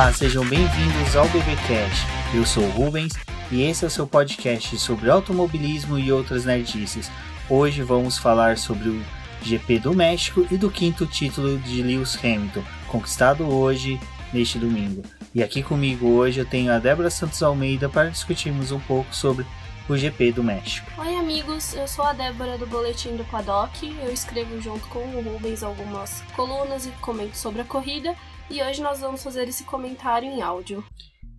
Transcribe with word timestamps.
Olá, 0.00 0.14
sejam 0.14 0.42
bem-vindos 0.46 1.14
ao 1.14 1.28
BBcast. 1.28 2.06
Eu 2.34 2.46
sou 2.46 2.64
o 2.64 2.70
Rubens 2.70 3.12
e 3.52 3.64
esse 3.64 3.84
é 3.84 3.86
o 3.86 3.90
seu 3.90 4.06
podcast 4.06 4.78
sobre 4.78 5.10
automobilismo 5.10 5.98
e 5.98 6.10
outras 6.10 6.46
nerdices. 6.46 7.12
Hoje 7.50 7.82
vamos 7.82 8.16
falar 8.16 8.56
sobre 8.56 8.88
o 8.88 9.04
GP 9.42 9.80
do 9.80 9.92
México 9.92 10.46
e 10.50 10.56
do 10.56 10.70
quinto 10.70 11.04
título 11.04 11.58
de 11.58 11.82
Lewis 11.82 12.16
Hamilton, 12.16 12.64
conquistado 12.88 13.46
hoje, 13.46 14.00
neste 14.32 14.58
domingo. 14.58 15.02
E 15.34 15.42
aqui 15.42 15.62
comigo 15.62 16.08
hoje 16.08 16.40
eu 16.40 16.46
tenho 16.46 16.72
a 16.72 16.78
Débora 16.78 17.10
Santos 17.10 17.42
Almeida 17.42 17.86
para 17.86 18.08
discutirmos 18.08 18.72
um 18.72 18.80
pouco 18.80 19.14
sobre 19.14 19.44
o 19.86 19.98
GP 19.98 20.32
do 20.32 20.42
México. 20.42 20.90
Oi, 20.96 21.14
amigos, 21.16 21.74
eu 21.74 21.86
sou 21.86 22.06
a 22.06 22.14
Débora 22.14 22.56
do 22.56 22.66
Boletim 22.66 23.16
do 23.16 23.24
Paddock. 23.26 23.94
Eu 24.02 24.10
escrevo 24.10 24.62
junto 24.62 24.88
com 24.88 25.00
o 25.00 25.20
Rubens 25.20 25.62
algumas 25.62 26.22
colunas 26.34 26.86
e 26.86 26.90
comento 27.02 27.36
sobre 27.36 27.60
a 27.60 27.64
corrida. 27.66 28.16
E 28.50 28.60
hoje 28.60 28.82
nós 28.82 28.98
vamos 28.98 29.22
fazer 29.22 29.46
esse 29.46 29.62
comentário 29.62 30.28
em 30.28 30.42
áudio. 30.42 30.84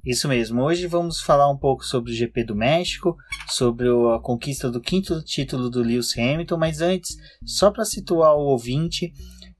Isso 0.03 0.29
mesmo, 0.29 0.63
hoje 0.63 0.87
vamos 0.87 1.21
falar 1.21 1.51
um 1.51 1.57
pouco 1.57 1.83
sobre 1.83 2.11
o 2.11 2.15
GP 2.15 2.45
do 2.45 2.55
México, 2.55 3.17
sobre 3.49 3.87
a 3.89 4.17
conquista 4.19 4.71
do 4.71 4.79
quinto 4.79 5.21
título 5.21 5.69
do 5.69 5.83
Lewis 5.83 6.17
Hamilton, 6.17 6.57
mas 6.57 6.79
antes, 6.79 7.17
só 7.45 7.69
para 7.69 7.83
situar 7.83 8.33
o 8.35 8.45
ouvinte, 8.45 9.13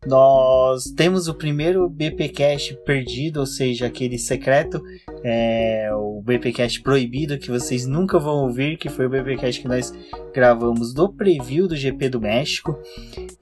nós 0.08 0.86
temos 0.96 1.28
o 1.28 1.34
primeiro 1.34 1.88
BPcast 1.88 2.76
perdido, 2.84 3.40
ou 3.40 3.46
seja, 3.46 3.86
aquele 3.86 4.18
secreto, 4.18 4.82
é, 5.24 5.92
o 5.94 6.22
BPcast 6.24 6.82
proibido 6.82 7.38
que 7.38 7.52
vocês 7.52 7.86
nunca 7.86 8.18
vão 8.18 8.46
ouvir, 8.46 8.78
que 8.78 8.90
foi 8.90 9.06
o 9.06 9.10
BPcast 9.10 9.62
que 9.62 9.68
nós 9.68 9.94
gravamos 10.34 10.92
do 10.92 11.08
preview 11.08 11.68
do 11.68 11.76
GP 11.76 12.10
do 12.10 12.20
México. 12.20 12.80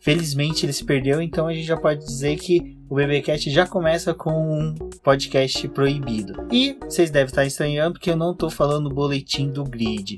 Felizmente 0.01 0.65
ele 0.65 0.73
se 0.73 0.83
perdeu, 0.83 1.21
então 1.21 1.47
a 1.47 1.53
gente 1.53 1.65
já 1.65 1.77
pode 1.77 2.05
dizer 2.05 2.35
que 2.37 2.77
o 2.89 2.95
BBcast 2.95 3.49
já 3.49 3.65
começa 3.65 4.13
com 4.13 4.31
um 4.31 4.75
podcast 5.01 5.65
proibido. 5.69 6.45
E 6.51 6.77
vocês 6.83 7.09
devem 7.09 7.27
estar 7.27 7.45
estranhando 7.45 7.93
porque 7.93 8.09
eu 8.09 8.17
não 8.17 8.31
estou 8.31 8.49
falando 8.49 8.89
boletim 8.89 9.49
do 9.49 9.63
grid. 9.63 10.15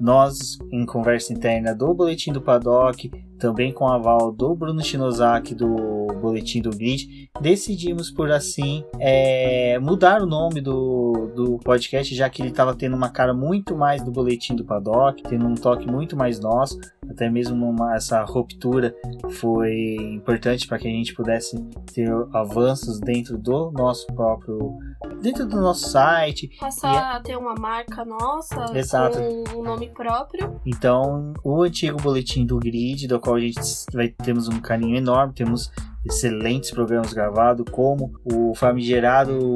Nós, 0.00 0.58
em 0.70 0.86
conversa 0.86 1.32
interna 1.32 1.74
do 1.74 1.92
Boletim 1.92 2.32
do 2.32 2.40
Paddock, 2.40 3.10
também 3.38 3.72
com 3.72 3.86
aval 3.86 4.32
do 4.32 4.54
Bruno 4.54 4.82
Shinozaki 4.82 5.54
do 5.54 6.05
Boletim 6.14 6.60
do 6.60 6.70
Grid, 6.70 7.30
decidimos 7.40 8.10
por 8.10 8.30
assim 8.30 8.84
é, 8.98 9.78
mudar 9.78 10.22
o 10.22 10.26
nome 10.26 10.60
do, 10.60 11.30
do 11.34 11.58
podcast, 11.58 12.14
já 12.14 12.28
que 12.28 12.42
ele 12.42 12.50
estava 12.50 12.74
tendo 12.74 12.96
uma 12.96 13.10
cara 13.10 13.34
muito 13.34 13.76
mais 13.76 14.02
do 14.02 14.10
Boletim 14.10 14.54
do 14.54 14.64
Paddock, 14.64 15.22
tendo 15.22 15.46
um 15.46 15.54
toque 15.54 15.86
muito 15.86 16.16
mais 16.16 16.40
nosso, 16.40 16.78
até 17.08 17.30
mesmo 17.30 17.68
uma, 17.68 17.94
essa 17.94 18.22
ruptura 18.24 18.94
foi 19.30 19.96
importante 20.12 20.66
para 20.66 20.78
que 20.78 20.88
a 20.88 20.90
gente 20.90 21.14
pudesse 21.14 21.56
ter 21.92 22.10
avanços 22.32 23.00
dentro 23.00 23.38
do 23.38 23.70
nosso 23.70 24.06
próprio 24.08 24.78
dentro 25.20 25.46
do 25.46 25.60
nosso 25.60 25.88
site. 25.88 26.50
Passar 26.58 26.94
e... 26.94 27.16
a 27.16 27.20
ter 27.20 27.36
uma 27.36 27.54
marca 27.54 28.04
nossa 28.04 28.76
Exato. 28.76 29.18
com 29.18 29.58
um 29.58 29.62
nome 29.62 29.88
próprio. 29.88 30.60
Então, 30.64 31.32
o 31.44 31.62
antigo 31.62 32.00
boletim 32.00 32.44
do 32.44 32.58
Grid, 32.58 33.06
do 33.06 33.20
qual 33.20 33.36
a 33.36 33.40
gente 33.40 33.60
vai, 33.92 34.08
temos 34.08 34.48
um 34.48 34.60
carinho 34.60 34.96
enorme, 34.96 35.32
temos 35.32 35.70
excelentes 36.06 36.70
programas 36.70 37.12
gravados, 37.12 37.66
como 37.70 38.12
o 38.24 38.54
famigerado 38.54 39.54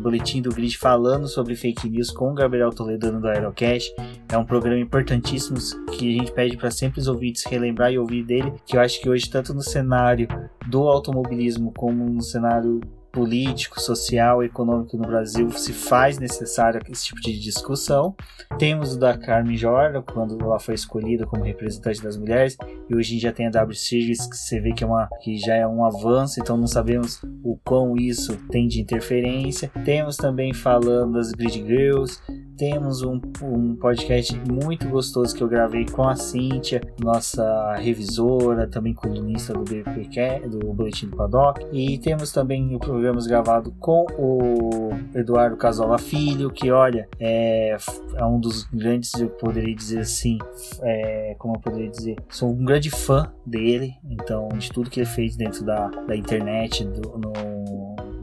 boletim 0.00 0.40
do 0.40 0.50
Grid 0.50 0.78
falando 0.78 1.26
sobre 1.26 1.56
fake 1.56 1.88
news 1.88 2.10
com 2.10 2.30
o 2.30 2.34
Gabriel 2.34 2.70
Toledano 2.70 3.20
do 3.20 3.28
Aerocast. 3.28 3.94
É 4.30 4.38
um 4.38 4.44
programa 4.44 4.78
importantíssimo 4.78 5.58
que 5.92 6.14
a 6.14 6.18
gente 6.18 6.32
pede 6.32 6.56
para 6.56 6.70
sempre 6.70 7.00
os 7.00 7.08
ouvintes 7.08 7.44
relembrar 7.44 7.92
e 7.92 7.98
ouvir 7.98 8.24
dele, 8.24 8.52
que 8.64 8.76
eu 8.76 8.80
acho 8.80 9.00
que 9.00 9.08
hoje, 9.08 9.28
tanto 9.28 9.52
no 9.52 9.62
cenário 9.62 10.28
do 10.68 10.88
automobilismo 10.88 11.72
como 11.72 12.08
no 12.08 12.22
cenário 12.22 12.80
político, 13.14 13.80
social, 13.80 14.42
econômico 14.42 14.96
no 14.96 15.06
Brasil 15.06 15.48
se 15.50 15.72
faz 15.72 16.18
necessário 16.18 16.80
esse 16.90 17.06
tipo 17.06 17.20
de 17.20 17.38
discussão. 17.38 18.16
Temos 18.58 18.96
o 18.96 18.98
da 18.98 19.16
Carmen 19.16 19.56
Jordan, 19.56 20.02
quando 20.02 20.38
ela 20.42 20.58
foi 20.58 20.74
escolhida 20.74 21.24
como 21.24 21.44
representante 21.44 22.02
das 22.02 22.16
mulheres, 22.16 22.56
e 22.90 22.94
hoje 22.94 23.14
em 23.14 23.18
dia 23.18 23.32
tem 23.32 23.46
a 23.46 23.50
W 23.50 23.74
Series, 23.76 24.26
que 24.26 24.36
você 24.36 24.60
vê 24.60 24.72
que, 24.72 24.82
é 24.82 24.86
uma, 24.86 25.08
que 25.22 25.38
já 25.38 25.54
é 25.54 25.66
um 25.66 25.84
avanço, 25.84 26.40
então 26.40 26.56
não 26.56 26.66
sabemos 26.66 27.20
o 27.44 27.56
quão 27.64 27.96
isso 27.96 28.36
tem 28.50 28.66
de 28.66 28.80
interferência. 28.80 29.70
Temos 29.84 30.16
também 30.16 30.52
falando 30.52 31.12
das 31.12 31.30
Grid 31.30 31.64
Girls, 31.64 32.20
temos 32.56 33.02
um, 33.02 33.20
um 33.42 33.76
podcast 33.76 34.34
muito 34.50 34.88
gostoso 34.88 35.34
que 35.34 35.42
eu 35.42 35.48
gravei 35.48 35.86
com 35.86 36.02
a 36.08 36.14
Cíntia, 36.14 36.80
nossa 37.02 37.74
revisora, 37.76 38.66
também 38.66 38.94
colunista 38.94 39.52
do 39.52 39.64
BPQ, 39.64 40.48
do 40.48 40.72
Boletim 40.72 41.08
do 41.08 41.16
Paddock. 41.16 41.64
E 41.72 41.98
temos 41.98 42.32
também 42.32 42.78
programas 42.78 43.26
gravados 43.26 43.72
com 43.78 44.06
o 44.18 44.90
Eduardo 45.14 45.56
Casola 45.56 45.98
Filho, 45.98 46.50
que 46.50 46.70
olha, 46.70 47.08
é, 47.18 47.76
é 48.16 48.24
um 48.24 48.38
dos 48.38 48.64
grandes, 48.64 49.12
eu 49.14 49.28
poderia 49.28 49.74
dizer 49.74 50.00
assim, 50.00 50.38
é, 50.82 51.34
como 51.38 51.56
eu 51.56 51.60
poderia 51.60 51.90
dizer, 51.90 52.16
sou 52.28 52.50
um 52.50 52.64
grande 52.64 52.90
fã 52.90 53.32
dele, 53.44 53.94
então 54.08 54.48
de 54.56 54.70
tudo 54.70 54.90
que 54.90 55.00
ele 55.00 55.06
fez 55.06 55.36
dentro 55.36 55.64
da, 55.64 55.88
da 55.88 56.16
internet, 56.16 56.84
do, 56.84 57.18
no 57.18 57.53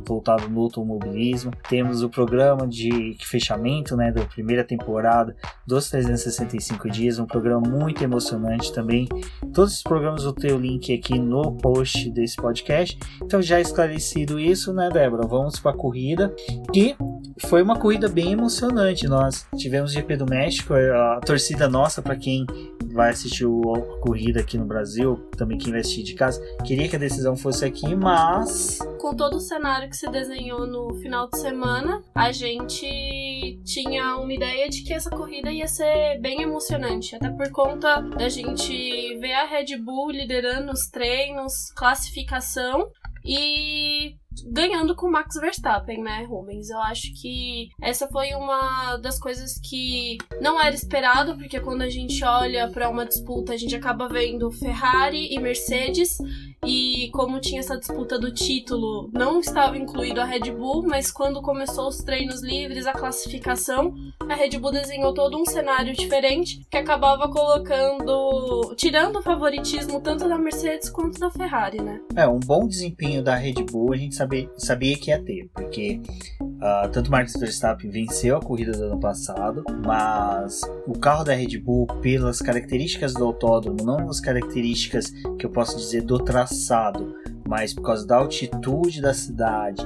voltado 0.06 0.50
no 0.50 0.62
automobilismo. 0.62 1.52
Temos 1.70 2.04
o 2.04 2.10
programa 2.10 2.68
de 2.68 3.16
fechamento 3.22 3.96
né, 3.96 4.12
da 4.12 4.24
primeira 4.26 4.64
temporada 4.64 5.36
dos 5.66 5.90
365 5.90 6.90
dias, 6.90 7.20
um 7.20 7.26
programa 7.26 7.68
muito 7.68 8.04
emocionante 8.04 8.74
também. 8.74 9.08
Todos 9.54 9.76
os 9.76 9.84
programas 9.84 10.24
eu 10.24 10.34
tenho 10.34 10.58
o 10.58 10.60
link 10.60 10.94
aqui 10.94 11.18
no 11.18 11.54
post 11.58 12.10
desse 12.12 12.36
podcast. 12.36 12.98
Então, 13.22 13.42
já 13.42 13.60
esclarecido 13.60 14.40
isso, 14.40 14.74
né, 14.74 14.90
Débora? 14.90 15.28
Vamos 15.28 15.60
para 15.60 15.72
a 15.72 15.78
corrida. 15.78 16.34
E 16.74 16.96
foi 17.46 17.62
uma 17.62 17.78
corrida 17.78 18.08
bem 18.08 18.32
emocionante. 18.32 19.08
Nós 19.08 19.48
tivemos 19.58 19.92
o 19.92 19.94
GP 19.94 20.18
do 20.18 20.26
México, 20.26 20.74
a 20.74 21.20
torcida 21.26 21.68
nossa, 21.68 22.02
para 22.02 22.16
quem 22.16 22.46
vai 22.94 23.10
assistir 23.10 23.46
a 23.46 24.02
corrida 24.02 24.42
aqui 24.42 24.58
no 24.58 24.66
Brasil, 24.66 25.16
também 25.38 25.58
quem 25.58 25.72
vai 25.72 25.82
assistir 25.82 26.04
de 26.04 26.14
casa, 26.14 26.42
queria 26.66 26.88
que 26.88 26.96
a 26.96 27.00
decisão 27.00 27.36
fosse 27.36 27.66
aqui, 27.66 27.96
mas. 27.96 28.80
Com 29.00 29.16
todo 29.16 29.38
o 29.38 29.40
cenário 29.40 29.90
que 29.90 29.96
se 30.02 30.10
desenhou 30.10 30.66
no 30.66 30.96
final 30.96 31.30
de 31.30 31.38
semana, 31.40 32.02
a 32.16 32.32
gente 32.32 33.62
tinha 33.64 34.18
uma 34.18 34.34
ideia 34.34 34.68
de 34.68 34.84
que 34.84 34.92
essa 34.92 35.12
corrida 35.12 35.52
ia 35.52 35.68
ser 35.68 36.20
bem 36.20 36.42
emocionante, 36.42 37.16
até 37.16 37.30
por 37.30 37.52
conta 37.52 38.02
da 38.02 38.28
gente 38.28 39.16
ver 39.20 39.34
a 39.34 39.46
Red 39.46 39.78
Bull 39.78 40.10
liderando 40.10 40.72
os 40.72 40.88
treinos, 40.88 41.72
classificação 41.76 42.90
e 43.24 44.16
ganhando 44.48 44.96
com 44.96 45.08
Max 45.08 45.36
Verstappen, 45.40 46.02
né, 46.02 46.24
Rubens? 46.24 46.72
Eu 46.72 46.80
acho 46.80 47.14
que 47.22 47.70
essa 47.80 48.08
foi 48.08 48.34
uma 48.34 48.98
das 48.98 49.20
coisas 49.20 49.60
que 49.60 50.18
não 50.42 50.60
era 50.60 50.74
esperado, 50.74 51.38
porque 51.38 51.60
quando 51.60 51.84
a 51.84 51.90
gente 51.90 52.24
olha 52.24 52.68
para 52.70 52.90
uma 52.90 53.06
disputa, 53.06 53.54
a 53.54 53.58
gente 53.58 53.76
acaba 53.76 54.08
vendo 54.08 54.52
Ferrari 54.52 55.32
e 55.32 55.40
Mercedes 55.40 56.18
e 56.66 57.10
como 57.12 57.40
tinha 57.40 57.60
essa 57.60 57.78
disputa 57.78 58.20
do 58.20 58.32
título, 58.32 59.10
não 59.12 59.40
estava 59.40 59.78
incluído 59.78 60.22
a 60.22 60.26
Red 60.26 60.52
Bull, 60.52 60.84
mas 60.88 61.12
quando 61.12 61.42
começou 61.42 61.88
os 61.88 61.98
treinos 61.98 62.44
livres, 62.44 62.86
a 62.86 62.94
classificação, 62.94 63.96
a 64.30 64.36
Red 64.36 64.60
Bull 64.60 64.72
desenhou 64.72 65.12
todo 65.12 65.40
um 65.40 65.46
cenário 65.46 65.94
diferente 65.96 66.62
que 66.70 66.78
acabava 66.78 67.28
colocando, 67.30 68.76
tirando 68.76 69.18
o 69.18 69.24
favoritismo 69.24 70.00
tanto 70.02 70.30
da 70.30 70.38
Mercedes 70.38 70.90
quanto 70.90 71.20
da 71.20 71.32
Ferrari, 71.32 71.82
né? 71.82 72.00
É, 72.16 72.28
um 72.28 72.40
bom 72.40 72.68
desempenho 72.68 73.24
da 73.24 73.36
Red 73.36 73.64
Bull 73.72 73.94
a 73.94 73.98
gente 73.98 74.14
sabia, 74.14 74.48
sabia 74.56 74.96
que 74.98 75.10
ia 75.10 75.22
ter, 75.22 75.50
porque 75.56 76.00
uh, 76.62 76.90
tanto 76.92 77.12
Max 77.12 77.34
Verstappen 77.34 77.90
venceu 77.90 78.38
a 78.38 78.42
corrida 78.42 78.72
do 78.72 78.86
ano 78.86 79.00
passado, 79.00 79.64
mas 79.86 80.62
o 80.88 80.98
carro 80.98 81.24
da 81.24 81.34
Red 81.34 81.58
Bull, 81.60 81.88
pelas 82.02 82.40
características 82.40 83.14
do 83.14 83.26
autódromo, 83.26 83.84
não 83.84 84.10
as 84.10 84.20
características 84.20 85.12
que 85.38 85.46
eu 85.46 85.50
posso 85.50 85.78
dizer 85.78 86.02
do 86.02 86.20
traçado 86.20 87.14
mas 87.52 87.74
por 87.74 87.82
causa 87.82 88.08
da 88.08 88.16
altitude 88.16 89.02
da 89.02 89.14
cidade, 89.14 89.86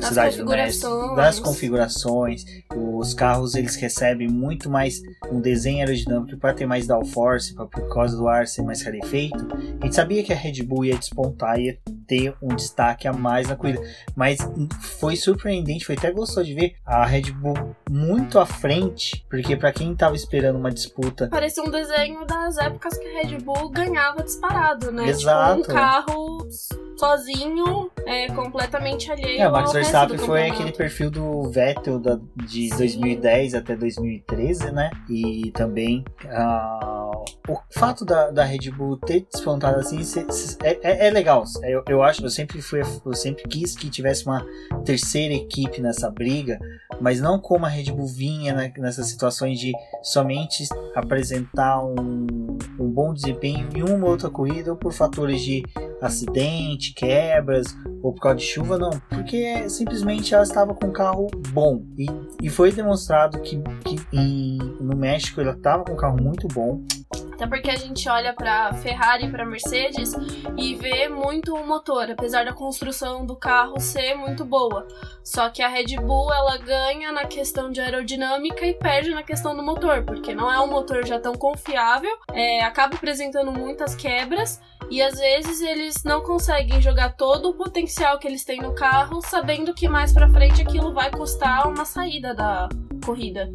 das 0.00 0.06
cidade 0.06 0.30
configurações. 0.36 1.16
das 1.16 1.38
configurações, 1.38 2.44
os 2.74 3.12
carros 3.12 3.54
eles 3.54 3.76
recebem 3.76 4.28
muito 4.28 4.70
mais 4.70 5.02
um 5.30 5.38
desenho 5.38 5.80
aerodinâmico 5.80 6.38
para 6.38 6.54
ter 6.54 6.64
mais 6.64 6.86
downforce, 6.86 7.54
por 7.54 7.92
causa 7.92 8.16
do 8.16 8.26
ar 8.26 8.46
ser 8.46 8.62
mais 8.62 8.80
rarefeito. 8.80 9.46
A 9.78 9.84
gente 9.84 9.94
sabia 9.94 10.22
que 10.22 10.32
a 10.32 10.36
Red 10.36 10.62
Bull 10.62 10.86
ia 10.86 10.96
despontar, 10.96 11.60
ia 11.60 11.78
ter 12.06 12.34
um 12.40 12.54
destaque 12.54 13.08
a 13.08 13.12
mais 13.12 13.48
na 13.48 13.56
corrida, 13.56 13.82
mas 14.14 14.38
foi 14.80 15.16
surpreendente, 15.16 15.84
foi 15.84 15.96
até 15.96 16.10
gostoso 16.10 16.46
de 16.46 16.54
ver 16.54 16.76
a 16.84 17.04
Red 17.04 17.32
Bull 17.32 17.76
muito 17.90 18.38
à 18.38 18.46
frente, 18.46 19.24
porque 19.28 19.56
para 19.56 19.72
quem 19.72 19.92
estava 19.92 20.14
esperando 20.14 20.56
uma 20.56 20.70
disputa, 20.70 21.28
parecia 21.28 21.62
um 21.62 21.70
desenho 21.70 22.24
das 22.26 22.56
épocas 22.58 22.96
que 22.96 23.06
a 23.06 23.22
Red 23.22 23.38
Bull 23.38 23.70
ganhava 23.70 24.22
disparado, 24.22 24.92
né? 24.92 25.08
Exato. 25.08 25.62
Tipo, 25.62 25.72
um 25.72 25.74
carro 25.74 26.48
sozinho, 26.96 27.90
é, 28.06 28.28
completamente 28.28 29.10
alheio. 29.10 29.42
É, 29.42 29.48
o 29.48 29.52
Max 29.52 29.72
Verstappen 29.72 30.18
foi 30.18 30.48
aquele 30.48 30.72
perfil 30.72 31.10
do 31.10 31.50
Vettel 31.50 31.98
da, 31.98 32.18
de 32.36 32.70
Sim. 32.70 32.76
2010 32.76 33.54
até 33.54 33.76
2013, 33.76 34.72
né? 34.72 34.90
E 35.08 35.50
também 35.52 36.04
uh, 36.24 37.24
o 37.48 37.58
fato 37.70 38.04
da, 38.04 38.30
da 38.30 38.44
Red 38.44 38.70
Bull 38.70 38.96
ter 38.96 39.26
despontado 39.30 39.78
assim 39.78 40.02
se, 40.02 40.24
se, 40.32 40.56
é, 40.62 40.78
é, 40.82 41.06
é, 41.08 41.10
legal. 41.10 41.44
Eu, 41.62 41.84
eu 41.88 41.95
acho, 42.02 42.24
eu 42.24 42.30
sempre 42.30 42.60
fui, 42.62 42.80
eu 42.80 43.14
sempre 43.14 43.44
quis 43.44 43.76
que 43.76 43.90
tivesse 43.90 44.26
uma 44.26 44.44
terceira 44.84 45.34
equipe 45.34 45.80
nessa 45.80 46.10
briga, 46.10 46.58
mas 47.00 47.20
não 47.20 47.38
como 47.38 47.66
a 47.66 47.68
Red 47.68 47.92
Bull 47.92 48.06
vinha 48.06 48.54
na, 48.54 48.68
nessas 48.78 49.08
situações 49.08 49.58
de 49.58 49.72
somente 50.02 50.64
apresentar 50.94 51.84
um, 51.84 52.26
um 52.78 52.90
bom 52.90 53.12
desempenho 53.12 53.68
em 53.74 53.82
uma 53.82 54.06
ou 54.06 54.10
outra 54.12 54.30
corrida 54.30 54.70
ou 54.70 54.76
por 54.76 54.92
fatores 54.92 55.42
de 55.42 55.62
acidente, 56.00 56.94
quebras 56.94 57.76
ou 58.02 58.12
por 58.12 58.20
causa 58.20 58.38
de 58.38 58.44
chuva, 58.44 58.78
não, 58.78 58.90
porque 59.08 59.68
simplesmente 59.68 60.34
ela 60.34 60.42
estava 60.42 60.74
com 60.74 60.86
um 60.86 60.92
carro 60.92 61.26
bom 61.52 61.82
e, 61.98 62.06
e 62.42 62.48
foi 62.48 62.72
demonstrado 62.72 63.40
que, 63.40 63.60
que 63.84 63.96
em, 64.12 64.58
no 64.80 64.96
México 64.96 65.40
ela 65.40 65.52
estava 65.52 65.84
com 65.84 65.92
um 65.92 65.96
carro 65.96 66.22
muito 66.22 66.46
bom. 66.48 66.82
Até 67.32 67.46
porque 67.46 67.70
a 67.70 67.76
gente 67.76 68.08
olha 68.08 68.32
para 68.32 68.72
Ferrari 68.74 69.26
e 69.26 69.30
para 69.30 69.44
Mercedes 69.44 70.12
e 70.56 70.74
vê 70.74 71.08
muito 71.08 71.54
o 71.54 71.66
motor, 71.66 72.10
apesar 72.10 72.44
da 72.44 72.52
construção 72.52 73.24
do 73.24 73.36
carro 73.36 73.78
ser 73.80 74.14
muito 74.14 74.44
boa. 74.44 74.86
Só 75.22 75.48
que 75.50 75.62
a 75.62 75.68
Red 75.68 75.96
Bull 75.96 76.32
ela 76.32 76.56
ganha 76.58 77.12
na 77.12 77.24
questão 77.24 77.70
de 77.70 77.80
aerodinâmica 77.80 78.64
e 78.66 78.74
perde 78.74 79.10
na 79.10 79.22
questão 79.22 79.56
do 79.56 79.62
motor, 79.62 80.02
porque 80.04 80.34
não 80.34 80.50
é 80.50 80.60
um 80.60 80.68
motor 80.68 81.06
já 81.06 81.18
tão 81.18 81.34
confiável, 81.34 82.10
é, 82.32 82.62
acaba 82.62 82.96
apresentando 82.96 83.52
muitas 83.52 83.94
quebras 83.94 84.60
e 84.90 85.02
às 85.02 85.18
vezes 85.18 85.60
eles 85.60 86.04
não 86.04 86.22
conseguem 86.22 86.80
jogar 86.80 87.16
todo 87.16 87.50
o 87.50 87.54
potencial 87.54 88.18
que 88.18 88.26
eles 88.26 88.44
têm 88.44 88.60
no 88.60 88.74
carro, 88.74 89.20
sabendo 89.20 89.74
que 89.74 89.88
mais 89.88 90.12
para 90.12 90.28
frente 90.28 90.62
aquilo 90.62 90.92
vai 90.92 91.10
custar 91.10 91.66
uma 91.68 91.84
saída 91.84 92.34
da 92.34 92.68
corrida. 93.06 93.48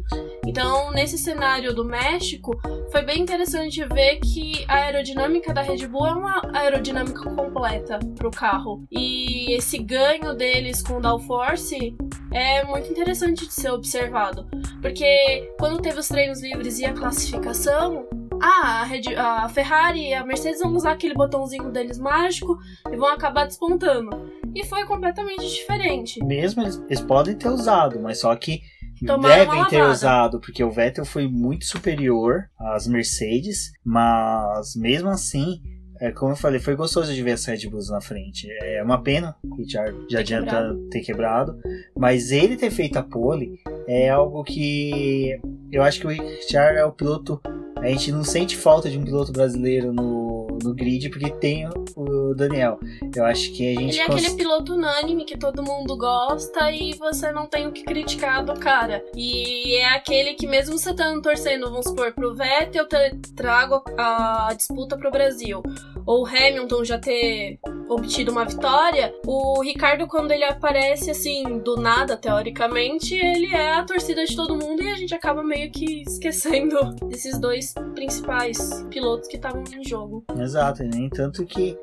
Então, 0.46 0.90
nesse 0.92 1.18
cenário 1.18 1.74
do 1.74 1.84
México, 1.84 2.58
foi 2.90 3.02
bem 3.02 3.20
interessante 3.20 3.84
ver 3.84 4.16
que 4.16 4.64
a 4.66 4.76
aerodinâmica 4.76 5.52
da 5.52 5.60
Red 5.60 5.86
Bull 5.86 6.06
é 6.06 6.14
uma 6.14 6.42
aerodinâmica 6.54 7.30
completa 7.34 7.98
para 8.16 8.26
o 8.26 8.30
carro. 8.30 8.82
E 8.90 9.52
esse 9.52 9.76
ganho 9.78 10.34
deles 10.34 10.82
com 10.82 10.94
o 10.94 11.00
downforce 11.00 11.94
é 12.32 12.64
muito 12.64 12.90
interessante 12.90 13.46
de 13.46 13.52
ser 13.52 13.70
observado. 13.70 14.46
Porque 14.80 15.52
quando 15.58 15.82
teve 15.82 16.00
os 16.00 16.08
treinos 16.08 16.42
livres 16.42 16.78
e 16.78 16.86
a 16.86 16.94
classificação, 16.94 18.06
ah, 18.40 18.80
a, 18.80 18.84
Red, 18.84 19.14
a 19.16 19.48
Ferrari 19.48 20.08
e 20.08 20.14
a 20.14 20.24
Mercedes 20.24 20.60
vão 20.60 20.74
usar 20.74 20.92
aquele 20.92 21.14
botãozinho 21.14 21.70
deles 21.70 21.98
mágico 21.98 22.58
e 22.90 22.96
vão 22.96 23.08
acabar 23.08 23.44
despontando. 23.44 24.32
E 24.54 24.64
foi 24.64 24.84
completamente 24.84 25.46
diferente. 25.48 26.22
Mesmo 26.24 26.62
eles, 26.62 26.82
eles 26.86 27.00
podem 27.00 27.36
ter 27.36 27.48
usado, 27.48 28.00
mas 28.00 28.20
só 28.20 28.34
que 28.34 28.62
Tomaram 29.06 29.46
devem 29.46 29.64
ter 29.66 29.82
usado, 29.82 30.40
porque 30.40 30.62
o 30.62 30.70
Vettel 30.70 31.04
foi 31.04 31.28
muito 31.28 31.64
superior 31.64 32.44
às 32.58 32.86
Mercedes, 32.86 33.72
mas 33.84 34.74
mesmo 34.76 35.08
assim, 35.08 35.60
é, 36.00 36.10
como 36.10 36.32
eu 36.32 36.36
falei, 36.36 36.58
foi 36.58 36.74
gostoso 36.74 37.14
de 37.14 37.22
ver 37.22 37.32
as 37.32 37.44
Red 37.44 37.68
Bulls 37.68 37.88
na 37.88 38.00
frente. 38.00 38.48
É 38.62 38.82
uma 38.82 39.02
pena 39.02 39.36
o 39.44 39.56
Richard 39.56 39.96
já 40.10 40.20
adianta 40.20 40.46
quebrado. 40.46 40.88
ter 40.90 41.00
quebrado, 41.00 41.58
mas 41.96 42.32
ele 42.32 42.56
ter 42.56 42.70
feito 42.70 42.96
a 42.96 43.02
pole 43.02 43.60
é 43.86 44.10
algo 44.10 44.42
que 44.42 45.38
eu 45.70 45.82
acho 45.82 46.00
que 46.00 46.06
o 46.06 46.10
Richard 46.10 46.78
é 46.78 46.84
o 46.84 46.92
piloto 46.92 47.40
a 47.76 47.88
gente 47.88 48.12
não 48.12 48.22
sente 48.22 48.56
falta 48.56 48.88
de 48.88 48.96
um 48.96 49.04
piloto 49.04 49.32
brasileiro 49.32 49.92
no, 49.92 50.41
no 50.62 50.74
grid 50.74 51.08
porque 51.10 51.30
tem 51.30 51.68
o 51.96 52.34
Daniel. 52.34 52.78
Eu 53.14 53.24
acho 53.24 53.52
que 53.52 53.76
a 53.76 53.80
gente. 53.80 53.94
Ele 53.94 54.00
é 54.00 54.06
cons... 54.06 54.16
aquele 54.16 54.36
piloto 54.36 54.74
unânime 54.74 55.24
que 55.24 55.36
todo 55.36 55.62
mundo 55.62 55.96
gosta 55.96 56.70
e 56.70 56.94
você 56.94 57.30
não 57.32 57.46
tem 57.46 57.66
o 57.66 57.72
que 57.72 57.84
criticar 57.84 58.44
do 58.44 58.54
cara. 58.58 59.04
E 59.14 59.76
é 59.76 59.94
aquele 59.94 60.34
que, 60.34 60.46
mesmo 60.46 60.78
você 60.78 60.90
estando 60.90 61.20
torcendo, 61.22 61.70
vamos 61.70 61.86
supor, 61.86 62.12
pro 62.12 62.34
Vettel, 62.34 62.86
eu 62.90 63.20
trago 63.36 63.82
a 63.96 64.52
disputa 64.56 64.96
pro 64.96 65.10
Brasil. 65.10 65.62
Ou 66.04 66.22
o 66.22 66.26
Hamilton 66.26 66.84
já 66.84 66.98
ter 66.98 67.58
obtido 67.94 68.32
uma 68.32 68.44
vitória, 68.44 69.14
o 69.26 69.62
Ricardo, 69.62 70.06
quando 70.06 70.32
ele 70.32 70.44
aparece 70.44 71.10
assim, 71.10 71.58
do 71.58 71.76
nada, 71.76 72.16
teoricamente, 72.16 73.14
ele 73.14 73.54
é 73.54 73.74
a 73.74 73.84
torcida 73.84 74.24
de 74.24 74.34
todo 74.34 74.56
mundo 74.56 74.82
e 74.82 74.90
a 74.90 74.96
gente 74.96 75.14
acaba 75.14 75.42
meio 75.42 75.70
que 75.70 76.02
esquecendo 76.02 76.94
desses 77.08 77.38
dois 77.38 77.74
principais 77.94 78.84
pilotos 78.90 79.28
que 79.28 79.36
estavam 79.36 79.64
em 79.72 79.84
jogo. 79.84 80.24
Exato, 80.38 80.82
nem 80.82 81.08
tanto 81.08 81.44
que 81.44 81.76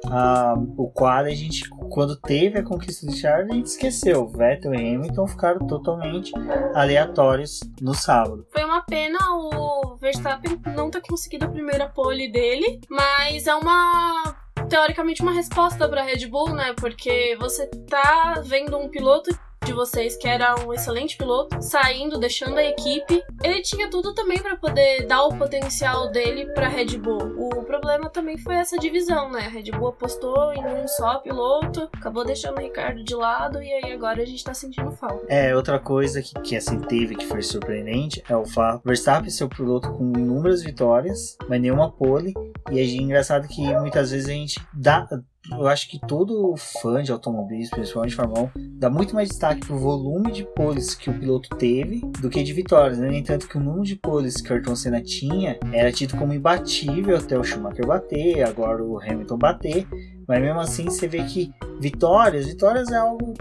o 0.78 0.90
quadro 0.90 1.32
a 1.32 1.36
gente, 1.36 1.70
quando 1.92 2.16
teve 2.16 2.60
a 2.60 2.64
conquista 2.64 3.06
de 3.08 3.18
Charles, 3.18 3.52
a 3.52 3.56
gente 3.56 3.68
esqueceu. 3.68 4.28
Vettel 4.28 4.74
e 4.74 4.96
Hamilton 4.96 5.28
ficaram 5.28 5.68
totalmente 5.68 6.32
aleatórios 6.74 7.60
no 7.82 7.94
sábado. 7.94 8.46
Foi 8.52 8.64
uma 8.64 8.82
pena 8.82 9.18
o 9.32 9.96
Verstappen 9.98 10.60
não 10.76 10.90
ter 10.90 11.02
conseguido 11.02 11.46
a 11.46 11.50
primeira 11.50 11.88
pole 11.88 12.32
dele, 12.32 12.80
mas 12.90 13.48
é 13.48 13.56
uma 13.56 14.36
teoricamente 14.70 15.22
uma 15.22 15.34
resposta 15.34 15.90
para 15.90 16.04
Red 16.04 16.28
Bull, 16.28 16.54
né? 16.54 16.74
Porque 16.74 17.36
você 17.40 17.68
tá 17.90 18.42
vendo 18.46 18.78
um 18.78 18.88
piloto 18.88 19.30
de 19.66 19.74
vocês, 19.74 20.16
que 20.18 20.28
era 20.28 20.56
um 20.66 20.74
excelente 20.74 21.18
piloto, 21.18 21.62
saindo, 21.62 22.20
deixando 22.20 22.58
a 22.58 22.64
equipe. 22.64 23.24
Ele 23.44 23.62
tinha 23.62 23.90
tudo 23.90 24.14
também 24.14 24.40
para 24.40 24.56
poder 24.56 25.06
dar 25.06 25.24
o 25.24 25.38
potencial 25.38 26.12
dele 26.12 26.46
para 26.54 26.68
Red 26.68 26.98
Bull. 26.98 27.36
O 27.38 27.64
problema 27.64 28.10
também 28.10 28.38
foi 28.38 28.56
essa 28.56 28.78
divisão, 28.78 29.32
né? 29.32 29.46
A 29.46 29.50
Red 29.50 29.72
Bull 29.72 29.90
apostou 29.90 30.54
em 30.54 30.66
um 30.66 30.88
só 30.88 31.20
piloto, 31.20 31.90
acabou 31.94 32.26
deixando 32.26 32.58
o 32.58 32.62
Ricardo 32.62 33.04
de 33.04 33.16
lado 33.16 33.62
e 33.62 33.72
aí 33.72 33.92
agora 33.92 34.22
a 34.22 34.26
gente 34.26 34.44
tá 34.44 34.54
sentindo 34.54 34.92
falta. 34.92 35.26
É, 35.30 35.56
outra 35.56 35.80
coisa 35.80 36.22
que, 36.22 36.34
que 36.42 36.56
assim 36.56 36.80
teve 36.80 37.16
que 37.16 37.26
foi 37.26 37.42
surpreendente 37.42 38.24
é 38.28 38.36
o 38.36 38.46
fato 38.46 38.82
Verstappen 38.86 39.30
ser 39.30 39.44
o 39.44 39.50
piloto 39.50 39.92
com 39.94 40.14
inúmeras 40.18 40.64
vitórias, 40.64 41.38
mas 41.48 41.62
nenhuma 41.62 41.92
pole. 41.92 42.34
E 42.72 42.80
é 42.80 42.84
engraçado 42.84 43.48
que 43.48 43.62
muitas 43.76 44.12
vezes 44.12 44.28
a 44.28 44.34
gente 44.34 44.60
dá 44.74 45.08
eu 45.52 45.68
acho 45.68 45.90
que 45.90 46.00
todo 46.00 46.56
fã 46.82 47.02
de 47.02 47.12
automobilismo, 47.12 47.76
principalmente 47.76 48.12
de 48.12 48.16
Fórmula 48.16 48.52
1, 48.56 48.80
dá 48.80 48.90
muito 48.90 49.16
mais 49.16 49.30
destaque 49.30 49.66
pro 49.66 49.78
volume 49.78 50.32
de 50.32 50.44
poles 50.44 50.94
que 50.94 51.10
o 51.10 51.20
piloto 51.20 51.50
teve 51.56 52.02
do 52.22 52.30
que 52.30 52.44
de 52.44 52.54
vitórias, 52.54 53.00
né? 53.00 53.10
Nem 53.10 53.24
tanto 53.24 53.48
que 53.48 53.58
o 53.58 53.60
número 53.60 53.84
de 53.84 53.96
poles 53.96 54.42
que 54.42 54.52
o 54.52 54.56
Ayrton 54.56 54.76
Senna 54.76 55.02
tinha 55.02 55.58
era 55.72 55.92
tido 55.92 56.18
como 56.18 56.34
imbatível 56.34 57.18
até 57.18 57.38
o 57.38 57.44
Schumacher 57.44 57.86
bater, 57.86 58.44
agora 58.44 58.84
o 58.84 59.00
Hamilton 59.00 59.38
bater, 59.38 59.88
mas 60.28 60.42
mesmo 60.42 60.60
assim 60.60 60.86
você 60.86 61.08
vê 61.08 61.24
que 61.24 61.52
vitórias, 61.80 62.46
vitórias 62.46 62.92
é 62.92 62.98
algo 62.98 63.34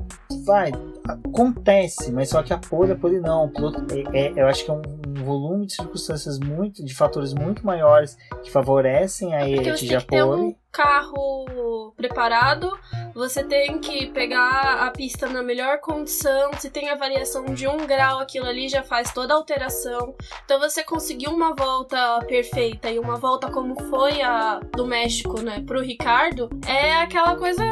vai, 0.45 0.73
acontece, 1.07 2.11
mas 2.11 2.31
só 2.31 2.43
que 2.43 2.53
a 2.53 2.59
pole, 2.59 2.93
a 2.93 2.97
pole 2.97 3.21
não, 3.21 3.45
o 3.45 3.53
piloto 3.53 3.85
é, 3.95 4.27
é, 4.27 4.33
eu 4.35 4.47
acho 4.47 4.65
que 4.65 4.71
é 4.71 4.75
um 4.75 5.25
volume 5.25 5.67
de 5.67 5.75
circunstâncias 5.75 6.39
muito, 6.39 6.83
de 6.83 6.95
fatores 6.95 7.35
muito 7.35 7.67
maiores 7.67 8.17
que 8.43 8.51
favorecem 8.51 9.35
a 9.35 9.47
ele 9.47 9.69
atingir 9.69 9.97
a 9.97 10.01
pole 10.01 10.57
carro 10.71 11.93
preparado, 11.97 12.71
você 13.15 13.43
tem 13.43 13.79
que 13.79 14.07
pegar 14.09 14.87
a 14.87 14.91
pista 14.91 15.27
na 15.27 15.43
melhor 15.43 15.79
condição. 15.81 16.53
Se 16.59 16.71
tem 16.71 16.89
a 16.89 16.95
variação 16.95 17.45
de 17.47 17.67
um 17.67 17.79
grau, 17.87 18.19
aquilo 18.21 18.47
ali 18.47 18.69
já 18.69 18.83
faz 18.83 19.13
toda 19.13 19.35
a 19.35 19.37
alteração. 19.37 20.15
Então 20.45 20.61
você 20.61 20.85
conseguiu 20.85 21.31
uma 21.31 21.55
volta 21.55 22.21
perfeita 22.27 22.91
e 22.91 22.99
uma 22.99 23.17
volta 23.17 23.51
como 23.51 23.81
foi 23.85 24.23
a 24.23 24.61
do 24.77 24.87
México, 24.87 25.41
né, 25.41 25.63
pro 25.67 25.83
Ricardo, 25.83 26.49
é 26.67 26.95
aquela 26.95 27.37
coisa 27.37 27.65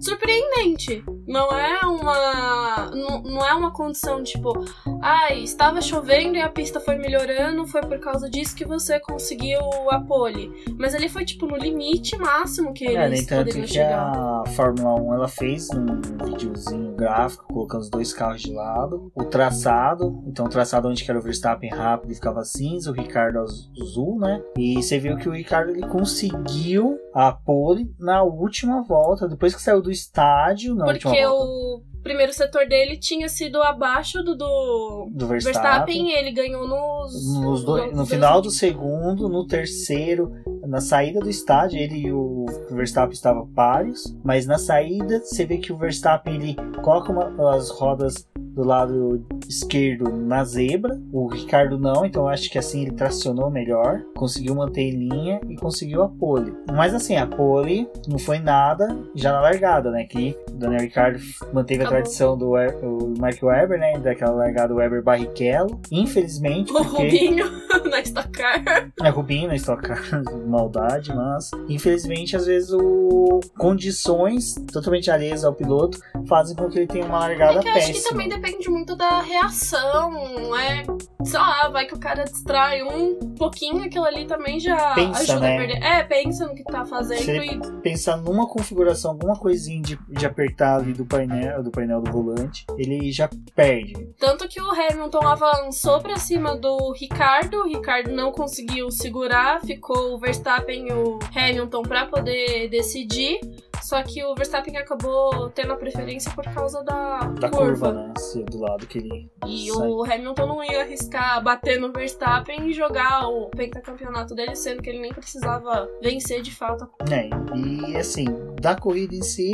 surpreendente. 0.00 1.04
Não 1.30 1.48
é 1.52 1.78
uma. 1.86 2.90
Não, 2.92 3.22
não 3.22 3.46
é 3.46 3.54
uma 3.54 3.70
condição 3.70 4.20
tipo, 4.20 4.52
ah, 5.00 5.32
estava 5.32 5.80
chovendo 5.80 6.36
e 6.36 6.42
a 6.42 6.48
pista 6.48 6.80
foi 6.80 6.96
melhorando, 6.96 7.66
foi 7.68 7.82
por 7.82 8.00
causa 8.00 8.28
disso 8.28 8.56
que 8.56 8.64
você 8.64 8.98
conseguiu 8.98 9.60
a 9.90 10.00
pole. 10.00 10.50
Mas 10.76 10.92
ali 10.92 11.08
foi 11.08 11.24
tipo 11.24 11.46
no 11.46 11.56
limite 11.56 12.18
máximo 12.18 12.72
que 12.72 12.84
é, 12.84 13.06
eles 13.06 13.20
nem 13.20 13.26
tanto 13.26 13.54
que 13.54 13.66
chegar. 13.68 14.10
A 14.10 14.44
Fórmula 14.56 15.00
1 15.00 15.14
ela 15.14 15.28
fez 15.28 15.68
um 15.70 16.00
videozinho 16.24 16.96
gráfico 16.96 17.44
colocando 17.44 17.82
os 17.82 17.90
dois 17.90 18.12
carros 18.12 18.42
de 18.42 18.52
lado, 18.52 19.12
o 19.14 19.24
traçado, 19.24 20.24
então 20.26 20.46
o 20.46 20.48
traçado 20.48 20.88
onde 20.88 21.08
era 21.08 21.18
o 21.18 21.22
Verstappen 21.22 21.70
rápido 21.70 22.12
ficava 22.12 22.42
cinza, 22.44 22.90
o 22.90 22.94
Ricardo 22.94 23.38
azul, 23.38 24.18
né? 24.18 24.42
E 24.56 24.82
você 24.82 24.98
viu 24.98 25.16
que 25.16 25.28
o 25.28 25.32
Ricardo 25.32 25.70
ele 25.70 25.86
conseguiu 25.86 26.98
a 27.14 27.32
pole 27.32 27.92
na 27.98 28.22
última 28.22 28.82
volta, 28.82 29.28
depois 29.28 29.54
que 29.54 29.62
saiu 29.62 29.80
do 29.80 29.90
estádio, 29.90 30.74
na 30.74 30.84
Porque 30.84 31.06
última 31.08 31.19
volta. 31.22 31.89
Primeiro 32.02 32.32
setor 32.32 32.66
dele 32.66 32.96
tinha 32.96 33.28
sido 33.28 33.62
abaixo 33.62 34.22
do, 34.22 34.36
do, 34.36 35.08
do 35.12 35.26
Verstappen. 35.26 35.62
Verstappen. 35.62 36.12
ele 36.12 36.32
ganhou 36.32 36.66
nos, 36.66 37.40
nos 37.40 37.64
dois, 37.64 37.94
no 37.94 38.06
final 38.06 38.40
do 38.40 38.50
segundo, 38.50 39.28
no 39.28 39.46
terceiro, 39.46 40.32
na 40.66 40.80
saída 40.80 41.20
do 41.20 41.28
estádio, 41.28 41.78
ele 41.78 42.06
e 42.06 42.12
o 42.12 42.46
Verstappen 42.70 43.12
estavam 43.12 43.46
pares, 43.48 44.16
mas 44.22 44.46
na 44.46 44.58
saída 44.58 45.20
você 45.20 45.44
vê 45.44 45.58
que 45.58 45.72
o 45.72 45.76
Verstappen 45.76 46.34
ele 46.34 46.56
coloca 46.82 47.10
uma, 47.10 47.54
as 47.54 47.70
rodas 47.70 48.26
do 48.36 48.64
lado 48.64 49.24
esquerdo 49.48 50.10
na 50.10 50.44
zebra, 50.44 51.00
o 51.12 51.28
Ricardo 51.28 51.78
não, 51.78 52.04
então 52.04 52.28
acho 52.28 52.50
que 52.50 52.58
assim 52.58 52.82
ele 52.82 52.92
tracionou 52.92 53.50
melhor, 53.50 54.02
conseguiu 54.16 54.54
manter 54.54 54.82
em 54.82 55.08
linha 55.08 55.40
e 55.48 55.56
conseguiu 55.56 56.02
a 56.02 56.08
pole. 56.08 56.54
Mas 56.72 56.94
assim, 56.94 57.16
a 57.16 57.26
pole 57.26 57.88
não 58.06 58.18
foi 58.18 58.38
nada 58.38 58.96
já 59.14 59.32
na 59.32 59.40
largada, 59.40 59.90
né? 59.90 60.04
Que 60.04 60.36
o 60.48 60.52
Daniel 60.52 60.82
Ricardo 60.82 61.20
manteve 61.52 61.84
a 61.84 61.89
tradição 61.90 62.38
do 62.38 62.50
o 62.50 63.14
Mark 63.18 63.42
Webber, 63.42 63.78
né? 63.78 63.98
Daquela 63.98 64.32
largada 64.32 64.72
Webber 64.72 65.02
Barrichello. 65.02 65.80
Infelizmente. 65.90 66.70
O 66.70 66.76
porque... 66.76 67.02
Rubinho 67.02 67.50
na 67.90 68.00
Stock 68.00 68.30
Car. 68.30 68.92
É, 69.02 69.08
Rubinho 69.08 69.48
na 69.48 69.56
Stock 69.56 69.82
Car, 69.82 70.00
maldade, 70.46 71.14
mas 71.14 71.50
infelizmente 71.68 72.36
às 72.36 72.46
vezes 72.46 72.70
o 72.72 73.40
condições 73.58 74.54
totalmente 74.72 75.10
alheias 75.10 75.44
ao 75.44 75.52
piloto 75.52 75.98
fazem 76.28 76.54
com 76.54 76.68
que 76.68 76.78
ele 76.78 76.86
tenha 76.86 77.04
uma 77.04 77.18
largada 77.18 77.58
é 77.58 77.62
que 77.62 77.72
péssima. 77.72 77.90
Acho 77.90 78.02
que 78.02 78.08
também 78.08 78.28
depende 78.28 78.70
muito 78.70 78.94
da 78.94 79.20
reação, 79.20 80.12
é, 80.56 80.84
sei 81.24 81.38
lá, 81.38 81.68
vai 81.68 81.86
que 81.86 81.94
o 81.94 81.98
cara 81.98 82.24
distrai 82.24 82.82
um 82.82 83.34
pouquinho, 83.34 83.82
aquilo 83.84 84.04
ali 84.04 84.26
também 84.26 84.58
já 84.58 84.94
pensa, 84.94 85.20
ajuda 85.20 85.40
né? 85.40 85.54
a 85.54 85.58
perder. 85.58 85.82
É, 85.82 86.02
pensa 86.04 86.46
no 86.46 86.54
que 86.54 86.64
tá 86.64 86.84
fazendo 86.84 87.22
Se 87.22 87.36
e 87.36 87.60
pensar 87.82 88.16
numa 88.16 88.46
configuração, 88.46 89.12
alguma 89.12 89.38
coisinha 89.38 89.82
de, 89.82 89.98
de 90.08 90.26
apertar 90.26 90.76
ali 90.76 90.92
do 90.92 91.04
painel, 91.04 91.62
do 91.62 91.70
painel 91.70 92.00
do 92.00 92.10
volante, 92.10 92.64
ele 92.76 93.10
já 93.12 93.28
perde. 93.54 93.94
Tanto 94.18 94.48
que 94.48 94.60
o 94.60 94.70
Hamilton 94.70 95.26
avançou 95.26 96.00
para 96.00 96.16
cima 96.16 96.56
do 96.56 96.92
Ricardo, 96.92 97.58
o 97.58 97.68
Ricardo 97.68 98.10
não 98.12 98.32
conseguiu 98.32 98.90
segurar, 98.90 99.60
ficou 99.60 100.14
o 100.14 100.18
Verstappen 100.18 100.88
e 100.88 100.92
o 100.92 101.18
Hamilton 101.34 101.82
para 101.82 102.06
poder 102.06 102.68
decidir. 102.68 103.40
Só 103.82 104.02
que 104.02 104.22
o 104.24 104.34
Verstappen 104.34 104.76
acabou 104.76 105.50
tendo 105.50 105.72
a 105.72 105.76
preferência 105.76 106.30
por 106.32 106.44
causa 106.44 106.82
da, 106.82 107.20
da 107.40 107.48
curva. 107.48 107.92
curva 107.92 107.92
né? 107.92 108.14
Do 108.50 108.60
lado 108.60 108.86
que 108.86 108.98
ele. 108.98 109.30
E 109.46 109.70
sai. 109.70 109.88
o 109.88 110.04
Hamilton 110.04 110.46
não 110.46 110.64
ia 110.64 110.82
arriscar 110.82 111.42
bater 111.42 111.80
no 111.80 111.92
Verstappen 111.92 112.68
e 112.68 112.72
jogar 112.72 113.28
o 113.28 113.48
pentacampeonato 113.48 114.34
dele, 114.34 114.54
sendo 114.54 114.82
que 114.82 114.90
ele 114.90 115.00
nem 115.00 115.12
precisava 115.12 115.88
vencer 116.02 116.42
de 116.42 116.54
fato. 116.54 116.88
É, 117.10 117.28
e 117.56 117.96
assim, 117.96 118.26
da 118.60 118.76
corrida 118.76 119.14
em 119.14 119.22
si, 119.22 119.52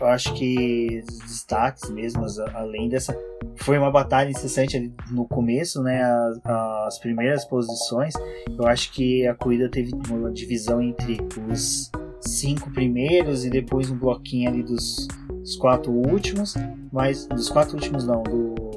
eu 0.00 0.06
acho 0.06 0.32
que 0.34 1.02
os 1.08 1.18
destaques 1.18 1.90
mesmo, 1.90 2.24
além 2.54 2.88
dessa. 2.88 3.16
Foi 3.56 3.76
uma 3.76 3.90
batalha 3.90 4.30
incessante 4.30 4.76
ali 4.76 4.94
no 5.10 5.26
começo, 5.26 5.82
né? 5.82 6.00
As, 6.02 6.40
as 6.86 6.98
primeiras 7.00 7.44
posições. 7.44 8.14
Eu 8.56 8.66
acho 8.66 8.92
que 8.92 9.26
a 9.26 9.34
corrida 9.34 9.68
teve 9.68 9.90
uma 10.08 10.30
divisão 10.30 10.80
entre 10.80 11.18
os 11.50 11.90
cinco 12.20 12.70
primeiros 12.70 13.44
e 13.44 13.50
depois 13.50 13.90
um 13.90 13.98
bloquinho 13.98 14.50
ali 14.50 14.62
dos, 14.62 15.08
dos 15.28 15.56
quatro 15.56 15.90
últimos. 15.90 16.54
Mas. 16.92 17.26
Dos 17.26 17.48
quatro 17.48 17.74
últimos 17.74 18.06
não, 18.06 18.22
do 18.22 18.68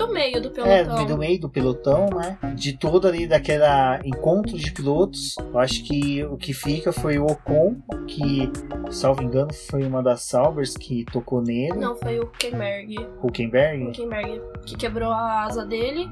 do 0.00 0.08
meio 0.08 0.40
do 0.40 0.50
pelotão. 0.50 0.72
É, 0.72 1.04
do 1.04 1.18
meio 1.18 1.40
do 1.40 1.48
pelotão, 1.48 2.08
né? 2.10 2.38
De 2.54 2.76
todo 2.76 3.06
ali 3.06 3.26
daquela 3.26 4.00
encontro 4.04 4.56
de 4.56 4.72
pilotos, 4.72 5.34
eu 5.38 5.58
acho 5.58 5.84
que 5.84 6.24
o 6.24 6.36
que 6.36 6.54
fica 6.54 6.90
foi 6.90 7.18
o 7.18 7.26
Ocon, 7.26 7.76
que, 8.06 8.50
salvo 8.90 9.22
engano, 9.22 9.52
foi 9.52 9.84
uma 9.84 10.02
das 10.02 10.22
Saubers 10.22 10.74
que 10.76 11.04
tocou 11.04 11.42
nele. 11.42 11.74
Não, 11.78 11.94
foi 11.96 12.18
o 12.18 12.22
Huckenberg. 12.24 12.96
Huckenberg? 13.22 13.88
Huckenberg, 13.88 14.40
que 14.64 14.76
quebrou 14.76 15.12
a 15.12 15.44
asa 15.44 15.66
dele. 15.66 16.08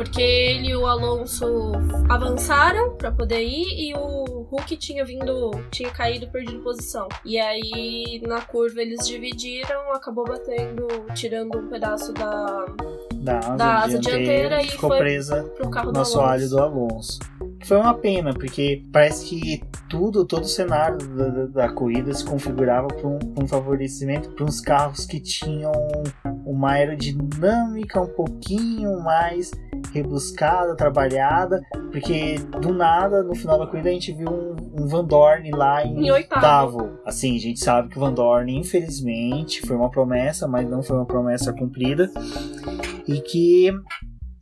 Porque 0.00 0.22
ele 0.22 0.68
e 0.68 0.74
o 0.74 0.86
Alonso 0.86 1.72
avançaram 2.08 2.96
para 2.96 3.12
poder 3.12 3.42
ir 3.42 3.90
e 3.90 3.94
o 3.94 4.46
Hulk 4.50 4.74
tinha 4.78 5.04
vindo, 5.04 5.50
tinha 5.70 5.90
caído, 5.90 6.26
perdido 6.28 6.62
posição. 6.62 7.06
E 7.22 7.38
aí 7.38 8.18
na 8.26 8.40
curva 8.40 8.80
eles 8.80 9.06
dividiram, 9.06 9.92
acabou 9.92 10.24
batendo, 10.24 10.88
tirando 11.14 11.58
um 11.58 11.68
pedaço 11.68 12.14
da 12.14 12.64
da 13.20 13.38
asa, 13.38 13.56
da 13.56 13.74
asa 13.76 13.98
dianteira, 13.98 14.48
dianteira, 14.48 14.62
e 14.62 14.68
ficou 14.68 14.88
presa 14.88 15.52
no 15.92 16.00
assoalho 16.00 16.48
do 16.48 16.58
Alonso. 16.58 17.18
Que 17.60 17.66
foi 17.66 17.76
uma 17.76 17.92
pena, 17.92 18.32
porque 18.32 18.82
parece 18.90 19.26
que 19.26 19.62
tudo, 19.90 20.24
todo 20.24 20.44
o 20.44 20.48
cenário 20.48 20.96
da, 20.96 21.28
da, 21.28 21.46
da 21.46 21.72
corrida 21.72 22.14
se 22.14 22.24
configurava 22.24 22.88
para 22.88 23.06
um, 23.06 23.18
um, 23.38 23.46
favorecimento 23.46 24.30
para 24.30 24.46
uns 24.46 24.62
carros 24.62 25.04
que 25.04 25.20
tinham 25.20 25.72
uma 26.46 26.70
aerodinâmica 26.70 28.00
um 28.00 28.06
pouquinho 28.06 28.98
mais 29.00 29.50
rebuscada, 29.92 30.76
trabalhada, 30.76 31.60
porque 31.90 32.36
do 32.60 32.72
nada, 32.72 33.22
no 33.22 33.34
final 33.34 33.58
da 33.58 33.66
corrida, 33.66 33.88
a 33.88 33.92
gente 33.92 34.12
viu 34.12 34.28
um, 34.28 34.82
um 34.82 34.86
Van 34.86 35.04
Dorn 35.04 35.50
lá 35.50 35.84
em, 35.84 36.06
em 36.06 36.10
oitavo. 36.10 36.82
oitavo. 36.82 37.00
Assim, 37.04 37.36
a 37.36 37.40
gente 37.40 37.60
sabe 37.60 37.88
que 37.88 37.96
o 37.96 38.00
Van 38.00 38.12
Dorn, 38.12 38.54
infelizmente, 38.56 39.60
foi 39.62 39.76
uma 39.76 39.90
promessa, 39.90 40.46
mas 40.46 40.68
não 40.68 40.82
foi 40.82 40.96
uma 40.96 41.06
promessa 41.06 41.52
cumprida. 41.52 42.10
E 43.06 43.20
que 43.20 43.70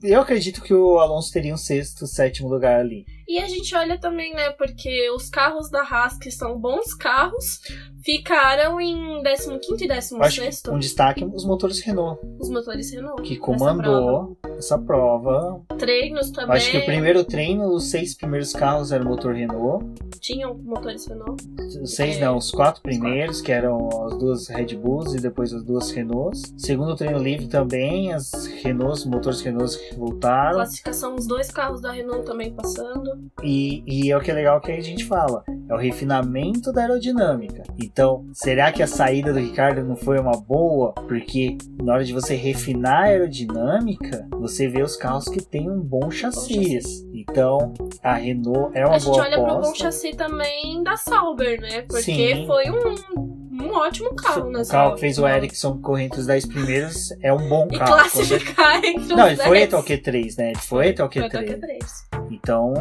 eu 0.03 0.21
acredito 0.21 0.63
que 0.63 0.73
o 0.73 0.99
Alonso 0.99 1.33
teria 1.33 1.53
um 1.53 1.57
sexto, 1.57 2.07
sétimo 2.07 2.49
lugar 2.49 2.81
ali. 2.81 3.05
E 3.27 3.39
a 3.39 3.49
gente 3.49 3.75
olha 3.75 3.99
também, 3.99 4.33
né, 4.33 4.51
porque 4.53 5.11
os 5.11 5.29
carros 5.29 5.69
da 5.71 5.83
Haas, 5.83 6.17
que 6.17 6.31
são 6.31 6.59
bons 6.59 6.95
carros, 6.95 7.61
ficaram 8.05 8.81
em 8.81 9.23
15 9.23 9.85
e 9.85 9.89
16. 9.89 10.63
Um 10.69 10.79
destaque 10.79 11.25
os 11.25 11.45
motores 11.45 11.81
Renault. 11.81 12.21
Os 12.39 12.49
motores 12.49 12.93
Renault. 12.93 13.23
Que 13.23 13.37
comandou 13.37 14.39
essa 14.59 14.79
prova. 14.79 15.61
Treinos 15.79 16.31
também. 16.31 16.57
Acho 16.57 16.71
que 16.71 16.79
o 16.79 16.85
primeiro 16.85 17.25
treino, 17.25 17.73
os 17.73 17.91
seis 17.91 18.15
primeiros 18.15 18.53
carros 18.53 18.93
eram 18.93 19.07
motor 19.07 19.35
Renault. 19.35 19.85
Tinham 20.21 20.55
motores 20.55 21.07
Renault? 21.07 21.43
Os 21.81 21.95
seis 21.95 22.17
é. 22.17 22.21
não, 22.21 22.37
os 22.37 22.51
quatro 22.51 22.83
primeiros, 22.83 23.41
que 23.41 23.53
eram 23.53 23.89
as 24.07 24.19
duas 24.19 24.49
Red 24.49 24.77
Bulls 24.77 25.15
e 25.15 25.21
depois 25.21 25.53
as 25.53 25.63
duas 25.63 25.91
Renaults. 25.91 26.53
Segundo 26.57 26.97
treino 26.97 27.19
livre 27.19 27.47
também, 27.47 28.13
as 28.13 28.47
Renaults, 28.63 29.05
motores 29.07 29.41
Renaults 29.41 29.79
voltaram. 29.97 30.55
Classificação, 30.55 31.15
os 31.15 31.27
dois 31.27 31.51
carros 31.51 31.81
da 31.81 31.93
Renault 31.93 32.25
também 32.25 32.53
passando. 32.53 33.19
E, 33.43 33.83
e 33.87 34.11
é 34.11 34.17
o 34.17 34.21
que 34.21 34.31
é 34.31 34.35
legal 34.35 34.61
que 34.61 34.73
a 34.73 34.81
gente 34.81 35.05
fala, 35.05 35.45
é 35.69 35.75
o 35.75 35.79
refinamento 35.79 36.73
da 36.73 36.83
aerodinâmica. 36.83 37.63
Então, 37.81 38.27
será 38.33 38.73
que 38.73 38.83
a 38.83 38.87
saída 38.87 39.33
do 39.33 39.39
Ricardo 39.39 39.85
não 39.85 39.97
foi 39.97 40.19
uma 40.19 40.33
boa? 40.33 40.93
Porque 40.93 41.57
na 41.83 41.95
hora 41.95 42.05
de 42.05 42.13
você 42.13 42.35
refinar 42.35 43.05
a 43.05 43.07
aerodinâmica, 43.07 44.27
você 44.33 44.48
vê 44.69 44.83
os 44.83 44.97
carros 44.97 45.29
que 45.29 45.43
têm 45.43 45.71
um 45.71 45.81
bom 45.81 46.11
chassi. 46.11 46.79
Então, 47.13 47.75
a 48.03 48.15
Renault 48.15 48.77
é 48.77 48.87
uma 48.87 48.89
boa 48.89 48.97
aposta. 48.97 48.97
A 48.97 48.99
gente 48.99 49.21
olha 49.21 49.45
pro 49.45 49.61
bom 49.61 49.75
chassi 49.75 50.17
também 50.17 50.83
da 50.83 50.97
Sauber, 50.97 51.61
né? 51.61 51.83
Porque 51.83 52.03
Sim. 52.03 52.47
foi 52.47 52.71
um 52.71 53.39
um 53.61 53.73
ótimo 53.73 54.15
carro, 54.15 54.51
né? 54.51 54.63
O 54.63 54.69
carro 54.69 54.95
que 54.95 55.01
fez 55.01 55.19
o 55.19 55.27
Ericsson 55.27 55.79
correr 55.79 56.05
entre 56.05 56.21
os 56.21 56.27
10 56.27 56.47
primeiros 56.47 57.11
é 57.21 57.33
um 57.33 57.49
bom 57.49 57.67
carro. 57.69 57.85
E 57.85 57.87
classificar 57.87 58.79
entre 58.85 59.03
os 59.03 59.09
Não, 59.09 59.27
ele 59.27 59.37
foi 59.37 59.63
até 59.65 59.77
o 59.77 59.83
Q3, 59.83 60.39
né? 60.39 60.51
Ele 60.51 60.61
foi 60.61 60.91
até 60.91 61.05
o 61.05 61.09
Q3. 61.09 61.13
Foi 61.13 61.27
até 61.27 61.39
o 61.39 61.43
Q3. 61.43 62.09
Então, 62.31 62.75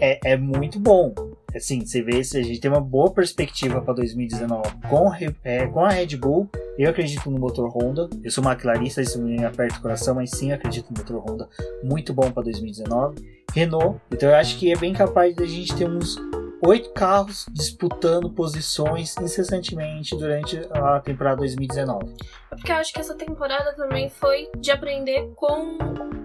é, 0.00 0.32
é 0.32 0.36
muito 0.36 0.78
bom. 0.78 1.14
Assim, 1.54 1.84
você 1.84 2.02
vê 2.02 2.22
se 2.22 2.38
a 2.38 2.42
gente 2.42 2.60
tem 2.60 2.70
uma 2.70 2.80
boa 2.80 3.10
perspectiva 3.10 3.80
para 3.80 3.94
2019 3.94 4.62
com, 4.88 5.12
é, 5.44 5.66
com 5.66 5.84
a 5.84 5.90
Red 5.90 6.16
Bull. 6.16 6.48
Eu 6.78 6.90
acredito 6.90 7.30
no 7.30 7.38
motor 7.38 7.68
Honda. 7.68 8.08
Eu 8.22 8.30
sou 8.30 8.42
maquilarista, 8.42 9.02
isso 9.02 9.20
me 9.20 9.44
aperta 9.44 9.78
o 9.78 9.82
coração, 9.82 10.14
mas 10.14 10.30
sim 10.30 10.52
acredito 10.52 10.90
no 10.90 10.98
motor 10.98 11.18
Honda. 11.18 11.48
Muito 11.82 12.12
bom 12.12 12.30
para 12.30 12.44
2019. 12.44 13.40
Renault. 13.52 14.00
Então 14.10 14.28
eu 14.28 14.36
acho 14.36 14.58
que 14.58 14.72
é 14.72 14.76
bem 14.76 14.92
capaz 14.92 15.34
de 15.34 15.42
a 15.42 15.46
gente 15.46 15.74
ter 15.74 15.88
uns 15.88 16.16
oito 16.62 16.90
carros 16.92 17.46
disputando 17.50 18.30
posições 18.30 19.16
incessantemente 19.18 20.16
durante 20.16 20.60
a 20.70 21.00
temporada 21.00 21.38
2019. 21.38 22.14
Porque 22.50 22.72
eu 22.72 22.76
acho 22.76 22.92
que 22.92 23.00
essa 23.00 23.14
temporada 23.14 23.72
também 23.74 24.08
foi 24.08 24.50
de 24.58 24.70
aprender 24.70 25.30
com 25.36 25.78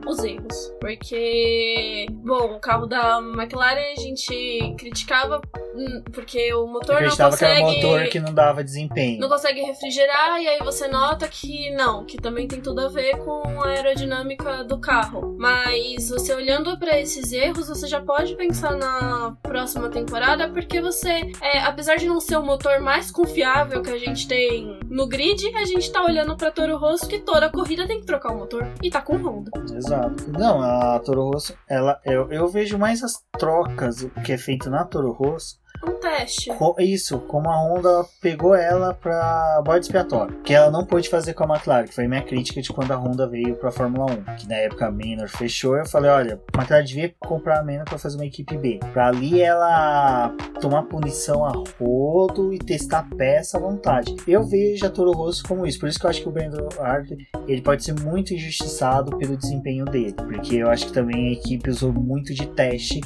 os 0.08 0.24
erros. 0.24 0.74
Porque, 0.80 2.06
bom, 2.12 2.56
o 2.56 2.60
carro 2.60 2.86
da 2.86 3.20
McLaren 3.20 3.94
a 3.96 4.00
gente 4.00 4.76
criticava 4.78 5.42
hum, 5.76 6.04
porque 6.12 6.54
o 6.54 6.68
motor 6.68 7.02
não 7.02 7.10
consegue... 7.10 7.38
que 7.38 7.46
era 7.46 7.66
um 7.66 7.72
motor 7.74 8.04
que 8.08 8.20
não 8.20 8.34
dava 8.34 8.64
desempenho. 8.64 9.20
Não 9.20 9.30
consegue 9.30 9.62
refrigerar 9.62 10.42
e 10.42 10.48
aí 10.48 10.60
você 10.60 10.88
nota 10.88 11.28
que 11.28 11.72
não, 11.72 12.06
que 12.06 12.18
também 12.18 12.48
tem 12.48 12.62
tudo 12.62 12.82
a 12.82 12.88
ver 12.88 13.18
com 13.18 13.62
a 13.62 13.68
aerodinâmica 13.68 14.64
do 14.64 14.80
carro. 14.80 15.36
Mas 15.38 16.10
você 16.10 16.34
olhando 16.34 16.78
para 16.78 17.00
esses 17.00 17.32
erros, 17.32 17.68
você 17.68 17.88
já 17.88 18.02
pode 18.02 18.36
pensar 18.36 18.76
na 18.76 19.36
próxima 19.42 19.90
temporada 19.90 20.50
porque 20.50 20.82
você, 20.82 21.32
é, 21.42 21.60
apesar 21.60 21.96
de 21.96 22.08
não 22.08 22.20
ser 22.20 22.38
o 22.38 22.44
motor 22.44 22.80
mais 22.80 23.12
confiável 23.12 23.82
que 23.82 23.90
a 23.90 23.98
gente 23.98 24.28
tem 24.28 24.80
no 24.90 25.08
grid, 25.08 25.46
a 25.56 25.66
gente 25.66 25.92
tá 25.92 26.04
olhando 26.04 26.15
para 26.38 26.52
Toro 26.52 26.78
Rosso 26.78 27.08
que 27.08 27.20
toda 27.20 27.50
corrida 27.50 27.88
tem 27.88 28.00
que 28.00 28.06
trocar 28.06 28.32
o 28.32 28.38
motor 28.38 28.66
e 28.82 28.90
tá 28.90 29.02
com 29.02 29.16
Honda. 29.18 29.52
Exato. 29.74 30.32
Não, 30.32 30.62
a 30.62 31.00
Toro 31.00 31.24
Rosso, 31.32 31.58
ela, 31.68 32.00
eu, 32.06 32.32
eu 32.32 32.48
vejo 32.48 32.78
mais 32.78 33.04
as 33.04 33.24
trocas 33.38 34.08
que 34.24 34.32
é 34.32 34.38
feito 34.38 34.70
na 34.70 34.86
Toro 34.86 35.12
Rosso 35.12 35.60
Um 35.84 36.00
teste. 36.00 36.50
Co- 36.56 36.76
Isso, 36.80 37.20
como 37.22 37.50
a 37.50 37.56
Honda 37.58 38.06
pegou 38.22 38.56
ela 38.56 38.94
pra 38.94 39.62
bode 39.66 39.86
expiatório. 39.86 40.40
Que 40.44 40.54
ela 40.54 40.70
não 40.72 40.86
pôde 40.86 41.10
fazer 41.10 41.34
com 41.34 41.44
a 41.44 41.56
McLaren, 41.56 41.86
que 41.86 41.94
foi 41.96 42.06
a 42.06 42.10
minha 42.10 42.22
crítica 42.24 42.62
de 42.62 42.72
quando 42.72 42.92
a 42.92 42.96
Honda 42.96 43.28
veio 43.28 43.56
pra 43.56 43.72
Fórmula 43.72 44.12
1. 44.12 44.36
Que 44.38 44.48
na 44.48 44.56
época 44.56 44.88
a 44.88 44.92
Manor 44.92 45.28
fechou, 45.28 45.76
eu 45.76 45.86
falei, 45.86 46.10
olha, 46.12 46.40
a 46.54 46.58
McLaren 46.58 46.84
devia 46.86 47.14
comprar 47.20 47.60
a 47.60 47.64
Manor 47.64 47.86
pra 47.86 47.98
fazer 47.98 48.18
uma 48.18 48.26
equipe 48.26 48.58
B. 48.58 48.80
Pra 48.94 49.08
ali 49.08 49.42
ela 49.42 50.34
tomar 50.62 50.84
punição 50.84 51.46
a 51.46 51.52
rodo 51.80 52.54
e 52.54 52.60
testar 52.60 53.08
peça 53.18 53.58
à 53.58 53.60
vontade. 53.62 54.16
Eu 54.28 54.44
vejo 54.44 54.86
a 54.86 54.90
Toro 54.90 55.12
Rosso 55.12 55.44
como 55.48 55.66
isso, 55.66 55.80
por 55.80 55.90
isso 55.90 56.00
que 56.00 56.06
eu 56.06 56.10
acho 56.10 56.22
que 56.22 56.30
o 56.30 56.32
Brandon 56.32 56.68
Hartley 56.80 57.18
ele 57.48 57.62
pode 57.62 57.84
ser 57.84 57.94
muito 58.00 58.34
injustiçado 58.34 59.18
pelo 59.18 59.38
desempenho 59.38 59.86
dele. 59.86 60.14
Porque 60.14 60.56
eu 60.56 60.70
acho 60.70 60.88
que 60.88 60.94
também 60.94 61.30
a 61.30 61.34
equipe 61.34 61.70
usou 61.70 61.92
muito 61.94 62.34
de 62.34 62.48
teste 62.48 63.02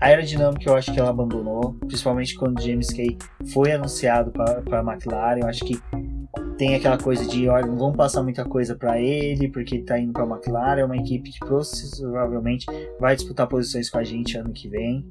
a 0.00 0.06
aerodinâmica 0.06 0.68
eu 0.68 0.76
acho 0.76 0.92
que 0.92 0.98
ela 0.98 1.10
abandonou, 1.10 1.74
principalmente 1.86 2.34
quando 2.34 2.62
James 2.62 2.90
Kay 2.90 3.16
foi 3.52 3.72
anunciado 3.72 4.30
para 4.32 4.80
a 4.80 4.92
McLaren. 4.92 5.40
Eu 5.40 5.48
acho 5.48 5.64
que 5.64 5.78
tem 6.56 6.74
aquela 6.74 6.98
coisa 6.98 7.26
de, 7.26 7.48
olha, 7.48 7.66
não 7.66 7.76
vamos 7.76 7.96
passar 7.96 8.22
muita 8.22 8.44
coisa 8.44 8.74
para 8.76 9.00
ele, 9.00 9.48
porque 9.48 9.76
ele 9.76 9.84
tá 9.84 9.98
indo 9.98 10.12
para 10.12 10.24
a 10.24 10.28
McLaren. 10.28 10.80
É 10.80 10.84
uma 10.84 10.96
equipe 10.96 11.30
que 11.30 11.38
provavelmente 11.40 12.66
vai 13.00 13.16
disputar 13.16 13.48
posições 13.48 13.90
com 13.90 13.98
a 13.98 14.04
gente 14.04 14.36
ano 14.36 14.52
que 14.52 14.68
vem. 14.68 15.06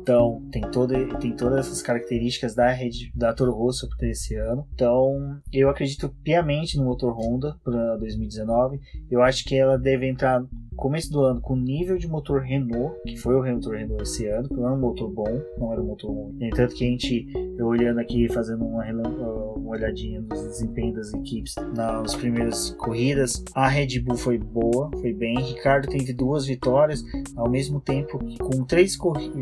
Então, 0.00 0.42
tem, 0.50 0.62
todo, 0.62 0.94
tem 1.18 1.36
todas 1.36 1.66
essas 1.66 1.82
características 1.82 2.54
da 2.54 2.70
rede 2.70 3.12
da 3.14 3.32
Toro 3.32 3.52
Rosso 3.52 3.88
para 3.96 4.08
esse 4.08 4.34
ano. 4.34 4.66
Então, 4.74 5.38
eu 5.52 5.68
acredito 5.68 6.08
piamente 6.24 6.76
no 6.78 6.84
motor 6.84 7.12
Honda 7.12 7.56
para 7.62 7.96
2019. 7.96 8.80
Eu 9.10 9.22
acho 9.22 9.44
que 9.44 9.54
ela 9.54 9.78
deve 9.78 10.08
entrar 10.08 10.42
começo 10.76 11.10
do 11.12 11.20
ano 11.20 11.40
com 11.40 11.56
nível 11.56 11.98
de 11.98 12.08
motor 12.08 12.40
Renault, 12.42 13.00
que 13.06 13.16
foi 13.16 13.34
o 13.34 13.54
motor 13.54 13.76
Renault 13.76 14.02
esse 14.02 14.26
ano, 14.26 14.48
que 14.48 14.54
não 14.54 14.66
era 14.66 14.74
um 14.74 14.80
motor 14.80 15.10
bom, 15.10 15.42
não 15.58 15.72
era 15.72 15.82
um 15.82 15.86
motor 15.86 16.10
ruim. 16.10 16.32
No 16.38 16.46
entanto, 16.46 16.74
que 16.74 16.84
a 16.84 16.88
gente, 16.88 17.26
eu 17.58 17.66
olhando 17.66 18.00
aqui, 18.00 18.28
fazendo 18.32 18.64
uma, 18.64 18.84
uma 18.84 19.70
olhadinha 19.70 20.20
nos 20.20 20.42
desempenhos 20.42 20.96
das 20.96 21.14
equipes 21.14 21.54
nas 21.74 22.14
primeiras 22.14 22.70
corridas, 22.70 23.44
a 23.54 23.68
Red 23.68 24.00
Bull 24.00 24.16
foi 24.16 24.38
boa, 24.38 24.90
foi 25.00 25.12
bem. 25.12 25.38
Ricardo 25.40 25.88
teve 25.88 26.12
duas 26.12 26.46
vitórias, 26.46 27.02
ao 27.36 27.48
mesmo 27.48 27.80
tempo 27.80 28.18
que 28.18 28.38
com 28.38 28.64
três, 28.64 28.96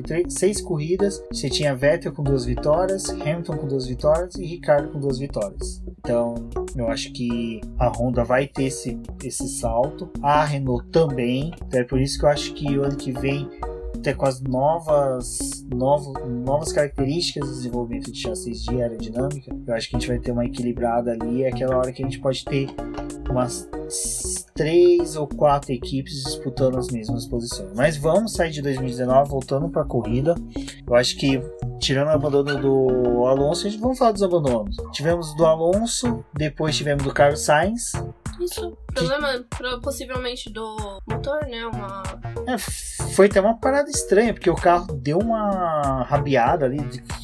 três 0.04 0.34
seis 0.34 0.60
corridas, 0.60 1.22
você 1.32 1.48
tinha 1.48 1.74
Vettel 1.74 2.12
com 2.12 2.22
duas 2.22 2.44
vitórias, 2.44 3.08
Hamilton 3.08 3.56
com 3.56 3.66
duas 3.68 3.86
vitórias 3.86 4.34
e 4.36 4.44
Ricardo 4.44 4.90
com 4.92 4.98
duas 4.98 5.18
vitórias. 5.18 5.82
Então, 5.98 6.34
eu 6.76 6.88
acho 6.88 7.12
que 7.12 7.60
a 7.78 7.88
Honda 7.88 8.24
vai 8.24 8.46
ter 8.46 8.64
esse, 8.64 8.98
esse 9.22 9.48
salto, 9.48 10.10
a 10.22 10.44
Renault 10.44 10.88
também. 10.90 11.17
Então 11.22 11.80
é 11.80 11.84
por 11.84 12.00
isso 12.00 12.18
que 12.18 12.24
eu 12.24 12.28
acho 12.28 12.54
que 12.54 12.78
o 12.78 12.84
ano 12.84 12.96
que 12.96 13.12
vem 13.12 13.48
até 13.96 14.14
com 14.14 14.26
as 14.26 14.40
novas, 14.40 15.66
novo, 15.74 16.12
novas 16.26 16.72
características 16.72 17.48
do 17.48 17.54
desenvolvimento 17.54 18.12
de 18.12 18.20
chassis 18.20 18.62
de 18.62 18.80
aerodinâmica, 18.80 19.54
eu 19.66 19.74
acho 19.74 19.90
que 19.90 19.96
a 19.96 19.98
gente 19.98 20.08
vai 20.08 20.18
ter 20.18 20.30
uma 20.30 20.44
equilibrada 20.44 21.12
ali. 21.12 21.42
É 21.42 21.48
aquela 21.48 21.76
hora 21.76 21.92
que 21.92 22.02
a 22.02 22.06
gente 22.06 22.20
pode 22.20 22.44
ter 22.44 22.68
umas 23.28 23.68
três 24.54 25.16
ou 25.16 25.26
quatro 25.26 25.72
equipes 25.72 26.24
disputando 26.24 26.78
as 26.78 26.88
mesmas 26.88 27.26
posições. 27.26 27.70
Mas 27.74 27.96
vamos 27.96 28.32
sair 28.32 28.50
de 28.50 28.62
2019, 28.62 29.28
voltando 29.28 29.68
para 29.68 29.82
a 29.82 29.84
corrida. 29.84 30.34
Eu 30.86 30.94
acho 30.94 31.16
que 31.16 31.40
tirando 31.80 32.08
o 32.08 32.10
abandono 32.10 32.60
do 32.60 33.26
Alonso, 33.26 33.66
a 33.66 33.70
gente 33.70 33.80
vamos 33.80 33.98
falar 33.98 34.12
dos 34.12 34.22
abandonos. 34.22 34.76
Tivemos 34.92 35.34
do 35.36 35.44
Alonso, 35.44 36.24
depois 36.34 36.76
tivemos 36.76 37.04
do 37.04 37.12
Carlos 37.12 37.40
Sainz. 37.40 37.92
Isso. 38.40 38.76
Problema 38.94 39.44
possivelmente 39.82 40.50
do 40.50 41.00
motor, 41.08 41.46
né? 41.46 41.66
Uma. 41.66 42.02
É, 42.46 42.58
foi 43.14 43.26
até 43.26 43.40
uma 43.40 43.58
parada 43.58 43.90
estranha, 43.90 44.32
porque 44.32 44.50
o 44.50 44.54
carro 44.54 44.94
deu 44.94 45.18
uma 45.18 46.02
rabiada 46.02 46.66
ali, 46.66 46.78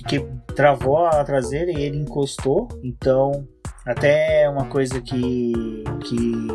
que 0.09 0.21
travou 0.55 1.07
a 1.07 1.25
traseira 1.25 1.71
e 1.71 1.83
ele 1.83 1.99
encostou. 1.99 2.69
Então, 2.83 3.47
até 3.87 4.49
uma 4.49 4.67
coisa 4.67 5.01
que, 5.01 5.85
que 6.05 6.47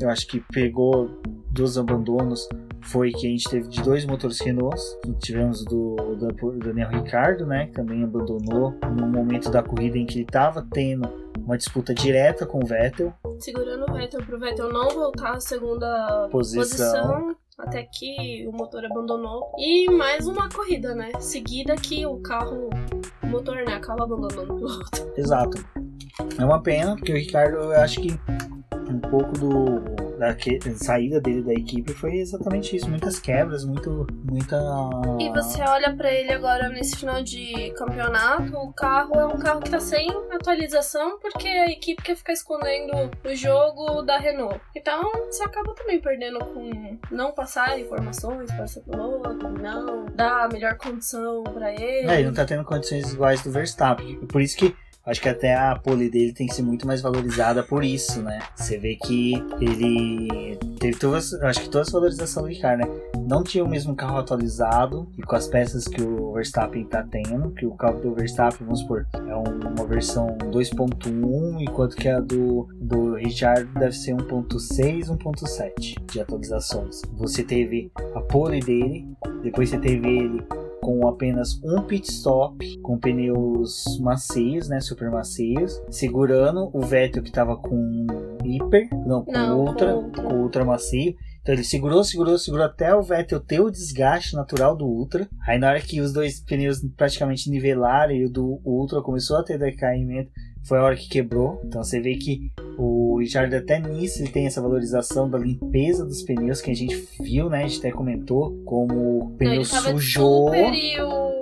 eu 0.00 0.08
acho 0.08 0.26
que 0.26 0.40
pegou 0.52 1.20
dos 1.50 1.76
abandonos 1.76 2.48
foi 2.82 3.10
que 3.12 3.26
a 3.26 3.30
gente 3.30 3.48
teve 3.48 3.68
de 3.68 3.82
dois 3.82 4.04
motores 4.06 4.40
Renault. 4.40 4.80
Tivemos 5.20 5.64
do, 5.64 5.96
do 6.16 6.58
Daniel 6.58 6.88
Ricardo, 6.90 7.46
né? 7.46 7.66
Que 7.66 7.72
também 7.72 8.02
abandonou 8.02 8.74
no 8.96 9.06
momento 9.06 9.50
da 9.50 9.62
corrida 9.62 9.98
em 9.98 10.06
que 10.06 10.14
ele 10.14 10.24
estava 10.24 10.66
tendo 10.72 11.08
uma 11.38 11.56
disputa 11.56 11.94
direta 11.94 12.46
com 12.46 12.62
o 12.62 12.66
Vettel. 12.66 13.12
Segurando 13.40 13.90
o 13.90 13.94
Vettel 13.94 14.24
para 14.24 14.36
o 14.36 14.38
Vettel 14.38 14.72
não 14.72 14.90
voltar 14.90 15.32
à 15.32 15.40
segunda 15.40 16.28
posição. 16.30 16.62
posição. 16.62 17.36
Até 17.58 17.82
que 17.84 18.46
o 18.46 18.52
motor 18.52 18.84
abandonou. 18.84 19.52
E 19.58 19.90
mais 19.90 20.26
uma 20.26 20.48
corrida, 20.48 20.94
né? 20.94 21.10
Seguida 21.20 21.74
que 21.74 22.06
o 22.06 22.18
carro. 22.20 22.70
O 23.22 23.26
motor, 23.26 23.56
né? 23.56 23.74
Acaba 23.74 24.04
abandonando 24.04 24.54
o 24.54 24.56
piloto. 24.56 25.12
Exato. 25.16 25.58
É 26.38 26.44
uma 26.44 26.62
pena, 26.62 26.96
porque 26.96 27.12
o 27.12 27.16
Ricardo, 27.16 27.56
eu 27.56 27.72
acho 27.80 28.00
que 28.00 28.10
um 28.90 28.98
pouco 28.98 29.32
do 29.32 30.09
da 30.20 30.34
que, 30.34 30.60
saída 30.76 31.18
dele 31.18 31.42
da 31.42 31.54
equipe 31.54 31.94
foi 31.94 32.18
exatamente 32.18 32.76
isso, 32.76 32.88
muitas 32.88 33.18
quebras, 33.18 33.64
muito 33.64 34.06
muita 34.22 34.60
E 35.18 35.30
você 35.30 35.62
olha 35.62 35.96
para 35.96 36.12
ele 36.12 36.30
agora 36.30 36.68
nesse 36.68 36.96
final 36.96 37.22
de 37.22 37.70
campeonato, 37.70 38.54
o 38.54 38.70
carro 38.74 39.18
é 39.18 39.24
um 39.24 39.38
carro 39.38 39.60
que 39.60 39.70
tá 39.70 39.80
sem 39.80 40.10
atualização 40.30 41.18
porque 41.20 41.48
a 41.48 41.70
equipe 41.70 42.02
quer 42.02 42.16
ficar 42.16 42.34
escondendo 42.34 43.10
o 43.24 43.34
jogo 43.34 44.02
da 44.02 44.18
Renault. 44.18 44.60
Então, 44.76 45.10
você 45.24 45.42
acaba 45.42 45.74
também 45.74 45.98
perdendo 46.00 46.38
com 46.40 46.98
não 47.10 47.32
passar 47.32 47.80
informações 47.80 48.52
para 48.52 48.66
seu 48.66 48.82
piloto, 48.82 49.48
não 49.48 50.04
dar 50.14 50.44
a 50.44 50.48
melhor 50.48 50.76
condição 50.76 51.42
para 51.44 51.72
ele. 51.72 52.10
É, 52.10 52.16
ele 52.16 52.26
não 52.26 52.34
tá 52.34 52.44
tendo 52.44 52.64
condições 52.64 53.10
iguais 53.10 53.42
do 53.42 53.50
Verstappen. 53.50 54.16
Por 54.26 54.42
isso 54.42 54.56
que 54.56 54.76
Acho 55.04 55.20
que 55.20 55.28
até 55.28 55.54
a 55.54 55.74
pole 55.76 56.10
dele 56.10 56.32
tem 56.32 56.46
que 56.46 56.54
ser 56.54 56.62
muito 56.62 56.86
mais 56.86 57.00
valorizada 57.00 57.62
por 57.62 57.82
isso, 57.82 58.20
né? 58.22 58.38
Você 58.54 58.78
vê 58.78 58.96
que 58.96 59.34
ele 59.60 60.58
teve 60.78 60.98
todas, 60.98 61.32
acho 61.42 61.62
que 61.62 61.68
toda 61.70 61.82
essa 61.82 61.92
valorização 61.92 62.42
do 62.42 62.48
Ricardo, 62.48 62.80
né? 62.80 63.00
Não 63.26 63.42
tinha 63.42 63.64
o 63.64 63.68
mesmo 63.68 63.94
carro 63.94 64.18
atualizado 64.18 65.08
e 65.16 65.22
com 65.22 65.36
as 65.36 65.48
peças 65.48 65.86
que 65.86 66.02
o 66.02 66.32
Verstappen 66.32 66.84
tá 66.84 67.02
tendo, 67.02 67.50
que 67.52 67.64
o 67.64 67.74
carro 67.74 68.00
do 68.00 68.14
Verstappen, 68.14 68.58
vamos 68.66 68.80
supor, 68.80 69.06
é 69.14 69.34
uma 69.34 69.86
versão 69.86 70.36
2.1, 70.50 71.60
enquanto 71.60 71.96
que 71.96 72.08
a 72.08 72.20
do, 72.20 72.68
do 72.80 73.14
Richard 73.14 73.66
deve 73.78 73.92
ser 73.92 74.14
1.6, 74.14 75.06
1.7 75.06 75.96
de 76.10 76.20
atualizações. 76.20 77.02
Você 77.12 77.42
teve 77.42 77.90
a 78.14 78.20
pole 78.20 78.60
dele, 78.60 79.08
depois 79.42 79.70
você 79.70 79.78
teve 79.78 80.08
ele 80.08 80.42
com 80.82 81.06
apenas 81.06 81.60
um 81.62 81.82
pit 81.82 82.10
stop, 82.10 82.78
com 82.78 82.98
pneus 82.98 83.84
macios, 84.00 84.68
né, 84.68 84.80
super 84.80 85.10
macios, 85.10 85.80
segurando 85.90 86.70
o 86.72 86.80
Vettel 86.80 87.22
que 87.22 87.28
estava 87.28 87.56
com 87.56 88.06
hiper, 88.44 88.88
não, 89.06 89.24
com 89.24 89.32
não, 89.32 89.60
ultra, 89.60 89.92
com 89.92 90.02
ultra, 90.02 90.22
com 90.22 90.34
ultra 90.36 90.64
macio. 90.64 91.14
Então 91.42 91.54
ele 91.54 91.64
segurou, 91.64 92.04
segurou, 92.04 92.38
segurou 92.38 92.66
até 92.66 92.94
o 92.94 93.02
Vettel 93.02 93.40
ter 93.40 93.60
o 93.60 93.70
desgaste 93.70 94.34
natural 94.34 94.76
do 94.76 94.84
Ultra. 94.84 95.26
Aí 95.46 95.58
na 95.58 95.68
hora 95.68 95.80
que 95.80 96.00
os 96.00 96.12
dois 96.12 96.40
pneus 96.40 96.80
praticamente 96.96 97.48
nivelaram 97.50 98.12
e 98.12 98.26
o 98.26 98.30
do 98.30 98.60
Ultra 98.64 99.00
começou 99.00 99.38
a 99.38 99.42
ter 99.42 99.58
decaimento, 99.58 100.30
foi 100.64 100.78
a 100.78 100.82
hora 100.82 100.96
que 100.96 101.08
quebrou. 101.08 101.60
Então 101.64 101.82
você 101.82 102.00
vê 102.00 102.14
que 102.14 102.50
o 102.78 103.18
Richard 103.18 103.54
até 103.54 103.78
nisso 103.78 104.22
ele 104.22 104.30
tem 104.30 104.46
essa 104.46 104.60
valorização 104.60 105.28
da 105.28 105.38
limpeza 105.38 106.04
dos 106.04 106.22
pneus 106.22 106.60
que 106.60 106.70
a 106.70 106.74
gente 106.74 107.06
viu, 107.20 107.48
né? 107.50 107.64
A 107.64 107.66
gente 107.66 107.78
até 107.78 107.90
comentou 107.90 108.56
como 108.64 109.18
o 109.24 109.30
pneu 109.36 109.56
Não, 109.56 109.64
sujou. 109.64 110.50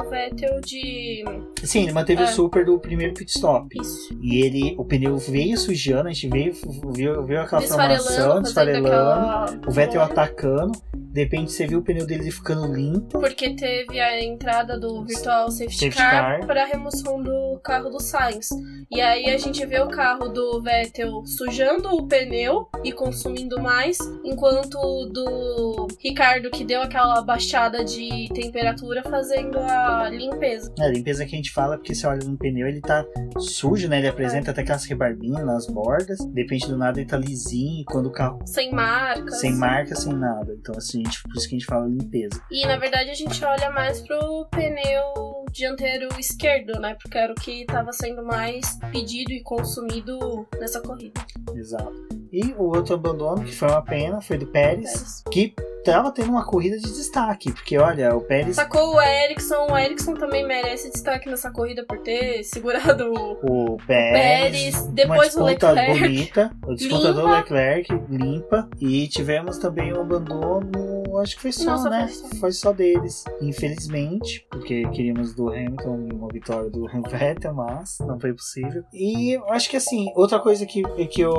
Vettel 0.08 0.60
de. 0.62 1.22
Sim, 1.62 1.82
ele 1.82 1.92
manteve 1.92 2.22
É. 2.22 2.24
o 2.24 2.28
super 2.28 2.64
do 2.64 2.78
primeiro 2.78 3.12
pit 3.12 3.30
stop. 3.30 3.68
Isso. 3.78 4.18
E 4.22 4.42
ele, 4.42 4.74
o 4.78 4.84
pneu 4.84 5.18
veio 5.18 5.56
sujando, 5.58 6.08
a 6.08 6.12
gente 6.12 6.28
veio, 6.28 6.54
viu, 6.94 7.22
viu 7.24 7.40
aquela 7.40 7.60
Desfarelando, 7.60 8.04
formação, 8.04 8.42
desfarelando. 8.42 8.86
aquela 8.86 9.60
O 9.66 9.70
Vettel 9.70 10.00
atacando. 10.02 10.72
De 11.18 11.24
repente 11.24 11.50
você 11.50 11.66
viu 11.66 11.80
o 11.80 11.82
pneu 11.82 12.06
dele 12.06 12.30
ficando 12.30 12.72
limpo. 12.72 13.18
Porque 13.18 13.52
teve 13.52 13.98
a 13.98 14.22
entrada 14.22 14.78
do 14.78 15.04
Virtual 15.04 15.50
Safety, 15.50 15.74
Safety 15.74 15.96
Car, 15.96 16.38
car. 16.38 16.46
para 16.46 16.62
a 16.62 16.64
remoção 16.64 17.20
do 17.20 17.58
carro 17.58 17.90
do 17.90 18.00
Sainz. 18.00 18.50
E 18.88 19.00
aí 19.00 19.26
a 19.26 19.36
gente 19.36 19.66
vê 19.66 19.80
o 19.80 19.88
carro 19.88 20.28
do 20.28 20.62
Vettel 20.62 21.26
sujando 21.26 21.88
o 21.88 22.06
pneu 22.06 22.68
e 22.84 22.92
consumindo 22.92 23.60
mais, 23.60 23.98
enquanto 24.24 24.76
o 24.78 25.06
do 25.06 25.88
Ricardo, 25.98 26.50
que 26.50 26.64
deu 26.64 26.80
aquela 26.82 27.20
baixada 27.20 27.84
de 27.84 28.28
temperatura, 28.32 29.02
fazendo 29.02 29.58
a 29.58 30.08
limpeza. 30.08 30.72
É, 30.78 30.84
a 30.84 30.88
limpeza 30.88 31.26
que 31.26 31.34
a 31.34 31.36
gente 31.36 31.50
fala, 31.50 31.76
porque 31.76 31.96
você 31.96 32.06
olha 32.06 32.24
no 32.24 32.38
pneu, 32.38 32.68
ele 32.68 32.80
tá 32.80 33.04
sujo, 33.38 33.88
né? 33.88 33.98
Ele 33.98 34.08
apresenta 34.08 34.52
até 34.52 34.62
aquelas 34.62 34.84
rebarbinhas 34.84 35.44
nas 35.44 35.66
bordas. 35.66 36.18
De 36.18 36.42
repente, 36.42 36.68
do 36.68 36.78
nada, 36.78 37.00
ele 37.00 37.08
tá 37.08 37.16
lisinho. 37.16 37.82
E 37.82 37.84
quando 37.84 38.06
o 38.06 38.12
carro 38.12 38.38
Sem 38.46 38.70
marcas. 38.72 39.40
sem 39.40 39.52
marca, 39.56 39.96
sem 39.96 40.14
nada. 40.14 40.56
Então, 40.60 40.76
assim, 40.76 41.02
gente, 41.08 41.22
por 41.22 41.36
isso 41.36 41.48
que 41.48 41.56
a 41.56 41.58
gente 41.58 41.66
fala 41.66 41.86
limpeza. 41.86 42.42
E 42.50 42.66
na 42.66 42.76
verdade 42.76 43.10
a 43.10 43.14
gente 43.14 43.44
olha 43.44 43.70
mais 43.70 44.00
pro 44.00 44.46
pneu 44.50 45.44
dianteiro 45.50 46.08
esquerdo, 46.18 46.78
né? 46.78 46.96
Porque 47.00 47.16
era 47.16 47.32
o 47.32 47.36
que 47.36 47.62
estava 47.62 47.92
sendo 47.92 48.22
mais 48.22 48.78
pedido 48.92 49.32
e 49.32 49.42
consumido 49.42 50.46
nessa 50.58 50.80
corrida. 50.80 51.20
Exato. 51.54 52.08
E 52.30 52.54
o 52.58 52.64
outro 52.64 52.94
abandono, 52.94 53.42
que 53.42 53.54
foi 53.54 53.68
uma 53.68 53.82
pena, 53.82 54.20
foi 54.20 54.36
do 54.36 54.46
Pérez, 54.46 54.92
Pérez. 54.92 55.24
que 55.30 55.54
tava 55.82 56.12
tendo 56.12 56.30
uma 56.30 56.44
corrida 56.44 56.76
de 56.76 56.84
destaque, 56.84 57.50
porque 57.50 57.78
olha, 57.78 58.14
o 58.14 58.20
Pérez. 58.20 58.56
Sacou 58.56 58.96
o 58.96 59.00
Ericsson, 59.00 59.66
o 59.70 59.78
Ericsson 59.78 60.14
também 60.14 60.46
merece 60.46 60.90
destaque 60.90 61.28
nessa 61.28 61.50
corrida 61.50 61.84
por 61.88 61.98
ter 62.00 62.42
segurado 62.44 63.10
o 63.42 63.78
Pérez. 63.86 64.12
Pérez 64.12 64.86
depois 64.88 65.34
o 65.36 65.44
Leclerc. 65.44 66.00
bonita, 66.00 66.50
o 66.66 66.74
disputa 66.74 67.14
do 67.14 67.26
Leclerc, 67.26 67.92
limpa. 68.10 68.68
E 68.78 69.08
tivemos 69.08 69.56
também 69.56 69.92
o 69.92 70.00
abandono, 70.02 70.97
acho 71.20 71.36
que 71.36 71.42
foi 71.42 71.52
só, 71.52 71.82
né? 71.84 72.06
foi 72.08 72.12
só. 72.28 72.36
Foi 72.38 72.52
só 72.52 72.72
deles, 72.72 73.24
infelizmente, 73.40 74.46
porque 74.50 74.86
queríamos 74.90 75.34
do 75.34 75.48
Hamilton 75.48 76.08
uma 76.14 76.28
vitória 76.28 76.70
do 76.70 76.86
Vettel, 77.10 77.54
mas 77.54 77.98
não 78.00 78.18
foi 78.18 78.32
possível. 78.32 78.82
E 78.92 79.32
eu 79.36 79.48
acho 79.50 79.68
que 79.68 79.76
assim, 79.76 80.06
outra 80.14 80.38
coisa 80.38 80.64
que, 80.66 80.82
que 81.08 81.24
o, 81.24 81.32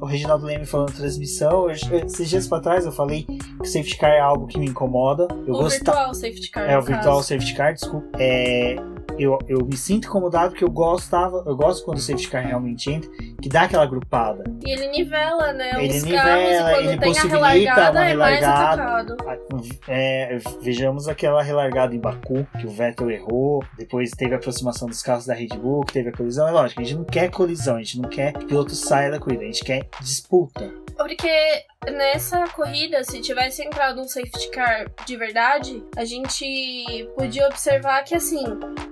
o 0.00 0.04
Reginaldo 0.04 0.46
Leme 0.46 0.64
falou 0.66 0.86
na 0.86 0.92
transmissão, 0.94 1.68
eu- 1.68 1.98
esses 2.06 2.28
dias 2.28 2.46
pra 2.48 2.60
trás 2.60 2.84
eu 2.86 2.92
falei 2.92 3.24
que 3.24 3.38
o 3.60 3.64
safety 3.64 3.96
car 3.98 4.10
é 4.10 4.20
algo 4.20 4.46
que 4.46 4.58
me 4.58 4.66
incomoda. 4.66 5.26
Eu 5.46 5.54
o 5.54 5.68
virtual 5.68 6.14
safety 6.14 6.50
car. 6.50 6.68
É, 6.70 6.78
o 6.78 6.82
virtual 6.82 7.16
caso. 7.16 7.28
safety 7.28 7.54
car, 7.54 7.72
desculpa. 7.74 8.08
É, 8.18 8.76
eu, 9.18 9.38
eu 9.46 9.58
me 9.66 9.76
sinto 9.76 10.06
incomodado 10.08 10.50
porque 10.50 10.64
eu 10.64 10.70
gostava, 10.70 11.42
eu 11.46 11.54
gosto 11.56 11.84
quando 11.84 11.98
o 11.98 12.00
safety 12.00 12.28
car 12.30 12.42
realmente 12.46 12.90
entra, 12.90 13.10
que 13.40 13.48
dá 13.48 13.62
aquela 13.62 13.84
grupada. 13.86 14.42
E 14.64 14.70
ele 14.72 14.88
nivela, 14.88 15.52
né? 15.52 15.70
Ele 15.84 15.96
os 15.98 16.02
nivela, 16.02 16.22
carros 16.24 16.44
e 16.44 16.58
quando 16.62 16.88
ele 16.88 17.00
possibilita 17.00 17.36
relargada 17.36 17.90
uma 18.00 18.06
é 18.08 18.14
mais 18.14 18.40
relargada. 18.40 19.16
Atacado. 19.22 19.62
É, 19.88 20.38
vejamos 20.60 21.08
aquela 21.08 21.42
relargada 21.42 21.94
em 21.94 21.98
Baku, 21.98 22.46
que 22.60 22.66
o 22.66 22.70
Vettel 22.70 23.10
errou, 23.10 23.64
depois 23.76 24.10
teve 24.10 24.34
a 24.34 24.38
aproximação 24.38 24.88
dos 24.88 25.02
carros 25.02 25.26
da 25.26 25.34
Red 25.34 25.48
Bull, 25.48 25.84
que 25.84 25.92
teve 25.92 26.10
a 26.10 26.12
colisão. 26.12 26.48
É 26.48 26.50
lógico, 26.50 26.80
a 26.80 26.84
gente 26.84 26.96
não 26.96 27.04
quer 27.04 27.30
colisão, 27.30 27.76
a 27.76 27.82
gente 27.82 28.00
não 28.00 28.08
quer 28.08 28.32
que 28.32 28.44
o 28.44 28.48
piloto 28.48 28.74
saia 28.74 29.10
da 29.10 29.18
corrida, 29.18 29.42
a 29.42 29.46
gente 29.46 29.64
quer 29.64 29.88
disputa. 30.00 30.72
Porque 30.96 31.64
nessa 31.90 32.44
corrida, 32.48 33.02
se 33.02 33.20
tivesse 33.20 33.62
entrado 33.64 34.00
um 34.00 34.06
safety 34.06 34.50
car 34.50 34.86
de 35.06 35.16
verdade, 35.16 35.82
a 35.96 36.04
gente 36.04 37.08
podia 37.16 37.46
observar 37.48 38.04
que 38.04 38.14
assim, 38.14 38.44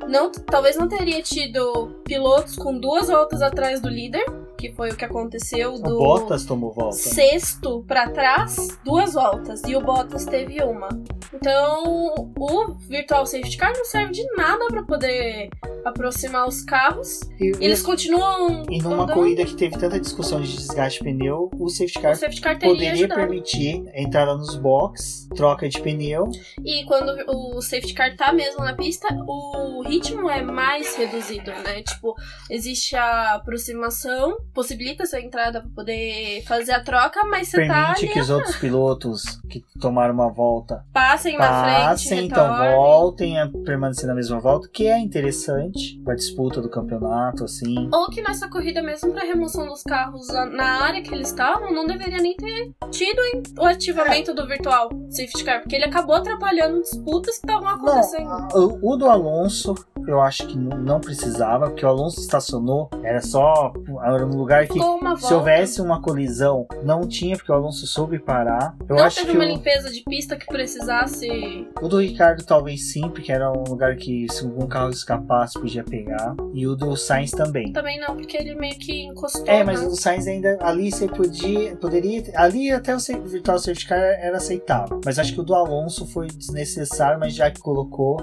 não, 0.08 0.30
talvez 0.32 0.76
não 0.76 0.88
teria 0.88 1.22
tido 1.22 2.02
pilotos 2.04 2.56
com 2.56 2.78
duas 2.78 3.08
voltas 3.08 3.42
atrás 3.42 3.80
do 3.80 3.88
líder, 3.88 4.24
que 4.60 4.70
foi 4.72 4.90
o 4.90 4.96
que 4.96 5.04
aconteceu 5.06 5.74
O 5.74 5.78
do 5.82 5.98
Bottas 5.98 6.44
tomou 6.44 6.70
volta. 6.70 6.96
sexto 6.96 7.82
pra 7.88 8.10
trás, 8.10 8.78
duas 8.84 9.14
voltas, 9.14 9.62
e 9.64 9.74
o 9.74 9.80
Bottas 9.80 10.26
teve 10.26 10.62
uma. 10.62 10.88
Então, 11.32 12.14
o 12.38 12.74
virtual 12.88 13.24
safety 13.24 13.56
car 13.56 13.72
não 13.74 13.84
serve 13.86 14.12
de 14.12 14.24
nada 14.36 14.66
pra 14.68 14.82
poder 14.82 15.48
aproximar 15.84 16.46
os 16.48 16.62
carros. 16.62 17.20
E, 17.40 17.52
Eles 17.60 17.82
continuam 17.82 18.64
e 18.70 18.80
numa 18.82 19.04
andando. 19.04 19.14
corrida 19.14 19.44
que 19.44 19.54
teve 19.54 19.78
tanta 19.78 19.98
discussão 20.00 20.40
de 20.40 20.54
desgaste 20.56 20.98
de 20.98 21.04
pneu, 21.04 21.50
o 21.58 21.68
safety 21.68 22.00
car 22.00 22.12
O 22.12 22.16
safety 22.16 22.40
car 22.40 22.58
poderia 22.58 23.08
permitir 23.08 23.84
entrada 23.94 24.34
nos 24.36 24.56
box, 24.56 25.28
troca 25.34 25.68
de 25.68 25.80
pneu. 25.80 26.28
E 26.64 26.84
quando 26.84 27.12
o 27.28 27.60
safety 27.62 27.94
car 27.94 28.16
tá 28.16 28.32
mesmo 28.32 28.64
na 28.64 28.74
pista, 28.74 29.08
o 29.26 29.82
ritmo 29.82 30.28
é 30.28 30.42
mais 30.42 30.96
reduzido, 30.96 31.50
né? 31.50 31.82
Tipo, 31.82 32.14
existe 32.50 32.96
a 32.96 33.34
aproximação, 33.34 34.36
possibilita 34.54 35.02
essa 35.04 35.20
entrada 35.20 35.60
pra 35.60 35.70
poder 35.74 36.42
fazer 36.46 36.72
a 36.72 36.80
troca, 36.82 37.24
mas 37.24 37.48
você 37.48 37.66
tá 37.66 37.94
permite 37.94 38.12
que 38.12 38.20
os 38.20 38.30
outros 38.30 38.56
pilotos 38.56 39.22
que 39.48 39.64
tomaram 39.80 40.14
uma 40.14 40.30
volta 40.30 40.84
passem 40.92 41.36
na 41.38 41.64
frente, 41.64 41.84
passem, 41.84 42.24
então 42.26 42.56
voltem 42.74 43.38
a 43.40 43.48
permanecer 43.64 44.06
na 44.06 44.14
mesma 44.14 44.38
volta, 44.40 44.68
que 44.72 44.86
é 44.86 44.98
interessante 44.98 45.69
para 46.04 46.14
disputa 46.14 46.60
do 46.60 46.68
campeonato, 46.68 47.44
assim. 47.44 47.88
Ou 47.92 48.06
que 48.10 48.22
nessa 48.22 48.48
corrida, 48.48 48.82
mesmo 48.82 49.12
pra 49.12 49.22
remoção 49.24 49.66
dos 49.66 49.82
carros 49.82 50.26
na- 50.28 50.80
área 50.80 51.02
que 51.02 51.12
eles 51.14 51.28
estavam, 51.28 51.72
não 51.72 51.86
deveria 51.86 52.18
nem 52.18 52.34
ter 52.36 52.70
tido 52.90 53.20
o 53.58 53.64
ativamento 53.66 54.32
do 54.34 54.46
virtual 54.46 54.88
safety 55.10 55.44
car, 55.44 55.60
porque 55.62 55.76
ele 55.76 55.84
acabou 55.84 56.14
atrapalhando 56.14 56.80
disputas 56.80 57.38
que 57.38 57.46
estavam 57.46 57.68
acontecendo. 57.68 58.28
Não, 58.54 58.78
o 58.82 58.96
do 58.96 59.06
Alonso, 59.06 59.74
eu 60.10 60.20
acho 60.20 60.46
que 60.46 60.56
não, 60.56 60.76
não 60.78 61.00
precisava, 61.00 61.66
porque 61.66 61.84
o 61.84 61.88
Alonso 61.88 62.20
estacionou, 62.20 62.90
era 63.02 63.20
só 63.20 63.72
era 64.02 64.26
um 64.26 64.36
lugar 64.36 64.66
que 64.66 64.78
se 65.18 65.34
houvesse 65.34 65.80
uma 65.80 66.00
colisão, 66.00 66.66
não 66.82 67.06
tinha, 67.06 67.36
porque 67.36 67.50
o 67.50 67.54
Alonso 67.54 67.86
soube 67.86 68.18
parar. 68.18 68.76
Eu 68.88 68.96
não 68.96 69.04
acho 69.04 69.16
teve 69.16 69.32
que 69.32 69.36
uma 69.36 69.44
o, 69.44 69.48
limpeza 69.48 69.90
de 69.90 70.02
pista 70.02 70.36
que 70.36 70.46
precisasse 70.46 71.68
o 71.80 71.88
do 71.88 72.00
Ricardo 72.00 72.44
talvez 72.44 72.92
sim, 72.92 73.08
porque 73.08 73.32
era 73.32 73.50
um 73.50 73.64
lugar 73.64 73.96
que 73.96 74.26
se 74.30 74.44
algum 74.44 74.66
carro 74.66 74.90
escapasse 74.90 75.58
podia 75.58 75.84
pegar. 75.84 76.34
E 76.52 76.66
o 76.66 76.74
do 76.74 76.96
Sainz 76.96 77.30
também. 77.30 77.72
Também 77.72 77.98
não, 78.00 78.16
porque 78.16 78.36
ele 78.36 78.54
meio 78.54 78.76
que 78.78 79.02
encostou. 79.02 79.46
É, 79.46 79.62
mas 79.62 79.80
né? 79.80 79.86
o 79.86 79.90
do 79.90 79.96
Sainz 79.96 80.26
ainda 80.26 80.58
ali 80.60 80.90
você 80.90 81.06
podia, 81.06 81.76
poderia, 81.76 82.24
ali 82.34 82.70
até 82.70 82.94
o 82.94 82.98
virtual 82.98 83.58
safety 83.58 83.86
car 83.86 83.98
era 83.98 84.36
aceitável. 84.36 85.00
Mas 85.04 85.18
acho 85.18 85.32
que 85.34 85.40
o 85.40 85.44
do 85.44 85.54
Alonso 85.54 86.06
foi 86.06 86.26
desnecessário, 86.26 87.18
mas 87.18 87.34
já 87.34 87.50
que 87.50 87.60
colocou, 87.60 88.16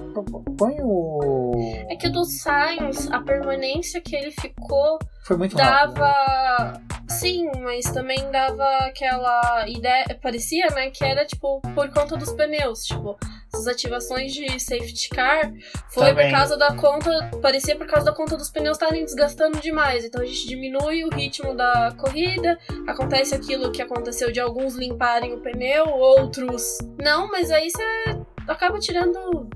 põe 0.58 0.78
o 0.82 1.77
É 1.90 1.96
que 1.96 2.08
o 2.08 2.12
do 2.12 2.24
Sainz, 2.26 3.10
a 3.12 3.20
permanência 3.22 4.02
que 4.02 4.16
ele 4.16 4.32
ficou 4.32 5.00
foi 5.24 5.38
muito 5.38 5.58
rápido. 5.58 5.94
né? 5.94 6.00
dava. 6.00 6.82
Sim, 7.10 7.50
mas 7.62 7.86
também 7.86 8.30
dava 8.32 8.66
aquela 8.86 9.66
ideia. 9.68 10.06
Parecia, 10.22 10.68
né? 10.68 10.90
Que 10.90 11.04
era 11.04 11.26
tipo 11.26 11.62
por 11.74 11.90
conta 11.90 12.18
dos 12.18 12.32
pneus. 12.34 12.84
Tipo, 12.84 13.18
essas 13.52 13.68
ativações 13.68 14.34
de 14.34 14.60
safety 14.60 15.10
car 15.10 15.52
foi 15.90 16.08
Também. 16.08 16.30
por 16.30 16.38
causa 16.38 16.58
da 16.58 16.74
conta. 16.76 17.32
Parecia 17.42 17.76
por 17.78 17.88
causa 17.88 18.06
da 18.06 18.14
conta 18.14 18.36
dos 18.36 18.50
pneus 18.50 18.78
estarem 18.78 19.06
desgastando 19.06 19.60
demais. 19.60 20.04
Então 20.06 20.22
a 20.22 20.26
gente 20.26 20.48
diminui 20.48 21.06
o 21.06 21.10
ritmo 21.10 21.56
da 21.56 21.94
corrida. 21.98 22.58
Acontece 22.88 23.34
aquilo 23.34 23.72
que 23.72 23.82
aconteceu 23.82 24.32
de 24.32 24.40
alguns 24.40 24.76
limparem 24.76 25.34
o 25.34 25.40
pneu, 25.42 25.88
outros. 25.88 26.78
Não, 27.00 27.30
mas 27.30 27.52
aí 27.52 27.70
você 27.70 28.18
acaba 28.48 28.80
tirando. 28.80 29.50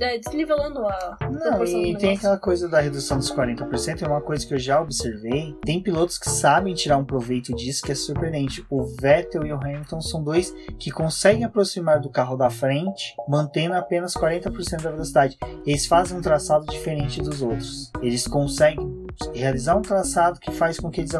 é, 0.00 0.18
desnivelando 0.18 0.86
a 0.86 1.18
Não, 1.30 1.64
e 1.64 1.96
tem 1.96 2.16
aquela 2.16 2.38
coisa 2.38 2.68
da 2.68 2.80
redução 2.80 3.18
dos 3.18 3.30
40%, 3.30 4.02
é 4.02 4.06
uma 4.06 4.20
coisa 4.20 4.46
que 4.46 4.54
eu 4.54 4.58
já 4.58 4.80
observei. 4.80 5.54
Tem 5.64 5.82
pilotos 5.82 6.18
que 6.18 6.28
sabem 6.28 6.74
tirar 6.74 6.96
um 6.96 7.04
proveito 7.04 7.54
disso, 7.54 7.82
que 7.82 7.92
é 7.92 7.94
surpreendente. 7.94 8.64
O 8.70 8.84
Vettel 9.00 9.46
e 9.46 9.52
o 9.52 9.56
Hamilton 9.56 10.00
são 10.00 10.22
dois 10.22 10.54
que 10.78 10.90
conseguem 10.90 11.44
aproximar 11.44 12.00
do 12.00 12.10
carro 12.10 12.36
da 12.36 12.50
frente, 12.50 13.14
mantendo 13.28 13.74
apenas 13.74 14.14
40% 14.14 14.82
da 14.82 14.90
velocidade. 14.90 15.38
Eles 15.66 15.86
fazem 15.86 16.16
um 16.16 16.22
traçado 16.22 16.66
diferente 16.66 17.20
dos 17.20 17.42
outros. 17.42 17.90
Eles 18.02 18.26
conseguem 18.26 19.05
realizar 19.34 19.76
um 19.76 19.82
traçado 19.82 20.38
que 20.40 20.50
faz 20.52 20.78
com 20.78 20.90
que 20.90 21.00
eles, 21.00 21.12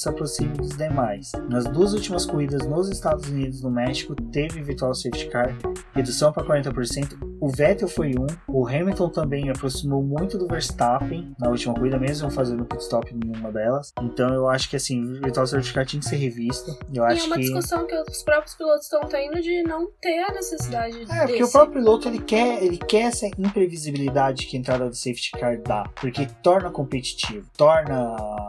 se 0.00 0.08
aproximem 0.08 0.52
dos 0.54 0.76
demais. 0.76 1.32
Nas 1.48 1.64
duas 1.64 1.92
últimas 1.92 2.24
corridas 2.26 2.66
nos 2.66 2.88
Estados 2.88 3.28
Unidos 3.28 3.60
e 3.60 3.62
no 3.62 3.70
México, 3.70 4.14
teve 4.14 4.62
virtual 4.62 4.94
safety 4.94 5.28
car, 5.28 5.56
redução 5.94 6.32
para 6.32 6.44
40%. 6.44 7.18
O 7.40 7.48
Vettel 7.48 7.88
foi 7.88 8.10
um, 8.10 8.26
o 8.46 8.66
Hamilton 8.66 9.08
também 9.08 9.48
aproximou 9.50 10.02
muito 10.02 10.36
do 10.36 10.46
Verstappen 10.46 11.34
na 11.38 11.48
última 11.48 11.74
corrida, 11.74 11.98
mesmo 11.98 12.30
fazendo 12.30 12.64
pit 12.64 12.82
stop 12.82 13.14
em 13.14 13.38
uma 13.38 13.50
delas. 13.50 13.92
Então 14.02 14.32
eu 14.34 14.48
acho 14.48 14.68
que 14.68 14.76
assim, 14.76 15.02
o 15.02 15.20
virtual 15.22 15.46
safety 15.46 15.72
car 15.72 15.86
tinha 15.86 16.00
que 16.00 16.06
ser 16.08 16.16
revisto. 16.16 16.70
Eu 16.92 17.02
E 17.04 17.06
é 17.06 17.12
acho 17.12 17.26
uma 17.26 17.36
que 17.36 17.42
discussão 17.42 17.86
que 17.86 17.94
os 17.94 18.22
próprios 18.22 18.54
pilotos 18.54 18.84
estão 18.84 19.00
tendo 19.08 19.40
de 19.40 19.62
não 19.62 19.88
ter 20.00 20.18
a 20.20 20.32
necessidade 20.32 20.96
É, 21.10 21.20
porque 21.20 21.32
desse. 21.38 21.44
o 21.44 21.50
próprio 21.50 21.74
piloto 21.80 22.08
ele 22.08 22.18
quer, 22.18 22.62
ele 22.62 22.76
quer 22.76 23.02
essa 23.04 23.26
imprevisibilidade 23.38 24.46
que 24.46 24.56
a 24.56 24.60
entrada 24.60 24.88
do 24.88 24.94
safety 24.94 25.30
car 25.32 25.58
dá, 25.62 25.84
porque 26.00 26.26
torna 26.42 26.70
competitivo, 26.70 27.39
torna. 27.56 28.48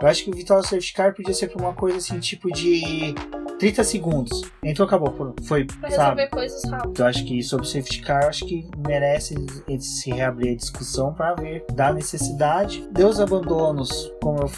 Eu 0.00 0.06
acho 0.06 0.22
que 0.22 0.30
o 0.30 0.32
Vitória 0.32 0.62
Safety 0.62 0.92
Car 0.92 1.12
podia 1.12 1.34
ser 1.34 1.50
uma 1.58 1.74
coisa 1.74 1.96
assim, 1.96 2.20
tipo 2.20 2.52
de 2.52 3.12
30 3.58 3.82
segundos. 3.82 4.42
Entrou, 4.62 4.86
acabou, 4.86 5.34
foi, 5.42 5.64
Pra 5.64 5.90
sabe? 5.90 6.20
resolver 6.20 6.28
coisas 6.28 6.70
rápido. 6.70 7.00
Eu 7.00 7.06
acho 7.06 7.24
que 7.24 7.42
sobre 7.42 7.66
o 7.66 7.68
safety 7.68 8.02
car, 8.02 8.22
eu 8.22 8.28
acho 8.28 8.46
que 8.46 8.68
merece 8.86 9.34
se 9.80 10.10
reabrir 10.10 10.52
a 10.52 10.56
discussão 10.56 11.12
para 11.12 11.34
ver 11.34 11.64
da 11.74 11.92
necessidade. 11.92 12.88
Deu 12.92 13.08
os 13.08 13.18
abandonos, 13.18 14.12
como 14.22 14.38
eu 14.38 14.48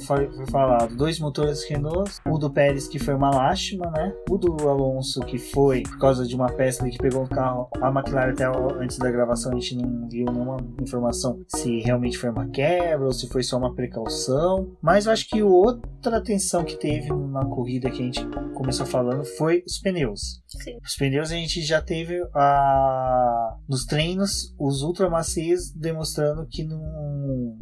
falei, 0.00 0.28
foi 0.30 0.46
falado, 0.50 0.96
dois 0.96 1.20
motores 1.20 1.62
Renault, 1.68 2.10
o 2.26 2.36
do 2.36 2.50
Pérez 2.50 2.88
que 2.88 2.98
foi 2.98 3.14
uma 3.14 3.30
lástima, 3.30 3.88
né? 3.92 4.12
O 4.28 4.36
do 4.36 4.68
Alonso 4.68 5.20
que 5.20 5.38
foi 5.38 5.82
por 5.84 5.98
causa 5.98 6.26
de 6.26 6.34
uma 6.34 6.48
peça 6.48 6.82
ali 6.82 6.90
que 6.90 6.98
pegou 6.98 7.22
o 7.22 7.28
carro. 7.28 7.68
A 7.80 7.88
McLaren 7.90 8.32
até 8.32 8.46
antes 8.80 8.98
da 8.98 9.10
gravação 9.10 9.52
a 9.52 9.54
gente 9.54 9.76
não 9.76 10.08
viu 10.08 10.26
nenhuma 10.26 10.56
informação 10.82 11.40
se 11.46 11.78
realmente 11.80 12.18
foi 12.18 12.30
uma 12.30 12.48
quebra 12.48 13.06
ou 13.06 13.12
se 13.12 13.28
foi 13.28 13.44
só 13.44 13.56
uma 13.58 13.72
precaução. 13.72 14.68
Mas 14.88 15.04
eu 15.04 15.12
acho 15.12 15.28
que 15.28 15.42
outra 15.42 16.16
atenção 16.16 16.64
que 16.64 16.74
teve 16.74 17.12
na 17.12 17.44
corrida 17.44 17.90
que 17.90 18.00
a 18.00 18.06
gente 18.06 18.26
começou 18.54 18.86
falando 18.86 19.22
foi 19.22 19.62
os 19.66 19.78
pneus. 19.78 20.42
Sim. 20.46 20.78
Os 20.82 20.96
pneus 20.96 21.30
a 21.30 21.34
gente 21.34 21.60
já 21.60 21.82
teve 21.82 22.18
a... 22.34 23.58
nos 23.68 23.84
treinos 23.84 24.54
os 24.58 24.80
ultra 24.80 25.10
macios 25.10 25.70
demonstrando 25.72 26.46
que 26.50 26.64
não. 26.64 27.58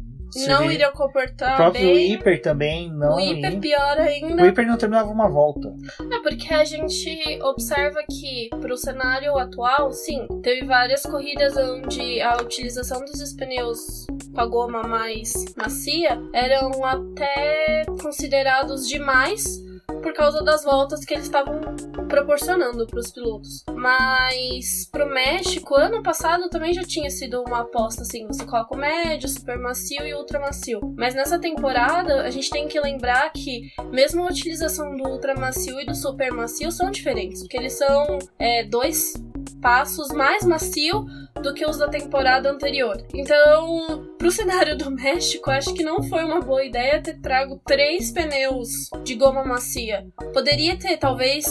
Não 0.47 0.71
iriam 0.71 0.89
O 0.89 0.93
comportar 0.93 1.55
próprio 1.55 1.93
bem. 1.93 2.13
Hiper 2.13 2.41
também 2.41 2.91
não. 2.91 3.15
o 3.15 3.19
hiper 3.19 3.53
ia. 3.53 3.59
pior 3.59 3.97
O 3.97 4.01
ainda. 4.01 4.47
Hiper 4.47 4.67
não 4.67 4.77
terminava 4.77 5.09
uma 5.09 5.29
volta. 5.29 5.73
É 6.11 6.19
porque 6.21 6.53
a 6.53 6.65
gente 6.65 7.39
observa 7.41 8.03
que 8.09 8.49
pro 8.61 8.77
cenário 8.77 9.37
atual, 9.37 9.91
sim, 9.91 10.27
teve 10.41 10.65
várias 10.65 11.03
corridas 11.03 11.55
onde 11.57 12.21
a 12.21 12.37
utilização 12.37 13.01
desses 13.01 13.33
pneus 13.33 14.05
com 14.33 14.41
a 14.41 14.45
goma 14.45 14.83
mais 14.83 15.33
macia 15.55 16.19
eram 16.33 16.83
até 16.83 17.85
considerados 18.01 18.87
demais 18.87 19.66
por 20.01 20.13
causa 20.13 20.43
das 20.43 20.63
voltas 20.63 21.05
que 21.05 21.13
eles 21.13 21.25
estavam 21.25 21.59
proporcionando 22.07 22.85
para 22.87 22.99
os 22.99 23.11
pilotos. 23.11 23.63
Mas 23.73 24.87
pro 24.91 25.07
México, 25.07 25.75
ano 25.75 26.01
passado 26.01 26.49
também 26.49 26.73
já 26.73 26.83
tinha 26.83 27.09
sido 27.09 27.41
uma 27.43 27.61
aposta 27.61 28.03
assim: 28.03 28.25
você 28.27 28.45
coloca 28.45 28.75
o 28.75 28.77
médio, 28.77 29.29
super 29.29 29.57
macio 29.57 30.05
e 30.05 30.13
ultra 30.13 30.39
macio. 30.39 30.79
Mas 30.97 31.15
nessa 31.15 31.39
temporada, 31.39 32.23
a 32.23 32.29
gente 32.29 32.49
tem 32.49 32.67
que 32.67 32.79
lembrar 32.79 33.31
que, 33.31 33.71
mesmo 33.91 34.23
a 34.23 34.27
utilização 34.27 34.95
do 34.95 35.07
ultra 35.07 35.35
macio 35.35 35.79
e 35.79 35.85
do 35.85 35.95
super 35.95 36.31
macio 36.31 36.71
são 36.71 36.91
diferentes, 36.91 37.41
porque 37.41 37.57
eles 37.57 37.73
são 37.73 38.19
é, 38.39 38.63
dois 38.63 39.13
passos 39.55 40.09
mais 40.09 40.45
macio 40.45 41.05
do 41.41 41.53
que 41.53 41.65
os 41.65 41.77
da 41.77 41.87
temporada 41.87 42.49
anterior. 42.49 42.97
Então, 43.13 44.07
pro 44.17 44.31
cenário 44.31 44.77
do 44.77 44.91
México, 44.91 45.49
acho 45.51 45.73
que 45.73 45.83
não 45.83 46.01
foi 46.03 46.23
uma 46.23 46.41
boa 46.41 46.63
ideia 46.63 47.01
ter 47.01 47.19
trago 47.19 47.61
três 47.65 48.11
pneus 48.11 48.89
de 49.03 49.15
goma 49.15 49.43
macia. 49.43 50.07
Poderia 50.33 50.77
ter, 50.77 50.97
talvez, 50.97 51.45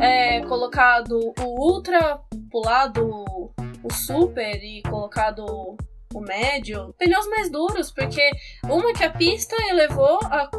é, 0.00 0.40
colocado 0.42 1.18
o 1.40 1.72
Ultra, 1.72 2.20
pulado 2.50 3.24
o 3.82 3.92
Super 3.92 4.62
e 4.62 4.82
colocado 4.82 5.76
o 6.14 6.20
médio, 6.20 6.94
pneus 6.98 7.26
mais 7.28 7.50
duros, 7.50 7.90
porque 7.90 8.30
uma 8.64 8.92
que 8.92 9.04
a 9.04 9.10
pista 9.10 9.54
elevou 9.68 10.18
a, 10.24 10.50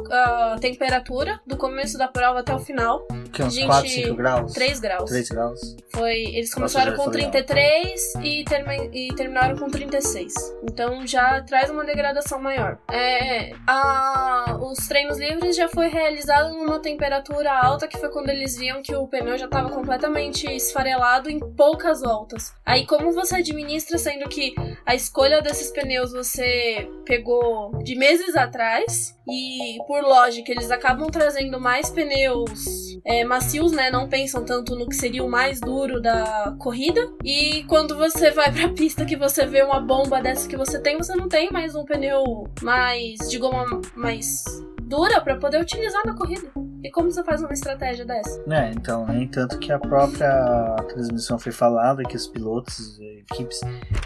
a 0.53 0.59
temperatura 0.59 1.39
do 1.45 1.57
começo 1.57 1.97
da 1.97 2.07
prova 2.07 2.39
até 2.39 2.53
o 2.53 2.59
final. 2.59 3.07
Que 3.31 3.43
uns 3.43 3.53
Gente, 3.53 3.67
4, 3.67 3.89
5 3.89 4.15
graus? 4.15 4.53
3 4.53 4.79
graus. 4.79 5.09
3 5.09 5.29
graus. 5.29 5.75
Foi, 5.93 6.15
eles 6.15 6.53
começaram 6.53 6.91
já 6.91 6.97
com 6.97 7.03
foi 7.05 7.13
legal. 7.13 7.31
33 7.31 8.13
e, 8.23 8.43
termi- 8.43 8.89
e 8.93 9.13
terminaram 9.15 9.57
com 9.57 9.67
36. 9.67 10.33
Então 10.63 11.05
já 11.05 11.41
traz 11.43 11.69
uma 11.69 11.83
degradação 11.85 12.41
maior. 12.41 12.77
É, 12.91 13.51
a- 13.67 14.57
os 14.61 14.87
treinos 14.87 15.17
livres 15.19 15.55
já 15.55 15.67
foi 15.67 15.87
realizado 15.87 16.53
numa 16.53 16.79
temperatura 16.79 17.51
alta, 17.51 17.87
que 17.87 17.97
foi 17.97 18.09
quando 18.09 18.29
eles 18.29 18.57
viam 18.57 18.81
que 18.81 18.95
o 18.95 19.07
pneu 19.07 19.37
já 19.37 19.45
estava 19.45 19.69
completamente 19.69 20.45
esfarelado 20.51 21.29
em 21.29 21.39
poucas 21.39 22.01
voltas. 22.01 22.53
Aí 22.65 22.85
como 22.85 23.11
você 23.11 23.35
administra, 23.37 23.97
sendo 23.97 24.27
que 24.29 24.53
a 24.85 24.95
escolha 24.95 25.41
desses 25.41 25.71
pneus 25.71 26.11
você 26.11 26.87
pegou 27.05 27.77
de 27.83 27.95
meses 27.95 28.35
atrás 28.35 29.15
e 29.31 29.77
por 29.87 30.01
lógica 30.01 30.51
eles 30.51 30.71
acabam 30.71 31.07
trazendo 31.09 31.59
mais 31.59 31.89
pneus 31.89 32.89
é, 33.05 33.23
macios, 33.23 33.71
né? 33.71 33.89
Não 33.89 34.07
pensam 34.07 34.43
tanto 34.43 34.75
no 34.75 34.87
que 34.87 34.95
seria 34.95 35.23
o 35.23 35.29
mais 35.29 35.59
duro 35.59 36.01
da 36.01 36.55
corrida. 36.59 37.01
E 37.23 37.63
quando 37.65 37.97
você 37.97 38.31
vai 38.31 38.51
pra 38.51 38.69
pista 38.69 39.05
que 39.05 39.15
você 39.15 39.45
vê 39.45 39.63
uma 39.63 39.79
bomba 39.79 40.21
dessa 40.21 40.47
que 40.47 40.57
você 40.57 40.79
tem, 40.79 40.97
você 40.97 41.15
não 41.15 41.27
tem 41.27 41.51
mais 41.51 41.75
um 41.75 41.85
pneu 41.85 42.47
mais 42.61 43.29
de 43.29 43.37
goma 43.37 43.65
mais 43.95 44.43
dura 44.83 45.21
pra 45.21 45.37
poder 45.37 45.61
utilizar 45.61 46.05
na 46.05 46.15
corrida. 46.15 46.51
E 46.83 46.89
como 46.89 47.11
você 47.11 47.23
faz 47.23 47.41
uma 47.41 47.53
estratégia 47.53 48.05
dessa? 48.05 48.41
É, 48.49 48.71
então, 48.71 49.05
nem 49.05 49.27
tanto 49.27 49.59
que 49.59 49.71
a 49.71 49.77
própria 49.77 50.75
transmissão 50.87 51.37
foi 51.37 51.51
falada 51.51 52.03
que 52.03 52.15
os 52.15 52.25
pilotos 52.25 52.97
e 52.99 53.23
equipes 53.29 53.59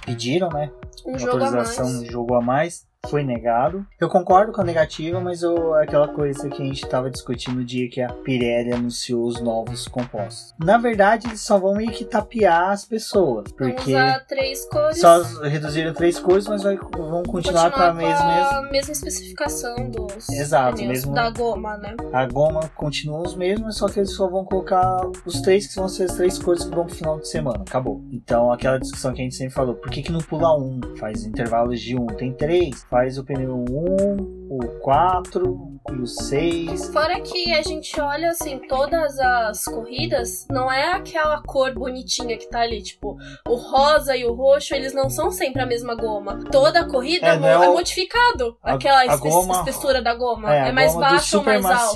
pediram, 0.05 0.49
né? 0.49 0.71
Um 1.05 1.17
jogo 1.17 1.43
autorização 1.43 1.85
um 1.85 2.05
jogo 2.05 2.35
a 2.35 2.41
mais. 2.41 2.85
Foi 3.09 3.21
negado. 3.23 3.85
Eu 3.99 4.07
concordo 4.09 4.51
com 4.53 4.61
a 4.61 4.63
negativa, 4.63 5.19
mas 5.19 5.43
eu, 5.43 5.73
aquela 5.75 6.07
coisa 6.07 6.49
que 6.49 6.61
a 6.61 6.65
gente 6.65 6.83
estava 6.83 7.09
discutindo 7.11 7.57
no 7.57 7.65
dia 7.65 7.89
que 7.89 8.01
a 8.01 8.07
Pirelli 8.07 8.71
anunciou 8.71 9.25
os 9.27 9.41
novos 9.41 9.87
compostos. 9.89 10.53
Na 10.57 10.77
verdade, 10.77 11.27
eles 11.27 11.41
só 11.41 11.59
vão 11.59 11.75
meio 11.75 11.91
que 11.91 12.05
tapear 12.05 12.71
as 12.71 12.85
pessoas, 12.85 13.51
porque 13.51 13.91
usar 13.91 14.25
três 14.25 14.65
cores. 14.65 14.99
só 15.01 15.21
reduziram 15.43 15.93
três 15.93 16.17
cores, 16.17 16.47
mas 16.47 16.63
vai- 16.63 16.77
vão 16.77 17.23
continuar, 17.23 17.71
com 17.71 17.81
a 17.81 17.93
mesma. 17.93 18.23
a 18.59 18.61
mesma 18.71 18.93
especificação 18.93 19.75
dos 19.91 20.29
Exato, 20.29 20.77
pneus, 20.77 20.89
mesmo- 20.89 21.13
da 21.13 21.29
goma, 21.29 21.77
né? 21.77 21.95
A 22.13 22.25
goma 22.25 22.69
continua 22.75 23.21
os 23.21 23.35
mesmos, 23.35 23.77
só 23.77 23.87
que 23.89 23.99
eles 23.99 24.13
só 24.15 24.27
vão 24.29 24.45
colocar 24.45 25.01
os 25.25 25.41
três 25.41 25.67
que 25.67 25.75
vão 25.75 25.89
ser 25.89 26.05
as 26.05 26.13
três 26.15 26.39
cores 26.39 26.63
que 26.63 26.73
vão 26.73 26.85
pro 26.85 26.95
final 26.95 27.19
de 27.19 27.27
semana. 27.27 27.63
Acabou. 27.67 28.01
Então, 28.11 28.49
aquela 28.51 28.79
discussão 28.79 29.13
que 29.13 29.19
a 29.21 29.23
gente 29.25 29.35
sempre 29.35 29.53
falou: 29.53 29.75
por 29.75 29.91
que, 29.91 30.01
que 30.01 30.11
não 30.11 30.21
pula 30.21 30.57
um? 30.57 30.79
Faz 30.97 31.25
intervalos 31.25 31.79
de 31.81 31.95
um. 31.99 32.07
Tem 32.07 32.31
três, 32.33 32.85
faz 32.93 33.17
o 33.17 33.23
pneu 33.23 33.55
1, 33.55 34.47
o 34.51 34.59
4 34.81 35.79
e 35.89 35.95
o 35.95 36.05
6. 36.05 36.89
Fora 36.93 37.19
que 37.21 37.51
a 37.51 37.63
gente 37.63 37.99
olha 37.99 38.29
assim, 38.29 38.59
todas 38.67 39.17
as 39.19 39.63
corridas, 39.65 40.45
não 40.47 40.71
é 40.71 40.93
aquela 40.93 41.41
cor 41.41 41.73
bonitinha 41.73 42.37
que 42.37 42.47
tá 42.47 42.59
ali, 42.59 42.83
tipo, 42.83 43.17
o 43.47 43.55
rosa 43.55 44.15
e 44.15 44.23
o 44.25 44.33
roxo, 44.35 44.75
eles 44.75 44.93
não 44.93 45.09
são 45.09 45.31
sempre 45.31 45.63
a 45.63 45.65
mesma 45.65 45.95
goma. 45.95 46.39
Toda 46.51 46.87
corrida 46.87 47.25
É, 47.25 47.29
é, 47.31 47.43
é 47.47 47.65
é 47.65 47.67
modificado 47.67 48.55
a- 48.61 48.73
aquela 48.73 49.11
a 49.11 49.17
goma- 49.17 49.55
espessura 49.55 49.99
da 49.99 50.13
goma. 50.13 50.53
É, 50.55 50.69
É, 50.69 50.71
mais 50.71 50.93
goma 50.93 51.07
do 51.07 51.11
baixo 51.13 51.37
ou 51.37 51.41
super 51.43 51.61
mais 51.63 51.81
alto. 51.81 51.95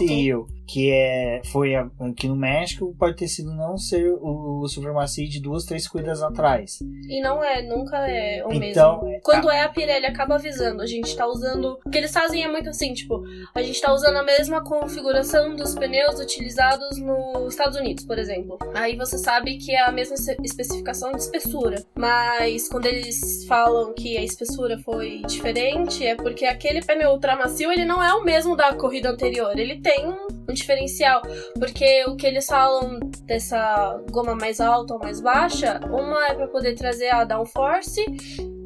Que 0.67 0.91
é, 0.91 1.41
foi 1.51 1.75
aqui 1.75 2.27
no 2.27 2.35
México, 2.35 2.93
pode 2.99 3.15
ter 3.15 3.27
sido 3.27 3.53
não 3.55 3.77
ser 3.77 4.11
o, 4.11 4.61
o 4.63 4.67
super 4.67 4.91
macio 4.93 5.27
de 5.29 5.41
duas, 5.41 5.63
três 5.63 5.87
corridas 5.87 6.21
atrás. 6.21 6.79
E 7.07 7.21
não 7.21 7.41
é, 7.43 7.61
nunca 7.61 7.97
é 8.09 8.43
o 8.45 8.51
Então, 8.51 9.01
mesmo. 9.03 9.21
Quando 9.23 9.49
é 9.49 9.61
a 9.61 9.69
Pirelli, 9.69 10.05
acaba 10.05 10.35
avisando. 10.35 10.81
A 10.81 10.85
gente 10.85 11.15
tá 11.15 11.25
usando. 11.25 11.79
O 11.85 11.89
que 11.89 11.97
eles 11.97 12.11
fazem 12.11 12.43
é 12.43 12.51
muito 12.51 12.69
assim, 12.69 12.93
tipo, 12.93 13.23
a 13.55 13.61
gente 13.61 13.79
tá 13.81 13.93
usando 13.93 14.17
a 14.17 14.23
mesma 14.23 14.61
configuração 14.63 15.55
dos 15.55 15.73
pneus 15.73 16.19
utilizados 16.19 16.97
nos 16.99 17.53
Estados 17.53 17.77
Unidos, 17.77 18.03
por 18.05 18.19
exemplo. 18.19 18.57
Aí 18.73 18.95
você 18.97 19.17
sabe 19.17 19.57
que 19.57 19.71
é 19.71 19.81
a 19.85 19.91
mesma 19.91 20.15
espe- 20.15 20.37
especificação 20.43 21.11
de 21.11 21.17
espessura. 21.19 21.83
Mas 21.97 22.67
quando 22.67 22.87
eles 22.87 23.45
falam 23.45 23.93
que 23.93 24.17
a 24.17 24.23
espessura 24.23 24.77
foi 24.79 25.21
diferente, 25.27 26.05
é 26.05 26.15
porque 26.15 26.45
aquele 26.45 26.81
pneu 26.81 27.11
ultramacio, 27.11 27.71
ele 27.71 27.85
não 27.85 28.03
é 28.03 28.13
o 28.13 28.23
mesmo 28.23 28.55
da 28.55 28.73
corrida 28.73 29.09
anterior. 29.09 29.57
Ele 29.57 29.79
tem 29.79 30.05
um, 30.47 30.53
diferencial. 30.53 31.21
Porque 31.57 32.05
o 32.07 32.15
que 32.15 32.27
eles 32.27 32.45
falam 32.45 32.99
dessa 33.23 34.01
goma 34.11 34.35
mais 34.35 34.59
alta 34.59 34.93
ou 34.93 34.99
mais 34.99 35.21
baixa, 35.21 35.79
uma 35.85 36.27
é 36.27 36.33
pra 36.33 36.47
poder 36.47 36.75
trazer 36.75 37.09
a 37.09 37.23
downforce, 37.23 38.03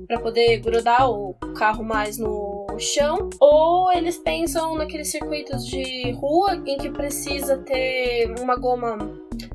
pra 0.07 0.19
poder 0.19 0.57
grudar 0.59 1.09
o 1.09 1.33
carro 1.57 1.83
mais 1.83 2.17
no 2.17 2.67
chão, 2.77 3.29
ou 3.39 3.91
eles 3.93 4.17
pensam 4.17 4.75
naqueles 4.75 5.09
circuitos 5.09 5.65
de 5.65 6.11
rua 6.11 6.61
em 6.65 6.77
que 6.77 6.89
precisa 6.89 7.57
ter 7.59 8.33
uma 8.39 8.55
goma 8.55 8.97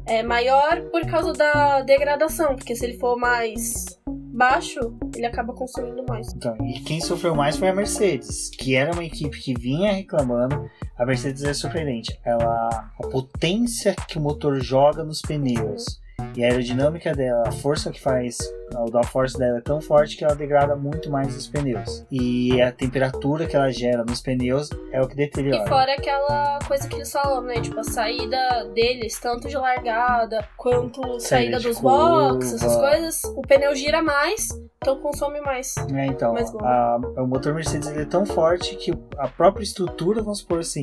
é, 0.06 0.22
maior 0.22 0.80
por 0.90 1.04
causa 1.06 1.32
da 1.32 1.82
degradação, 1.82 2.54
porque 2.54 2.74
se 2.74 2.84
ele 2.86 2.98
for 2.98 3.18
mais 3.18 3.98
baixo, 4.36 4.78
ele 5.14 5.26
acaba 5.26 5.52
consumindo 5.54 6.04
mais. 6.06 6.32
Então, 6.34 6.56
e 6.60 6.80
quem 6.80 7.00
sofreu 7.00 7.34
mais 7.34 7.56
foi 7.56 7.68
a 7.68 7.74
Mercedes, 7.74 8.50
que 8.50 8.74
era 8.74 8.92
uma 8.92 9.04
equipe 9.04 9.40
que 9.40 9.54
vinha 9.58 9.92
reclamando. 9.92 10.70
A 10.96 11.06
Mercedes 11.06 11.42
é 11.42 11.54
surpreendente. 11.54 12.18
Ela, 12.24 12.68
a 12.98 13.06
potência 13.08 13.94
que 14.06 14.18
o 14.18 14.20
motor 14.20 14.60
joga 14.60 15.02
nos 15.02 15.22
pneus 15.22 16.00
e 16.36 16.44
a 16.44 16.48
aerodinâmica 16.48 17.12
dela, 17.14 17.44
a 17.48 17.52
força 17.52 17.90
que 17.90 18.00
faz, 18.00 18.36
o 18.74 18.90
downforce 18.90 19.38
dela 19.38 19.58
é 19.58 19.60
tão 19.60 19.80
forte 19.80 20.16
que 20.16 20.24
ela 20.24 20.34
degrada 20.34 20.76
muito 20.76 21.10
mais 21.10 21.34
os 21.36 21.46
pneus. 21.48 22.04
E 22.10 22.60
a 22.60 22.70
temperatura 22.72 23.46
que 23.46 23.56
ela 23.56 23.70
gera 23.70 24.04
nos 24.04 24.20
pneus 24.20 24.68
é 24.92 25.00
o 25.00 25.06
que 25.08 25.14
E 25.14 25.16
deteriora. 25.16 25.66
fora 25.68 25.92
aquela 25.94 26.58
coisa 26.66 26.86
que 26.88 26.96
eles 26.96 27.10
falam, 27.10 27.42
né? 27.42 27.60
Tipo, 27.60 27.80
a 27.80 27.84
saída 27.84 28.38
deles, 28.74 29.18
tanto 29.18 29.48
de 29.48 29.56
largada 29.56 30.46
quanto 30.56 31.00
saída, 31.20 31.58
Saída 31.58 31.60
dos 31.60 31.80
boxes, 31.80 32.54
essas 32.54 32.76
coisas, 32.76 33.22
o 33.36 33.42
pneu 33.42 33.74
gira 33.74 34.02
mais, 34.02 34.48
então 34.76 35.00
consome 35.00 35.40
mais. 35.40 35.74
É, 35.94 36.06
então, 36.06 36.34
Mais 36.34 36.52
a- 36.56 36.98
o 37.18 37.26
motor 37.26 37.54
Mercedes 37.54 37.88
é 37.88 38.04
tão 38.04 38.26
forte 38.26 38.76
que 38.76 38.92
a 39.18 39.28
própria 39.28 39.62
estrutura, 39.62 40.20
vamos 40.22 40.40
supor 40.40 40.58
assim, 40.60 40.82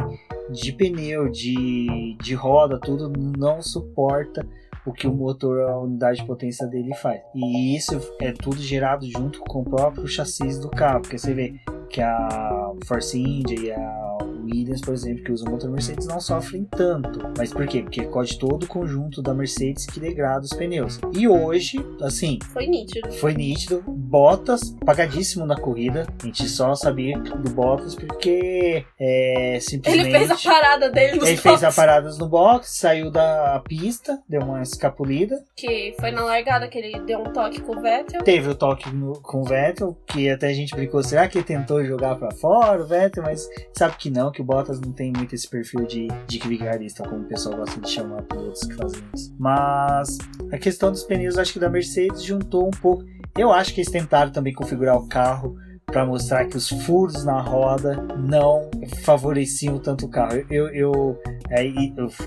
de 0.49 0.71
pneu, 0.71 1.29
de, 1.29 2.17
de 2.21 2.33
roda, 2.33 2.79
tudo 2.79 3.11
não 3.37 3.61
suporta 3.61 4.45
o 4.85 4.91
que 4.91 5.07
o 5.07 5.13
motor, 5.13 5.61
a 5.61 5.79
unidade 5.79 6.19
de 6.19 6.25
potência 6.25 6.67
dele 6.67 6.93
faz. 6.95 7.21
E 7.33 7.75
isso 7.75 7.99
é 8.19 8.31
tudo 8.31 8.61
gerado 8.61 9.05
junto 9.07 9.39
com 9.41 9.61
o 9.61 9.63
próprio 9.63 10.07
chassi 10.07 10.59
do 10.59 10.69
carro, 10.69 11.01
porque 11.01 11.17
você 11.17 11.33
vê 11.33 11.55
que 11.89 12.01
a 12.01 12.71
Force 12.85 13.19
India 13.19 13.59
e 13.59 13.71
a 13.71 14.12
Williams, 14.43 14.81
por 14.81 14.93
exemplo, 14.93 15.23
que 15.23 15.31
usam 15.31 15.47
o 15.47 15.51
motor 15.51 15.69
Mercedes, 15.69 16.07
não 16.07 16.19
sofrem 16.19 16.63
tanto. 16.65 17.19
Mas 17.37 17.51
por 17.53 17.65
quê? 17.67 17.81
Porque 17.81 18.03
quase 18.05 18.37
todo 18.37 18.63
o 18.63 18.67
conjunto 18.67 19.21
da 19.21 19.33
Mercedes 19.33 19.85
que 19.85 19.99
degrada 19.99 20.45
os 20.45 20.53
pneus. 20.53 20.99
E 21.15 21.27
hoje, 21.27 21.83
assim, 22.01 22.39
Foi 22.51 22.65
nítido. 22.67 23.11
foi 23.13 23.33
nítido. 23.33 23.83
Bottas, 23.87 24.75
pagadíssimo 24.85 25.45
na 25.45 25.55
corrida. 25.59 26.05
A 26.21 26.25
gente 26.25 26.47
só 26.47 26.75
sabia 26.75 27.17
do 27.17 27.49
Bottas 27.51 27.95
porque 27.95 28.85
é, 28.99 29.51
Ele 29.53 29.61
simplesmente. 29.61 30.11
fez 30.11 30.31
a 30.31 30.37
parada 30.51 30.89
dele 30.89 31.17
nos 31.17 31.27
ele 31.27 31.37
fez 31.37 31.55
a 31.63 31.67
boxes, 31.67 31.75
paradas 31.75 32.17
no 32.17 32.27
box, 32.27 32.77
saiu 32.77 33.09
da 33.11 33.61
pista, 33.67 34.19
deu 34.29 34.41
uma 34.41 34.61
escapulida. 34.61 35.43
Que 35.55 35.95
foi 35.99 36.11
na 36.11 36.23
largada 36.23 36.67
que 36.67 36.77
ele 36.77 36.99
deu 37.01 37.19
um 37.19 37.31
toque 37.33 37.61
com 37.61 37.77
o 37.77 37.81
Vettel. 37.81 38.21
Teve 38.23 38.49
o 38.49 38.55
toque 38.55 38.89
no- 38.93 39.21
com 39.21 39.41
o 39.41 39.43
Vettel, 39.43 39.97
que 40.07 40.29
até 40.29 40.47
a 40.47 40.53
gente 40.53 40.75
brincou, 40.75 41.01
será 41.03 41.27
que 41.27 41.37
ele 41.39 41.45
tentou 41.45 41.83
jogar 41.83 42.15
pra 42.15 42.31
fora 42.31 42.81
o 42.83 42.87
Vettel? 42.87 43.23
Mas 43.23 43.47
sabe 43.73 43.95
que 43.97 44.09
não, 44.09 44.31
que 44.33 44.41
o 44.41 44.43
Bottas 44.43 44.81
não 44.81 44.91
tem 44.91 45.13
muito 45.15 45.33
esse 45.33 45.47
perfil 45.47 45.85
de, 45.85 46.07
de 46.27 46.39
vigarista, 46.39 47.07
como 47.07 47.21
o 47.21 47.27
pessoal 47.27 47.57
gosta 47.57 47.79
de 47.79 47.89
chamar 47.89 48.23
pilotos 48.23 48.63
que 48.63 48.73
fazem 48.73 49.01
isso. 49.13 49.33
Mas 49.39 50.17
a 50.51 50.57
questão 50.57 50.91
dos 50.91 51.03
pneus, 51.03 51.37
acho 51.37 51.53
que 51.53 51.59
da 51.59 51.69
Mercedes 51.69 52.23
juntou 52.23 52.67
um 52.67 52.71
pouco. 52.71 53.05
Eu 53.37 53.51
acho 53.51 53.73
que 53.73 53.81
eles 53.81 53.91
tentaram 53.91 54.31
também 54.31 54.53
configurar 54.53 54.97
o 54.97 55.07
carro 55.07 55.55
para 55.93 56.07
mostrar 56.07 56.45
que 56.47 56.57
os 56.57 56.67
furos 56.67 57.23
na 57.23 57.39
roda 57.39 57.95
não 58.17 58.67
favoreciam 59.03 59.77
tanto 59.77 60.07
o 60.07 60.09
carro. 60.09 60.43
Eu, 60.49 60.67
eu, 60.69 61.21
é, 61.51 61.63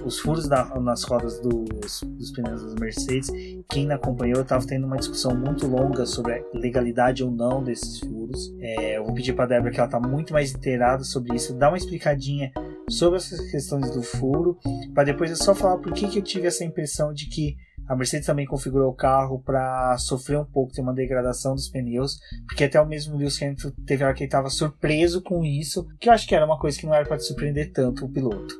os 0.04 0.20
furos 0.20 0.48
na, 0.48 0.64
nas 0.78 1.02
rodas 1.02 1.40
dos, 1.40 2.00
dos 2.00 2.30
pneus 2.30 2.62
das 2.62 2.74
Mercedes, 2.76 3.28
quem 3.68 3.90
acompanhou, 3.90 4.42
estava 4.42 4.64
tendo 4.64 4.86
uma 4.86 4.96
discussão 4.96 5.34
muito 5.34 5.66
longa 5.66 6.06
sobre 6.06 6.34
a 6.34 6.42
legalidade 6.54 7.24
ou 7.24 7.30
não 7.30 7.62
desses 7.62 7.98
furos. 7.98 8.54
É, 8.60 8.98
eu 8.98 9.04
vou 9.04 9.12
pedir 9.14 9.32
para 9.32 9.46
Débora 9.46 9.72
que 9.72 9.80
ela 9.80 9.88
está 9.88 9.98
muito 9.98 10.32
mais 10.32 10.54
inteirada 10.54 11.02
sobre 11.02 11.34
isso, 11.34 11.52
dá 11.52 11.68
uma 11.68 11.76
explicadinha 11.76 12.52
sobre 12.88 13.16
essas 13.16 13.40
questões 13.50 13.90
do 13.90 14.00
furo, 14.00 14.56
para 14.94 15.02
depois 15.02 15.30
eu 15.30 15.36
só 15.36 15.56
falar 15.56 15.78
por 15.78 15.92
que, 15.92 16.06
que 16.06 16.20
eu 16.20 16.22
tive 16.22 16.46
essa 16.46 16.64
impressão 16.64 17.12
de 17.12 17.28
que 17.28 17.56
a 17.88 17.94
Mercedes 17.94 18.26
também 18.26 18.46
configurou 18.46 18.90
o 18.90 18.94
carro 18.94 19.40
para 19.40 19.96
sofrer 19.98 20.38
um 20.38 20.44
pouco, 20.44 20.72
ter 20.72 20.80
uma 20.80 20.94
degradação 20.94 21.54
dos 21.54 21.68
pneus, 21.68 22.18
porque 22.46 22.64
até 22.64 22.80
o 22.80 22.86
mesmo 22.86 23.16
Lewis 23.16 23.40
Hamilton 23.40 23.70
teve 23.86 24.04
hora 24.04 24.14
que 24.14 24.22
ele 24.22 24.28
estava 24.28 24.50
surpreso 24.50 25.22
com 25.22 25.44
isso, 25.44 25.86
que 26.00 26.08
eu 26.08 26.12
acho 26.12 26.26
que 26.26 26.34
era 26.34 26.44
uma 26.44 26.58
coisa 26.58 26.78
que 26.78 26.86
não 26.86 26.94
era 26.94 27.06
para 27.06 27.18
surpreender 27.18 27.72
tanto 27.72 28.04
o 28.04 28.08
piloto. 28.08 28.54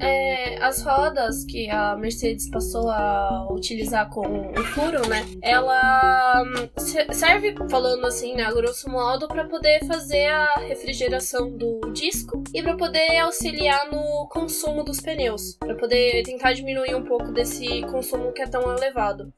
É, 0.00 0.62
as 0.62 0.82
rodas 0.82 1.44
que 1.44 1.70
a 1.70 1.96
Mercedes 1.96 2.48
passou 2.50 2.88
a 2.90 3.46
utilizar 3.50 4.08
com 4.10 4.50
o 4.50 4.64
furo, 4.64 5.06
né? 5.08 5.24
Ela 5.42 6.42
hum, 6.42 6.68
serve, 7.12 7.54
falando 7.70 8.04
assim, 8.06 8.34
né, 8.34 8.50
grosso 8.52 8.88
modo, 8.90 9.28
para 9.28 9.44
poder 9.44 9.84
fazer 9.86 10.26
a 10.26 10.60
refrigeração 10.60 11.50
do 11.50 11.92
disco 11.92 12.42
e 12.52 12.62
para 12.62 12.76
poder 12.76 13.18
auxiliar 13.18 13.90
no 13.90 14.28
consumo 14.28 14.82
dos 14.82 15.00
pneus, 15.00 15.56
para 15.58 15.74
poder 15.74 16.22
tentar 16.24 16.52
diminuir 16.52 16.94
um 16.94 17.04
pouco 17.04 17.32
desse 17.32 17.82
consumo 17.82 18.32
que 18.32 18.42
é 18.42 18.46
tão 18.46 18.76
elevado. 18.76 19.32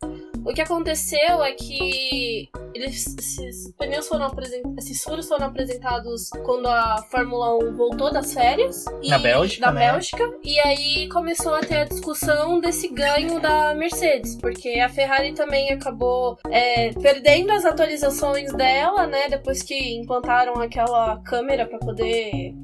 O 0.44 0.54
que 0.54 0.60
aconteceu 0.60 1.42
é 1.42 1.52
que 1.52 2.48
eles, 2.72 3.16
esses 3.18 3.72
pneus 3.72 4.06
foram 4.06 4.26
apresentados, 4.26 4.76
esses 4.78 5.02
furos 5.02 5.26
foram 5.26 5.46
apresentados 5.46 6.30
quando 6.44 6.68
a 6.68 7.02
Fórmula 7.10 7.56
1 7.56 7.74
voltou 7.74 8.12
das 8.12 8.32
férias. 8.32 8.84
E, 9.02 9.10
na 9.10 9.18
Bélgica, 9.18 9.66
da 9.66 9.72
né? 9.72 9.92
Bélgica. 9.92 10.24
E 10.46 10.60
aí 10.60 11.08
começou 11.08 11.56
a 11.56 11.60
ter 11.60 11.78
a 11.78 11.84
discussão 11.84 12.60
desse 12.60 12.86
ganho 12.86 13.40
da 13.40 13.74
Mercedes, 13.74 14.36
porque 14.36 14.78
a 14.78 14.88
Ferrari 14.88 15.34
também 15.34 15.72
acabou 15.72 16.38
é, 16.48 16.92
perdendo 16.92 17.50
as 17.50 17.64
atualizações 17.64 18.52
dela, 18.52 19.08
né? 19.08 19.28
Depois 19.28 19.60
que 19.60 19.96
implantaram 19.96 20.54
aquela 20.60 21.20
câmera 21.24 21.66
para 21.66 21.80
poder 21.80 22.54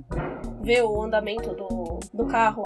ver 0.63 0.83
o 0.85 1.03
andamento 1.03 1.53
do, 1.57 1.99
do 2.15 2.27
carro. 2.29 2.63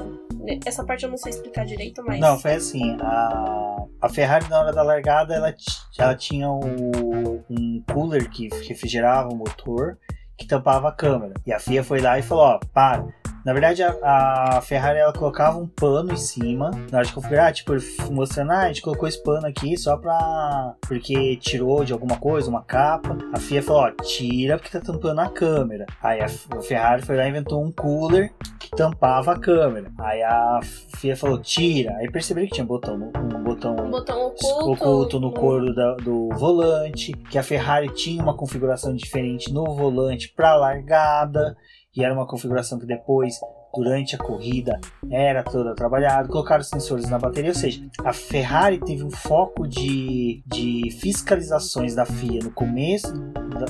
Essa 0.66 0.84
parte 0.84 1.04
eu 1.04 1.10
não 1.10 1.16
sei 1.16 1.30
explicar 1.30 1.64
direito, 1.64 2.04
mas. 2.06 2.20
Não, 2.20 2.38
foi 2.38 2.52
assim. 2.52 2.98
A, 3.00 3.84
a 4.02 4.08
Ferrari, 4.10 4.46
na 4.50 4.60
hora 4.60 4.72
da 4.72 4.82
largada, 4.82 5.34
ela, 5.34 5.54
ela 5.98 6.14
tinha 6.14 6.50
o, 6.50 7.42
um 7.48 7.82
cooler 7.90 8.28
que 8.28 8.48
refrigerava 8.68 9.30
o 9.30 9.34
motor 9.34 9.96
que 10.36 10.46
tampava 10.46 10.90
a 10.90 10.92
câmera. 10.92 11.32
E 11.46 11.54
a 11.54 11.58
FIA 11.58 11.82
foi 11.82 12.02
lá 12.02 12.18
e 12.18 12.22
falou: 12.22 12.44
ó, 12.44 12.60
para 12.74 13.06
na 13.46 13.52
verdade, 13.52 13.80
a, 13.80 14.56
a, 14.56 14.60
Ferrari 14.60 14.98
ela 14.98 15.12
colocava 15.12 15.56
um 15.56 15.68
pano 15.68 16.12
em 16.12 16.16
cima 16.16 16.72
na 16.90 16.98
hora 16.98 17.06
de 17.06 17.12
configurar, 17.12 17.52
tipo, 17.52 17.74
mostrando, 18.10 18.50
ah, 18.50 18.62
a 18.62 18.66
gente 18.66 18.82
colocou 18.82 19.08
esse 19.08 19.22
pano 19.22 19.46
aqui 19.46 19.78
só 19.78 19.96
pra. 19.96 20.74
porque 20.80 21.36
tirou 21.36 21.84
de 21.84 21.92
alguma 21.92 22.16
coisa, 22.16 22.50
uma 22.50 22.64
capa. 22.64 23.16
A 23.32 23.38
FIA 23.38 23.62
falou, 23.62 23.82
ó, 23.82 23.90
tira 24.02 24.58
porque 24.58 24.76
tá 24.76 24.84
tampando 24.84 25.20
a 25.20 25.28
câmera. 25.28 25.86
Aí 26.02 26.20
a, 26.20 26.26
a 26.26 26.60
Ferrari 26.60 27.02
foi 27.02 27.16
lá 27.16 27.24
e 27.24 27.28
inventou 27.28 27.64
um 27.64 27.70
cooler 27.70 28.32
que 28.58 28.68
tampava 28.70 29.34
a 29.34 29.38
câmera. 29.38 29.92
Aí 29.96 30.24
a 30.24 30.58
FIA 30.96 31.16
falou, 31.16 31.38
tira. 31.40 31.94
Aí 31.98 32.10
perceberam 32.10 32.48
que 32.48 32.54
tinha 32.54 32.66
botão, 32.66 32.96
um 32.96 33.44
botão, 33.44 33.76
um 33.76 33.90
botão 33.92 34.26
oculto, 34.26 34.72
oculto 34.72 35.20
no 35.20 35.30
couro 35.30 35.72
da, 35.72 35.94
do 35.94 36.30
volante, 36.30 37.12
que 37.30 37.38
a 37.38 37.44
Ferrari 37.44 37.94
tinha 37.94 38.20
uma 38.20 38.36
configuração 38.36 38.92
diferente 38.92 39.52
no 39.52 39.72
volante 39.76 40.32
para 40.34 40.56
largada 40.56 41.56
que 41.96 42.04
era 42.04 42.12
uma 42.12 42.26
configuração 42.26 42.78
que 42.78 42.84
depois, 42.84 43.40
durante 43.74 44.14
a 44.14 44.18
corrida, 44.18 44.78
era 45.10 45.42
toda 45.42 45.74
trabalhada, 45.74 46.28
colocaram 46.28 46.62
sensores 46.62 47.08
na 47.08 47.18
bateria, 47.18 47.48
ou 47.48 47.56
seja, 47.56 47.82
a 48.04 48.12
Ferrari 48.12 48.78
teve 48.78 49.02
um 49.02 49.10
foco 49.10 49.66
de, 49.66 50.42
de 50.46 50.90
fiscalizações 51.00 51.94
da 51.94 52.04
FIA 52.04 52.40
no 52.44 52.50
começo, 52.50 53.14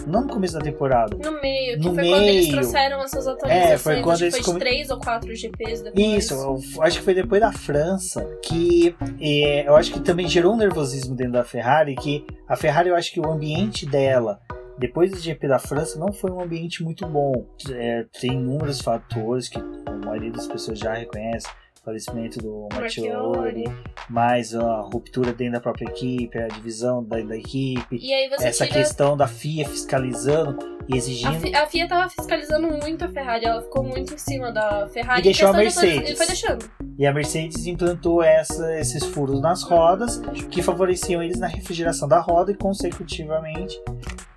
não 0.09 0.23
no 0.23 0.29
começo 0.29 0.55
da 0.55 0.61
temporada. 0.61 1.17
No 1.17 1.41
meio, 1.41 1.79
que 1.79 1.87
no 1.87 1.95
foi 1.95 2.03
meio, 2.03 2.17
quando 2.17 2.25
eles 2.25 2.49
trouxeram 2.49 3.01
essas 3.05 3.29
atualizações, 3.29 3.71
é, 3.71 3.79
foi 3.79 4.03
quando 4.03 4.23
eles 4.23 4.41
come... 4.41 4.59
três 4.59 4.91
ou 4.91 4.99
quatro 4.99 5.33
GPs 5.33 5.85
depois. 5.85 6.25
Isso, 6.25 6.35
eu 6.35 6.83
acho 6.83 6.99
que 6.99 7.05
foi 7.05 7.15
depois 7.15 7.41
da 7.41 7.53
França, 7.53 8.25
que 8.43 8.97
é, 9.21 9.69
eu 9.69 9.77
acho 9.77 9.93
que 9.93 10.01
também 10.01 10.27
gerou 10.27 10.55
um 10.55 10.57
nervosismo 10.57 11.15
dentro 11.15 11.35
da 11.35 11.45
Ferrari, 11.45 11.95
que 11.95 12.27
a 12.49 12.57
Ferrari, 12.57 12.89
eu 12.89 12.97
acho 12.97 13.13
que 13.13 13.21
o 13.21 13.31
ambiente 13.31 13.87
dela 13.87 14.41
depois 14.79 15.11
do 15.11 15.19
GP 15.19 15.49
da 15.49 15.59
França, 15.59 15.99
não 15.99 16.13
foi 16.13 16.31
um 16.31 16.41
ambiente 16.41 16.83
muito 16.83 17.07
bom. 17.07 17.47
É, 17.71 18.05
tem 18.21 18.33
inúmeros 18.33 18.81
fatores 18.81 19.49
que 19.49 19.59
a 19.59 19.93
maioria 20.05 20.31
das 20.31 20.47
pessoas 20.47 20.79
já 20.79 20.95
reconhece. 20.95 21.49
Falecimento 21.87 22.41
do 22.41 22.69
Martiori, 22.75 23.63
mais 24.11 24.53
a 24.57 24.81
ruptura 24.81 25.33
dentro 25.33 25.53
da 25.53 25.61
própria 25.61 25.85
equipe, 25.85 26.37
a 26.37 26.49
divisão 26.49 27.01
da, 27.05 27.21
da 27.21 27.37
equipe, 27.37 28.01
essa 28.41 28.67
tira... 28.67 28.81
questão 28.81 29.17
da 29.17 29.29
FIA 29.29 29.69
fiscalizando 29.69 30.59
e 30.89 30.97
exigindo. 30.97 31.57
A, 31.57 31.63
a 31.63 31.67
FIA 31.69 31.85
estava 31.85 32.09
fiscalizando 32.11 32.67
muito 32.73 33.05
a 33.05 33.09
Ferrari, 33.09 33.45
ela 33.45 33.63
ficou 33.63 33.85
muito 33.85 34.13
em 34.13 34.19
cima 34.19 34.51
da 34.51 34.89
Ferrari 34.89 35.21
e 35.21 35.23
deixou 35.23 35.51
a 35.51 35.53
Mercedes. 35.53 36.11
E 36.11 36.17
foi 36.17 36.27
deixando. 36.27 36.69
E 36.99 37.07
a 37.07 37.13
Mercedes 37.13 37.65
implantou 37.69 38.21
essa, 38.21 38.77
esses 38.81 39.05
furos 39.05 39.41
nas 39.41 39.63
rodas 39.63 40.21
que 40.51 40.63
favoreciam 40.63 41.23
eles 41.23 41.39
na 41.39 41.47
refrigeração 41.47 42.09
da 42.09 42.19
roda 42.19 42.51
e, 42.51 42.57
consecutivamente, 42.57 43.81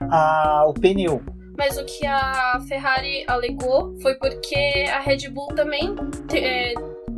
a, 0.01 0.65
o 0.67 0.73
pneu. 0.75 1.19
Mas 1.57 1.77
o 1.77 1.83
que 1.83 2.05
a 2.05 2.59
Ferrari 2.67 3.25
alegou 3.27 3.99
foi 4.01 4.15
porque 4.15 4.85
a 4.93 4.99
Red 4.99 5.29
Bull 5.29 5.47
também 5.47 5.93
é, 6.31 6.73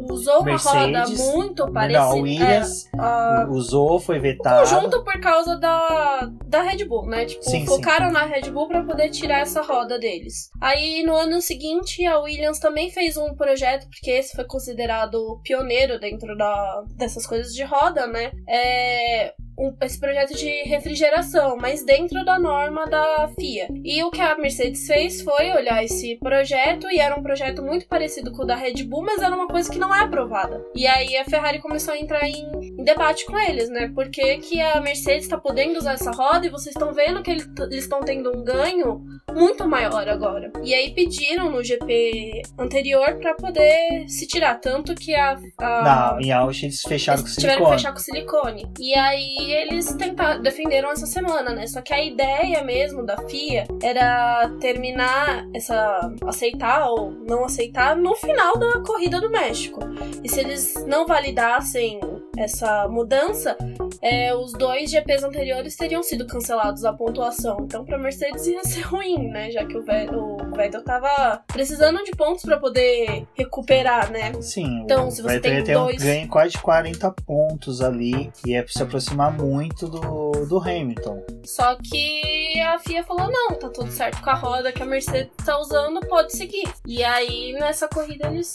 usou 0.09 0.43
Mercedes, 0.43 0.73
uma 0.73 1.03
roda 1.03 1.33
muito 1.33 1.71
parecida. 1.71 1.99
Não, 1.99 2.11
a 2.11 2.15
Williams 2.15 2.89
é, 2.93 3.45
usou, 3.49 3.99
foi 3.99 4.19
vetado. 4.19 4.69
Conjunto 4.69 5.03
por 5.03 5.19
causa 5.19 5.57
da, 5.57 6.31
da 6.45 6.61
Red 6.61 6.85
Bull, 6.85 7.07
né? 7.07 7.25
Tipo, 7.25 7.43
sim, 7.43 7.65
focaram 7.65 8.07
sim. 8.07 8.13
na 8.13 8.25
Red 8.25 8.49
Bull 8.51 8.67
para 8.67 8.83
poder 8.83 9.09
tirar 9.09 9.39
essa 9.39 9.61
roda 9.61 9.99
deles. 9.99 10.49
Aí 10.59 11.03
no 11.03 11.15
ano 11.15 11.41
seguinte, 11.41 12.05
a 12.05 12.19
Williams 12.19 12.59
também 12.59 12.89
fez 12.91 13.17
um 13.17 13.35
projeto, 13.35 13.87
porque 13.89 14.11
esse 14.11 14.35
foi 14.35 14.45
considerado 14.45 15.39
pioneiro 15.43 15.99
dentro 15.99 16.35
da, 16.37 16.83
dessas 16.95 17.25
coisas 17.25 17.53
de 17.53 17.63
roda, 17.63 18.07
né? 18.07 18.31
É, 18.47 19.33
um, 19.61 19.75
esse 19.81 19.99
projeto 19.99 20.35
de 20.35 20.63
refrigeração, 20.63 21.55
mas 21.57 21.85
dentro 21.85 22.25
da 22.25 22.39
norma 22.39 22.85
da 22.87 23.29
FIA. 23.39 23.67
E 23.83 24.03
o 24.03 24.09
que 24.09 24.19
a 24.19 24.37
Mercedes 24.37 24.87
fez 24.87 25.21
foi 25.21 25.51
olhar 25.51 25.83
esse 25.83 26.17
projeto, 26.17 26.87
e 26.89 26.99
era 26.99 27.15
um 27.17 27.21
projeto 27.21 27.61
muito 27.61 27.87
parecido 27.87 28.31
com 28.31 28.43
o 28.43 28.45
da 28.45 28.55
Red 28.55 28.83
Bull, 28.83 29.03
mas 29.03 29.21
era 29.21 29.35
uma 29.35 29.47
coisa 29.47 29.71
que 29.71 29.77
não 29.77 29.93
é 29.93 30.01
aprovada. 30.01 30.65
E 30.75 30.87
aí 30.87 31.15
a 31.17 31.25
Ferrari 31.25 31.59
começou 31.59 31.93
a 31.93 31.97
entrar 31.97 32.27
em, 32.27 32.51
em 32.79 32.83
debate 32.83 33.25
com 33.25 33.37
eles, 33.37 33.69
né? 33.69 33.91
Por 33.93 34.09
que, 34.09 34.37
que 34.37 34.59
a 34.59 34.81
Mercedes 34.81 35.23
está 35.23 35.37
podendo 35.37 35.77
usar 35.77 35.93
essa 35.93 36.11
roda 36.11 36.47
e 36.47 36.49
vocês 36.49 36.75
estão 36.75 36.93
vendo 36.93 37.21
que 37.21 37.29
eles 37.29 37.47
estão 37.71 37.99
tendo 38.01 38.35
um 38.35 38.43
ganho 38.43 39.01
muito 39.33 39.67
maior 39.67 40.07
agora. 40.07 40.51
E 40.63 40.73
aí 40.73 40.93
pediram 40.93 41.49
no 41.49 41.63
GP 41.63 42.41
anterior 42.57 43.15
para 43.19 43.33
poder 43.35 44.05
se 44.07 44.27
tirar. 44.27 44.55
Tanto 44.59 44.95
que 44.95 45.13
a. 45.15 45.37
a 45.59 45.83
não, 45.83 46.21
em 46.21 46.31
Auschwitz 46.31 46.63
eles 46.63 46.81
fecharam 46.81 47.19
eles 47.19 47.35
com 47.35 47.41
silicone. 47.41 47.55
Tiveram 47.55 47.71
que 47.71 47.77
fechar 47.77 47.93
com 47.93 47.99
silicone. 47.99 48.63
E 48.79 48.93
aí 48.95 49.50
eles 49.51 49.93
tentaram, 49.93 50.41
defenderam 50.41 50.91
essa 50.91 51.05
semana, 51.05 51.51
né? 51.51 51.67
Só 51.67 51.81
que 51.81 51.93
a 51.93 52.03
ideia 52.03 52.63
mesmo 52.63 53.05
da 53.05 53.17
FIA 53.27 53.65
era 53.81 54.49
terminar 54.59 55.47
essa. 55.53 56.11
aceitar 56.25 56.89
ou 56.89 57.11
não 57.27 57.45
aceitar 57.45 57.95
no 57.95 58.15
final 58.15 58.57
da 58.57 58.81
corrida 58.81 59.19
do 59.19 59.29
México. 59.29 59.79
E 60.23 60.29
se 60.29 60.39
eles 60.39 60.73
não 60.85 61.05
validassem 61.05 61.99
essa 62.37 62.87
mudança, 62.87 63.57
é, 64.01 64.33
os 64.35 64.53
dois 64.53 64.89
GPs 64.89 65.23
anteriores 65.23 65.75
teriam 65.75 66.01
sido 66.01 66.25
cancelados 66.25 66.83
a 66.85 66.93
pontuação. 66.93 67.57
Então, 67.61 67.85
para 67.85 67.97
Mercedes 67.97 68.47
ia 68.47 68.63
ser 68.63 68.81
ruim, 68.87 69.29
né? 69.29 69.51
Já 69.51 69.65
que 69.65 69.77
o 69.77 69.83
Vettel, 69.83 70.37
o 70.37 70.55
Vettel 70.55 70.83
tava 70.83 71.43
precisando 71.47 72.03
de 72.03 72.11
pontos 72.11 72.43
para 72.43 72.57
poder 72.57 73.27
recuperar, 73.33 74.11
né? 74.11 74.31
Sim. 74.41 74.81
Então, 74.83 75.11
se 75.11 75.21
você 75.21 75.39
tem 75.39 75.63
dois. 75.63 76.01
Um 76.01 76.05
ganho 76.05 76.27
quase 76.27 76.57
40 76.57 77.11
pontos 77.25 77.81
ali 77.81 78.31
e 78.45 78.53
é 78.53 78.61
pra 78.61 78.71
se 78.71 78.81
aproximar 78.81 79.31
muito 79.31 79.87
do, 79.87 80.45
do 80.45 80.59
Hamilton. 80.59 81.23
Só 81.43 81.75
que 81.75 82.59
a 82.59 82.79
FIA 82.79 83.03
falou: 83.03 83.29
não, 83.31 83.55
tá 83.55 83.69
tudo 83.69 83.91
certo 83.91 84.21
com 84.21 84.29
a 84.29 84.35
roda 84.35 84.71
que 84.71 84.81
a 84.81 84.85
Mercedes 84.85 85.31
tá 85.45 85.59
usando, 85.59 85.99
pode 86.07 86.35
seguir. 86.35 86.71
E 86.85 87.03
aí, 87.03 87.53
nessa 87.53 87.87
corrida, 87.87 88.27
eles 88.27 88.53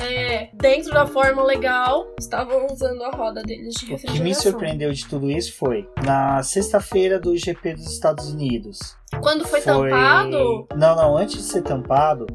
é, 0.00 0.50
dentro 0.54 0.92
da 0.92 1.06
forma 1.06 1.42
legal, 1.42 2.06
estavam 2.18 2.66
usando 2.66 3.02
a 3.04 3.10
roda 3.10 3.42
deles 3.42 3.74
de 3.74 3.86
refrigeração. 3.86 4.14
O 4.14 4.18
que 4.18 4.22
me 4.22 4.34
surpreendeu 4.34 4.92
de 4.92 5.06
tudo 5.06 5.30
isso 5.30 5.56
foi 5.56 5.88
na 6.04 6.42
sexta-feira 6.42 7.18
do 7.18 7.36
GP 7.36 7.74
dos 7.74 7.92
Estados 7.92 8.32
Unidos. 8.32 8.96
Quando 9.20 9.46
foi, 9.46 9.60
foi, 9.60 9.90
tampado? 9.90 10.66
Não, 10.76 10.96
não, 10.96 11.16
antes 11.16 11.36
de 11.36 11.42
ser 11.42 11.62
tampado, 11.62 12.26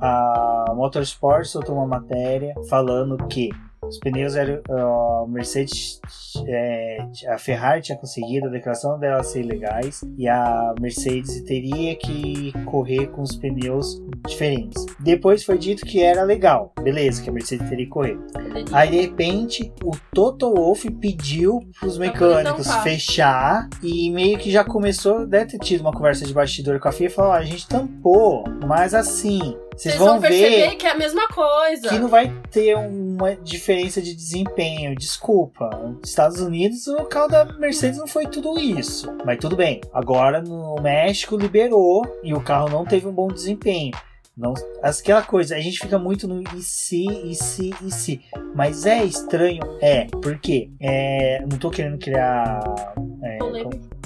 a 0.00 0.72
Motorsport 0.74 1.44
soltou 1.46 1.76
uma 1.76 1.86
matéria 1.86 2.54
falando 2.68 3.16
que 3.28 3.50
Os 3.92 3.98
pneus 3.98 4.34
eram. 4.34 4.62
A 4.70 5.26
Mercedes. 5.28 6.00
É, 6.46 6.98
a 7.28 7.36
Ferrari 7.36 7.82
tinha 7.82 7.98
conseguido 7.98 8.46
a 8.46 8.50
declaração 8.50 8.98
dela 8.98 9.22
ser 9.22 9.42
legais 9.42 10.00
e 10.16 10.26
a 10.26 10.74
Mercedes 10.80 11.42
teria 11.42 11.94
que 11.94 12.52
correr 12.64 13.08
com 13.08 13.20
os 13.20 13.36
pneus 13.36 14.02
diferentes. 14.26 14.86
Depois 14.98 15.44
foi 15.44 15.58
dito 15.58 15.84
que 15.84 16.02
era 16.02 16.22
legal, 16.22 16.72
beleza, 16.82 17.22
que 17.22 17.28
a 17.28 17.32
Mercedes 17.32 17.68
teria 17.68 17.84
que 17.84 17.90
correr. 17.90 18.18
Aí 18.72 18.90
de 18.90 19.00
repente 19.02 19.70
o 19.84 19.92
Toto 20.14 20.54
Wolff 20.54 20.90
pediu 20.92 21.60
para 21.78 21.88
os 21.88 21.98
mecânicos 21.98 22.74
fechar 22.76 23.68
e 23.82 24.10
meio 24.10 24.38
que 24.38 24.50
já 24.50 24.64
começou, 24.64 25.26
deve 25.26 25.52
ter 25.52 25.58
tido 25.58 25.82
uma 25.82 25.92
conversa 25.92 26.24
de 26.24 26.32
bastidor 26.32 26.80
com 26.80 26.88
a 26.88 26.92
FIA 26.92 27.08
e 27.08 27.10
falou: 27.10 27.32
a 27.32 27.44
gente 27.44 27.68
tampou, 27.68 28.44
mas 28.66 28.94
assim, 28.94 29.54
vocês 29.76 29.96
vão, 29.96 30.20
vão 30.20 30.20
ver 30.20 30.76
que 30.76 30.86
é 30.86 30.90
a 30.90 30.96
mesma 30.96 31.28
coisa. 31.28 31.88
Que 31.88 31.98
não 31.98 32.08
vai 32.08 32.32
ter 32.50 32.76
uma 32.76 33.34
diferença 33.36 34.00
de 34.00 34.14
desempenho. 34.14 34.94
Desculpa. 34.94 35.68
Nos 35.70 36.10
Estados 36.10 36.40
Unidos, 36.40 36.86
o 36.86 37.04
carro 37.04 37.28
da 37.28 37.44
Mercedes 37.44 37.98
não 37.98 38.06
foi 38.06 38.26
tudo 38.26 38.58
isso. 38.58 39.12
Mas 39.24 39.38
tudo 39.38 39.56
bem. 39.56 39.80
Agora 39.92 40.40
no 40.40 40.76
México 40.76 41.36
liberou 41.36 42.02
e 42.22 42.34
o 42.34 42.40
carro 42.40 42.68
não 42.68 42.84
teve 42.84 43.06
um 43.06 43.12
bom 43.12 43.28
desempenho. 43.28 43.92
Não, 44.34 44.54
aquela 44.82 45.22
coisa, 45.22 45.54
a 45.54 45.60
gente 45.60 45.78
fica 45.78 45.98
muito 45.98 46.26
no 46.26 46.42
e 46.56 46.62
se, 46.62 47.04
e 47.06 47.34
se, 47.34 47.70
e 47.82 47.90
se. 47.90 48.20
Mas 48.54 48.86
é 48.86 49.04
estranho, 49.04 49.60
é, 49.78 50.06
porque 50.22 50.70
é, 50.80 51.40
não 51.42 51.58
tô 51.58 51.70
querendo 51.70 51.98
criar. 51.98 52.60
É, 53.22 53.38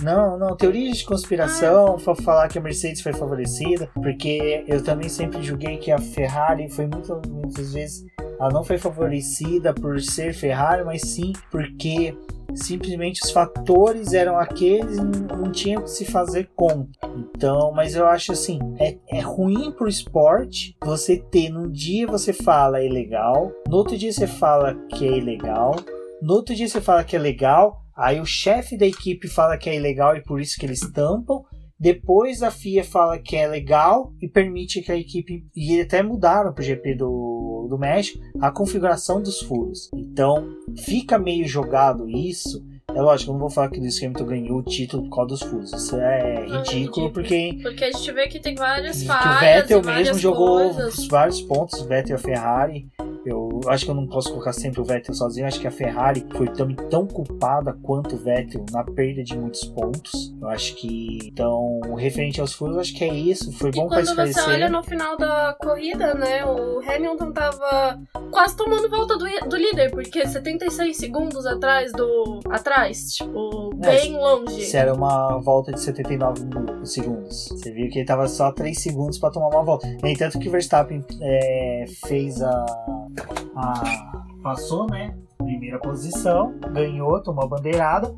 não, 0.02 0.38
não, 0.38 0.56
teoria 0.56 0.92
de 0.92 1.04
conspiração 1.04 1.96
ah. 1.96 2.14
falar 2.22 2.48
que 2.48 2.58
a 2.58 2.62
Mercedes 2.62 3.00
foi 3.00 3.12
favorecida, 3.12 3.88
porque 3.94 4.64
eu 4.66 4.82
também 4.82 5.08
sempre 5.08 5.42
julguei 5.42 5.78
que 5.78 5.90
a 5.90 5.98
Ferrari 5.98 6.68
foi 6.68 6.86
muito, 6.86 7.20
muitas 7.28 7.72
vezes 7.72 8.04
ela 8.38 8.50
não 8.50 8.62
foi 8.62 8.78
favorecida 8.78 9.72
por 9.72 10.00
ser 10.00 10.34
Ferrari, 10.34 10.84
mas 10.84 11.02
sim 11.02 11.32
porque 11.50 12.14
simplesmente 12.54 13.22
os 13.24 13.30
fatores 13.30 14.12
eram 14.12 14.38
aqueles 14.38 14.96
não 14.96 15.50
tinha 15.50 15.78
o 15.78 15.82
que 15.82 15.90
se 15.90 16.04
fazer 16.04 16.50
com. 16.54 16.88
Então, 17.34 17.72
mas 17.72 17.94
eu 17.94 18.06
acho 18.06 18.32
assim, 18.32 18.58
é, 18.78 18.96
é 19.08 19.20
ruim 19.20 19.70
pro 19.72 19.88
esporte 19.88 20.76
você 20.84 21.16
ter 21.16 21.50
num 21.50 21.70
dia 21.70 22.06
você 22.06 22.32
fala 22.32 22.82
é 22.82 22.88
legal, 22.88 23.52
no 23.68 23.76
outro 23.76 23.96
dia 23.96 24.12
você 24.12 24.26
fala 24.26 24.74
que 24.90 25.06
é 25.06 25.18
ilegal, 25.18 25.74
no 26.20 26.34
outro 26.34 26.54
dia 26.54 26.68
você 26.68 26.80
fala 26.80 27.04
que 27.04 27.16
é 27.16 27.18
legal, 27.18 27.85
aí 27.96 28.20
o 28.20 28.26
chefe 28.26 28.76
da 28.76 28.86
equipe 28.86 29.28
fala 29.28 29.56
que 29.56 29.70
é 29.70 29.76
ilegal 29.76 30.16
e 30.16 30.22
por 30.22 30.40
isso 30.40 30.56
que 30.58 30.66
eles 30.66 30.80
tampam. 30.92 31.42
Depois 31.78 32.42
a 32.42 32.50
FIA 32.50 32.82
fala 32.84 33.18
que 33.18 33.36
é 33.36 33.46
legal 33.46 34.12
e 34.20 34.28
permite 34.28 34.80
que 34.80 34.90
a 34.90 34.96
equipe. 34.96 35.46
E 35.54 35.80
até 35.80 36.02
mudaram 36.02 36.52
pro 36.52 36.64
GP 36.64 36.94
do, 36.94 37.66
do 37.68 37.78
México 37.78 38.18
a 38.40 38.50
configuração 38.50 39.22
dos 39.22 39.40
furos. 39.40 39.90
Então 39.94 40.48
fica 40.84 41.18
meio 41.18 41.46
jogado 41.46 42.08
isso. 42.08 42.64
É 42.94 43.02
lógico, 43.02 43.30
eu 43.30 43.34
não 43.34 43.40
vou 43.40 43.50
falar 43.50 43.68
que 43.68 43.78
o 43.78 43.80
Lewis 43.80 44.02
Hamilton 44.02 44.24
ganhou 44.24 44.58
o 44.58 44.62
título 44.62 45.02
por 45.02 45.16
causa 45.16 45.28
dos 45.28 45.42
furos. 45.42 45.72
Isso 45.72 45.96
é 45.96 46.46
ridículo, 46.46 46.62
ridículo 46.62 47.12
porque. 47.12 47.58
Porque 47.62 47.84
a 47.84 47.92
gente 47.92 48.12
vê 48.12 48.26
que 48.26 48.40
tem 48.40 48.54
várias 48.54 49.02
que 49.02 49.06
falhas. 49.06 49.36
o 49.36 49.40
Vettel 49.40 49.82
mesmo 49.82 50.18
jogou 50.18 50.72
coisas. 50.72 51.06
vários 51.08 51.42
pontos, 51.42 51.78
o 51.78 51.86
Vettel 51.86 52.12
e 52.12 52.14
a 52.14 52.18
Ferrari. 52.18 52.86
Eu 53.26 53.60
acho 53.66 53.84
que 53.84 53.90
eu 53.90 53.94
não 53.94 54.06
posso 54.06 54.30
colocar 54.30 54.52
sempre 54.52 54.80
o 54.80 54.84
Vettel 54.84 55.12
sozinho. 55.12 55.46
Acho 55.46 55.60
que 55.60 55.66
a 55.66 55.70
Ferrari 55.70 56.24
foi 56.36 56.46
também 56.48 56.76
tão 56.88 57.06
culpada 57.06 57.76
quanto 57.82 58.14
o 58.14 58.18
Vettel 58.18 58.64
na 58.70 58.84
perda 58.84 59.24
de 59.24 59.36
muitos 59.36 59.64
pontos. 59.64 60.32
Eu 60.40 60.48
acho 60.48 60.76
que, 60.76 61.18
então, 61.24 61.80
referente 61.96 62.40
aos 62.40 62.52
furos, 62.52 62.78
acho 62.78 62.94
que 62.94 63.02
é 63.02 63.12
isso. 63.12 63.50
Foi 63.52 63.72
bom 63.72 63.88
para 63.88 64.02
esclarecer. 64.02 64.42
quando 64.42 64.46
você 64.46 64.54
olha 64.54 64.70
no 64.70 64.82
final 64.82 65.16
da 65.16 65.56
corrida, 65.60 66.14
né, 66.14 66.44
o 66.44 66.80
Hamilton 66.88 67.32
tava 67.32 68.00
quase 68.30 68.56
tomando 68.56 68.88
volta 68.88 69.16
do, 69.16 69.24
do 69.48 69.56
líder, 69.56 69.90
porque 69.90 70.26
76 70.26 70.96
segundos 70.96 71.46
atrás 71.46 71.92
do... 71.92 72.40
atrás, 72.48 73.12
tipo, 73.14 73.70
é, 73.82 73.86
bem 73.86 74.14
é, 74.14 74.18
longe. 74.18 74.64
Se 74.64 74.76
era 74.76 74.94
uma 74.94 75.38
volta 75.38 75.72
de 75.72 75.80
79 75.80 76.86
segundos. 76.86 77.48
Você 77.48 77.72
viu 77.72 77.88
que 77.90 77.98
ele 77.98 78.06
tava 78.06 78.28
só 78.28 78.52
3 78.52 78.78
segundos 78.78 79.18
para 79.18 79.30
tomar 79.30 79.48
uma 79.48 79.64
volta. 79.64 79.86
No 80.00 80.08
entanto 80.08 80.38
que 80.38 80.48
o 80.48 80.52
Verstappen 80.52 81.04
é, 81.20 81.84
fez 82.06 82.40
a 82.40 82.64
a, 83.54 84.22
passou, 84.42 84.86
né? 84.86 85.16
Primeira 85.38 85.78
posição, 85.78 86.58
ganhou, 86.72 87.22
tomou 87.22 87.44
a 87.44 87.48
bandeirada. 87.48 88.14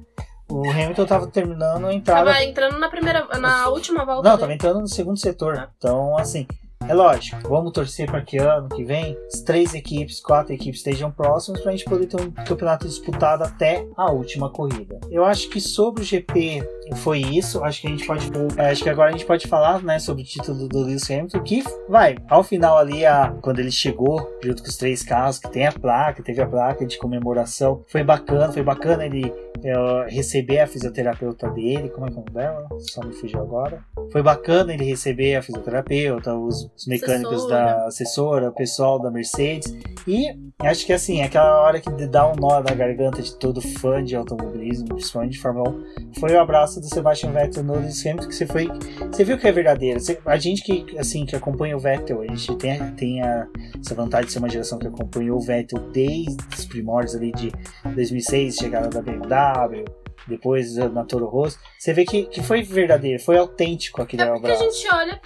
O 0.50 0.70
Hamilton 0.70 1.06
tava 1.06 1.26
terminando 1.26 1.86
a 1.86 1.92
entrada. 1.92 2.32
Tava 2.32 2.44
entrando 2.44 2.78
na 2.78 2.88
primeira, 2.88 3.26
na 3.38 3.68
última 3.68 4.04
volta. 4.04 4.22
Não, 4.22 4.36
dele. 4.36 4.40
tava 4.40 4.54
entrando 4.54 4.80
no 4.80 4.88
segundo 4.88 5.18
setor. 5.18 5.68
Então, 5.76 6.16
assim, 6.16 6.46
é 6.86 6.94
lógico, 6.94 7.48
vamos 7.48 7.72
torcer 7.72 8.06
para 8.10 8.22
que 8.22 8.38
ano 8.38 8.68
que 8.68 8.82
vem 8.82 9.14
as 9.26 9.42
três 9.42 9.74
equipes, 9.74 10.20
quatro 10.20 10.54
equipes 10.54 10.78
estejam 10.78 11.10
próximas 11.10 11.60
para 11.60 11.72
a 11.72 11.76
gente 11.76 11.84
poder 11.84 12.06
ter 12.06 12.18
um 12.18 12.30
campeonato 12.30 12.88
disputado 12.88 13.44
até 13.44 13.86
a 13.94 14.10
última 14.10 14.50
corrida. 14.50 14.98
Eu 15.10 15.22
acho 15.24 15.50
que 15.50 15.60
sobre 15.60 16.02
o 16.02 16.04
GP 16.04 16.66
foi 16.96 17.20
isso. 17.20 17.62
Acho 17.64 17.80
que 17.80 17.86
a 17.86 17.90
gente 17.90 18.06
pode, 18.06 18.30
é, 18.56 18.70
acho 18.70 18.82
que 18.82 18.90
agora 18.90 19.10
a 19.10 19.12
gente 19.12 19.26
pode 19.26 19.46
falar, 19.46 19.82
né, 19.82 19.98
sobre 19.98 20.22
o 20.22 20.26
título 20.26 20.68
do 20.68 20.82
Lewis 20.82 21.10
Hamilton, 21.10 21.42
que 21.42 21.64
vai 21.88 22.16
ao 22.28 22.42
final 22.42 22.76
ali 22.78 23.04
a 23.04 23.34
quando 23.40 23.58
ele 23.58 23.70
chegou 23.70 24.38
junto 24.42 24.62
com 24.62 24.68
os 24.68 24.76
três 24.76 25.02
carros, 25.02 25.38
que 25.38 25.50
tem 25.50 25.66
a 25.66 25.72
placa, 25.72 26.22
teve 26.22 26.40
a 26.40 26.46
placa 26.46 26.86
de 26.86 26.98
comemoração, 26.98 27.82
foi 27.88 28.02
bacana, 28.02 28.52
foi 28.52 28.62
bacana 28.62 29.04
ele 29.04 29.32
é, 29.64 30.06
receber 30.08 30.60
a 30.60 30.66
fisioterapeuta 30.66 31.50
dele, 31.50 31.88
como 31.90 32.06
é 32.06 32.10
que 32.10 32.16
é 32.16 32.20
o 32.20 32.24
nome 32.24 32.30
dela? 32.32 32.68
Só 32.78 33.04
me 33.04 33.12
fugiu 33.12 33.40
agora. 33.40 33.82
Foi 34.12 34.22
bacana 34.22 34.72
ele 34.72 34.84
receber 34.84 35.36
a 35.36 35.42
fisioterapeuta, 35.42 36.34
os, 36.34 36.70
os 36.76 36.86
mecânicos 36.86 37.44
assessora. 37.44 37.54
da 37.54 37.86
assessora, 37.86 38.48
o 38.50 38.54
pessoal 38.54 38.98
da 39.00 39.10
Mercedes. 39.10 39.74
E 40.06 40.28
acho 40.60 40.86
que 40.86 40.92
assim, 40.92 41.22
aquela 41.22 41.60
hora 41.62 41.80
que 41.80 41.90
dá 42.06 42.30
um 42.30 42.36
nó 42.36 42.60
na 42.60 42.74
garganta 42.74 43.20
de 43.20 43.34
todo 43.36 43.60
fã 43.60 44.02
de 44.02 44.14
automobilismo, 44.16 44.88
principalmente 44.88 45.32
de 45.32 45.40
Fórmula 45.40 45.70
1, 45.70 46.20
foi 46.20 46.32
o 46.32 46.40
abraço 46.40 46.77
do 46.80 46.88
Sebastian 46.88 47.32
Vettel 47.32 47.62
no 47.62 47.74
Lewis 47.74 48.04
Hamilton, 48.04 48.28
que 48.28 48.34
você 48.34 48.46
foi. 48.46 48.68
Você 49.10 49.24
viu 49.24 49.38
que 49.38 49.46
é 49.46 49.52
verdadeiro. 49.52 50.00
A 50.24 50.36
gente 50.36 50.62
que, 50.62 50.98
assim, 50.98 51.24
que 51.24 51.36
acompanha 51.36 51.76
o 51.76 51.80
Vettel, 51.80 52.22
a 52.22 52.26
gente 52.26 52.54
tem, 52.56 52.78
tem 52.92 53.22
a, 53.22 53.46
essa 53.80 53.94
vantagem 53.94 54.26
de 54.26 54.32
ser 54.32 54.38
uma 54.38 54.48
geração 54.48 54.78
que 54.78 54.86
acompanhou 54.86 55.38
o 55.38 55.40
Vettel 55.40 55.80
desde 55.92 56.36
os 56.56 56.64
primórdios 56.66 57.14
ali 57.14 57.32
de 57.32 57.52
2006, 57.94 58.56
chegada 58.56 58.88
da 58.88 59.02
BMW, 59.02 59.84
depois 60.28 60.76
na 60.76 61.04
Toro 61.04 61.26
Rosso, 61.26 61.58
você 61.78 61.92
vê 61.92 62.04
que, 62.04 62.24
que 62.24 62.42
foi 62.42 62.62
verdadeiro, 62.62 63.22
foi 63.22 63.38
autêntico 63.38 64.02
aquele 64.02 64.22
é 64.22 64.26
porque 64.26 64.50
a 64.50 64.56
gente 64.56 64.88
olha 64.92 65.20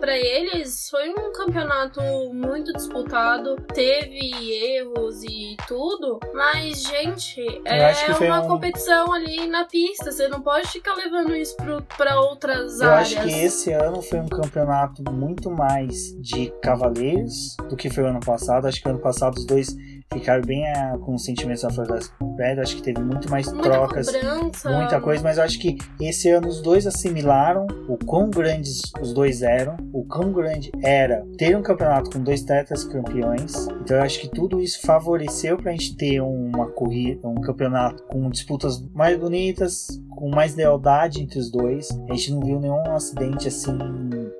para 0.00 0.16
eles, 0.16 0.88
foi 0.88 1.10
um 1.10 1.32
campeonato 1.32 2.00
muito 2.32 2.72
disputado, 2.72 3.56
teve 3.74 4.52
erros 4.76 5.22
e 5.22 5.56
tudo, 5.68 6.18
mas, 6.34 6.82
gente, 6.82 7.40
é 7.64 7.92
uma 8.26 8.40
um... 8.40 8.48
competição 8.48 9.12
ali 9.12 9.46
na 9.46 9.64
pista, 9.64 10.10
você 10.10 10.28
não 10.28 10.40
pode 10.40 10.68
ficar 10.68 10.94
levando 10.94 11.34
isso 11.34 11.56
para 11.96 12.20
outras 12.20 12.80
Eu 12.80 12.90
áreas. 12.90 13.12
Eu 13.12 13.18
acho 13.18 13.28
que 13.28 13.34
esse 13.44 13.72
ano 13.72 14.02
foi 14.02 14.20
um 14.20 14.28
campeonato 14.28 15.02
muito 15.10 15.50
mais 15.50 16.14
de 16.20 16.52
cavaleiros 16.62 17.56
do 17.68 17.76
que 17.76 17.90
foi 17.90 18.04
o 18.04 18.06
ano 18.08 18.20
passado, 18.20 18.66
acho 18.66 18.82
que 18.82 18.88
ano 18.88 19.00
passado 19.00 19.36
os 19.36 19.46
dois 19.46 19.76
ficaram 20.12 20.42
bem 20.42 20.68
a, 20.68 20.98
com 20.98 21.16
sentimentos 21.18 21.64
à 21.64 21.70
flor 21.70 21.86
das 21.86 22.12
pedras. 22.36 22.68
Acho 22.68 22.76
que 22.76 22.82
teve 22.82 23.00
muito 23.00 23.30
mais 23.30 23.46
muita 23.46 23.62
trocas, 23.62 24.10
cobrança. 24.10 24.70
muita 24.70 25.00
coisa, 25.00 25.22
mas 25.22 25.38
eu 25.38 25.44
acho 25.44 25.58
que 25.58 25.76
esse 26.00 26.28
ano 26.30 26.48
os 26.48 26.60
dois 26.60 26.86
assimilaram 26.86 27.66
o 27.88 27.96
quão 27.96 28.30
grandes 28.30 28.80
os 29.00 29.12
dois 29.12 29.42
eram, 29.42 29.76
o 29.92 30.04
quão 30.04 30.32
grande 30.32 30.70
era 30.82 31.24
ter 31.36 31.56
um 31.56 31.62
campeonato 31.62 32.10
com 32.10 32.22
dois 32.22 32.42
tetas 32.42 32.84
campeões. 32.84 33.66
Então 33.80 33.96
eu 33.96 34.02
acho 34.02 34.20
que 34.20 34.28
tudo 34.28 34.60
isso 34.60 34.80
favoreceu 34.82 35.56
para 35.56 35.70
a 35.70 35.72
gente 35.72 35.96
ter 35.96 36.20
uma 36.20 36.70
corrida, 36.70 37.26
um 37.26 37.40
campeonato 37.40 38.02
com 38.04 38.28
disputas 38.30 38.82
mais 38.92 39.18
bonitas, 39.18 39.88
com 40.10 40.28
mais 40.28 40.54
lealdade 40.54 41.22
entre 41.22 41.38
os 41.38 41.50
dois. 41.50 41.88
A 42.08 42.14
gente 42.14 42.32
não 42.32 42.40
viu 42.40 42.60
nenhum 42.60 42.82
acidente 42.94 43.48
assim 43.48 43.76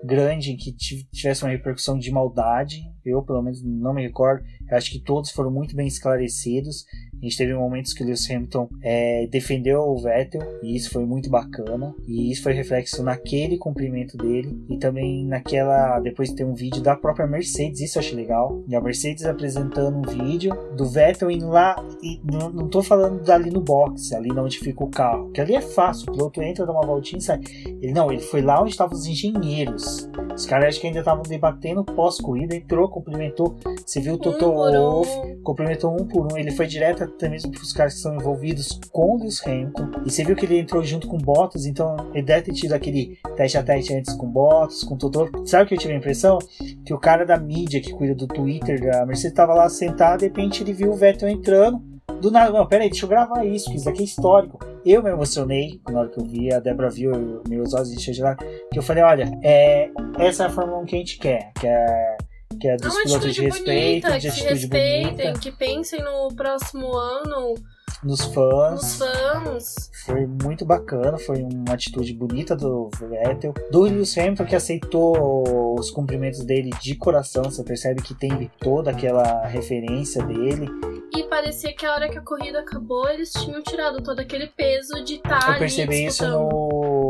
grande 0.04 0.56
que 0.56 0.72
tivesse 0.72 1.44
uma 1.44 1.50
repercussão 1.50 1.98
de 1.98 2.10
maldade. 2.10 2.91
Eu, 3.04 3.22
pelo 3.22 3.42
menos, 3.42 3.62
não 3.62 3.92
me 3.92 4.02
recordo. 4.02 4.44
Eu 4.70 4.76
acho 4.76 4.90
que 4.90 5.00
todos 5.00 5.30
foram 5.30 5.50
muito 5.50 5.74
bem 5.74 5.86
esclarecidos. 5.86 6.86
A 7.22 7.24
gente 7.24 7.38
teve 7.38 7.54
momentos 7.54 7.92
que 7.92 8.02
o 8.02 8.06
Lewis 8.06 8.28
Hamilton 8.28 8.68
é, 8.82 9.28
defendeu 9.28 9.82
o 9.82 9.96
Vettel 9.96 10.42
e 10.60 10.74
isso 10.74 10.90
foi 10.90 11.06
muito 11.06 11.30
bacana. 11.30 11.94
E 12.04 12.32
isso 12.32 12.42
foi 12.42 12.52
reflexo 12.52 13.00
naquele 13.00 13.56
cumprimento 13.56 14.16
dele 14.16 14.60
e 14.68 14.76
também 14.76 15.24
naquela. 15.24 16.00
Depois 16.00 16.32
tem 16.32 16.44
um 16.44 16.52
vídeo 16.52 16.82
da 16.82 16.96
própria 16.96 17.24
Mercedes, 17.24 17.80
isso 17.80 17.96
eu 17.96 18.00
achei 18.00 18.16
legal. 18.16 18.60
E 18.66 18.74
a 18.74 18.80
Mercedes 18.80 19.24
apresentando 19.24 19.98
um 19.98 20.02
vídeo 20.02 20.52
do 20.76 20.84
Vettel 20.84 21.30
indo 21.30 21.46
lá. 21.46 21.76
E 22.02 22.20
não, 22.24 22.50
não 22.50 22.68
tô 22.68 22.82
falando 22.82 23.22
dali 23.22 23.50
no 23.50 23.60
box, 23.60 24.12
ali 24.12 24.32
onde 24.32 24.58
fica 24.58 24.82
o 24.82 24.90
carro, 24.90 25.30
que 25.30 25.40
ali 25.40 25.54
é 25.54 25.60
fácil. 25.60 26.08
O 26.08 26.12
piloto 26.12 26.42
entra, 26.42 26.66
dá 26.66 26.72
uma 26.72 26.84
voltinha 26.84 27.20
e 27.20 27.22
sai. 27.22 27.38
Ele 27.80 27.92
não, 27.92 28.10
ele 28.10 28.20
foi 28.20 28.42
lá 28.42 28.60
onde 28.60 28.72
estavam 28.72 28.98
os 28.98 29.06
engenheiros. 29.06 30.10
Os 30.34 30.44
caras 30.44 30.70
acho 30.70 30.80
que 30.80 30.88
ainda 30.88 30.98
estavam 30.98 31.22
debatendo 31.22 31.84
pós-corrida, 31.84 32.56
entrou, 32.56 32.88
cumprimentou. 32.88 33.54
Você 33.86 34.00
viu 34.00 34.14
o 34.14 34.18
Toto 34.18 34.46
um 34.46 34.54
Wolff, 34.56 35.36
cumprimentou 35.44 35.92
um 35.92 36.04
por 36.04 36.32
um. 36.32 36.36
Ele 36.36 36.50
foi 36.50 36.66
direto 36.66 37.11
até 37.14 37.28
mesmo 37.28 37.52
os 37.52 37.72
caras 37.72 37.94
que 37.94 38.00
são 38.00 38.14
envolvidos 38.14 38.78
com 38.90 39.14
o 39.14 39.18
Lewis 39.18 39.40
Hamilton. 39.46 39.90
E 40.04 40.10
você 40.10 40.24
viu 40.24 40.36
que 40.36 40.44
ele 40.44 40.58
entrou 40.58 40.82
junto 40.82 41.06
com 41.06 41.18
Bottas, 41.18 41.66
então 41.66 41.96
ele 42.12 42.24
deve 42.24 42.42
ter 42.42 42.52
tido 42.52 42.72
aquele 42.72 43.18
teste 43.36 43.58
a 43.58 43.62
teste 43.62 43.94
antes 43.94 44.14
com 44.14 44.26
Bottas, 44.26 44.82
com 44.82 44.96
Totoro. 44.96 45.46
Sabe 45.46 45.64
o 45.64 45.66
que 45.66 45.74
eu 45.74 45.78
tive 45.78 45.94
a 45.94 45.96
impressão? 45.96 46.38
Que 46.84 46.92
o 46.92 46.98
cara 46.98 47.24
da 47.24 47.36
mídia 47.36 47.80
que 47.80 47.92
cuida 47.92 48.14
do 48.14 48.26
Twitter 48.26 48.80
da 48.80 49.06
Mercedes 49.06 49.32
estava 49.32 49.54
lá 49.54 49.68
sentado, 49.68 50.20
de 50.20 50.26
repente 50.26 50.62
ele 50.62 50.72
viu 50.72 50.90
o 50.90 50.96
Vettel 50.96 51.28
entrando. 51.28 51.80
Do 52.20 52.30
nada, 52.30 52.52
não, 52.52 52.66
peraí, 52.66 52.88
deixa 52.88 53.04
eu 53.04 53.08
gravar 53.08 53.44
isso, 53.44 53.70
que 53.70 53.76
isso 53.76 53.88
aqui 53.88 54.02
é 54.02 54.04
histórico. 54.04 54.58
Eu 54.84 55.02
me 55.02 55.10
emocionei 55.10 55.80
na 55.88 56.00
hora 56.00 56.08
que 56.08 56.20
eu 56.20 56.24
vi, 56.24 56.52
a 56.52 56.60
Débora 56.60 56.88
viu, 56.88 57.42
meus 57.48 57.74
olhos 57.74 57.92
encheram 57.92 58.14
de 58.14 58.22
lá, 58.22 58.36
que 58.36 58.78
eu 58.78 58.82
falei, 58.82 59.02
olha, 59.02 59.30
é, 59.42 59.90
essa 60.18 60.44
é 60.44 60.46
a 60.46 60.50
Fórmula 60.50 60.78
1 60.80 60.84
que 60.84 60.94
a 60.94 60.98
gente 60.98 61.18
quer, 61.18 61.52
que 61.58 61.66
é 61.66 62.16
que 62.58 62.68
é 62.68 62.76
dos 62.76 62.94
pilotos 63.02 63.34
de 63.34 63.42
respeito, 63.42 64.06
bonita, 64.06 64.18
de 64.18 64.20
que 64.20 64.28
atitude 64.28 64.54
respeitem, 64.54 65.16
bonita, 65.16 65.40
que 65.40 65.52
pensem 65.52 66.02
no 66.02 66.28
próximo 66.34 66.96
ano, 66.96 67.54
nos 68.02 68.22
fãs. 68.22 68.72
nos 68.72 68.98
fãs. 68.98 69.90
Foi 70.04 70.26
muito 70.26 70.64
bacana, 70.64 71.18
foi 71.18 71.42
uma 71.42 71.74
atitude 71.74 72.12
bonita 72.12 72.56
do 72.56 72.90
Vettel. 72.98 73.54
Do 73.70 73.82
Lewis 73.82 74.16
Hamilton, 74.18 74.44
que 74.44 74.56
aceitou 74.56 75.78
os 75.78 75.90
cumprimentos 75.90 76.44
dele 76.44 76.70
de 76.80 76.96
coração, 76.96 77.44
você 77.44 77.62
percebe 77.62 78.02
que 78.02 78.14
tem 78.14 78.50
toda 78.58 78.90
aquela 78.90 79.46
referência 79.46 80.24
dele. 80.24 80.68
E 81.14 81.22
parecia 81.24 81.72
que 81.74 81.84
a 81.86 81.92
hora 81.94 82.08
que 82.08 82.18
a 82.18 82.22
corrida 82.22 82.60
acabou, 82.60 83.08
eles 83.08 83.30
tinham 83.32 83.62
tirado 83.62 84.02
todo 84.02 84.18
aquele 84.18 84.46
peso 84.48 85.04
de 85.04 85.16
estar 85.16 85.42
Eu 85.42 85.50
ali 85.50 85.58
percebi 85.58 86.06
isso 86.06 86.24
disputando. 86.24 86.48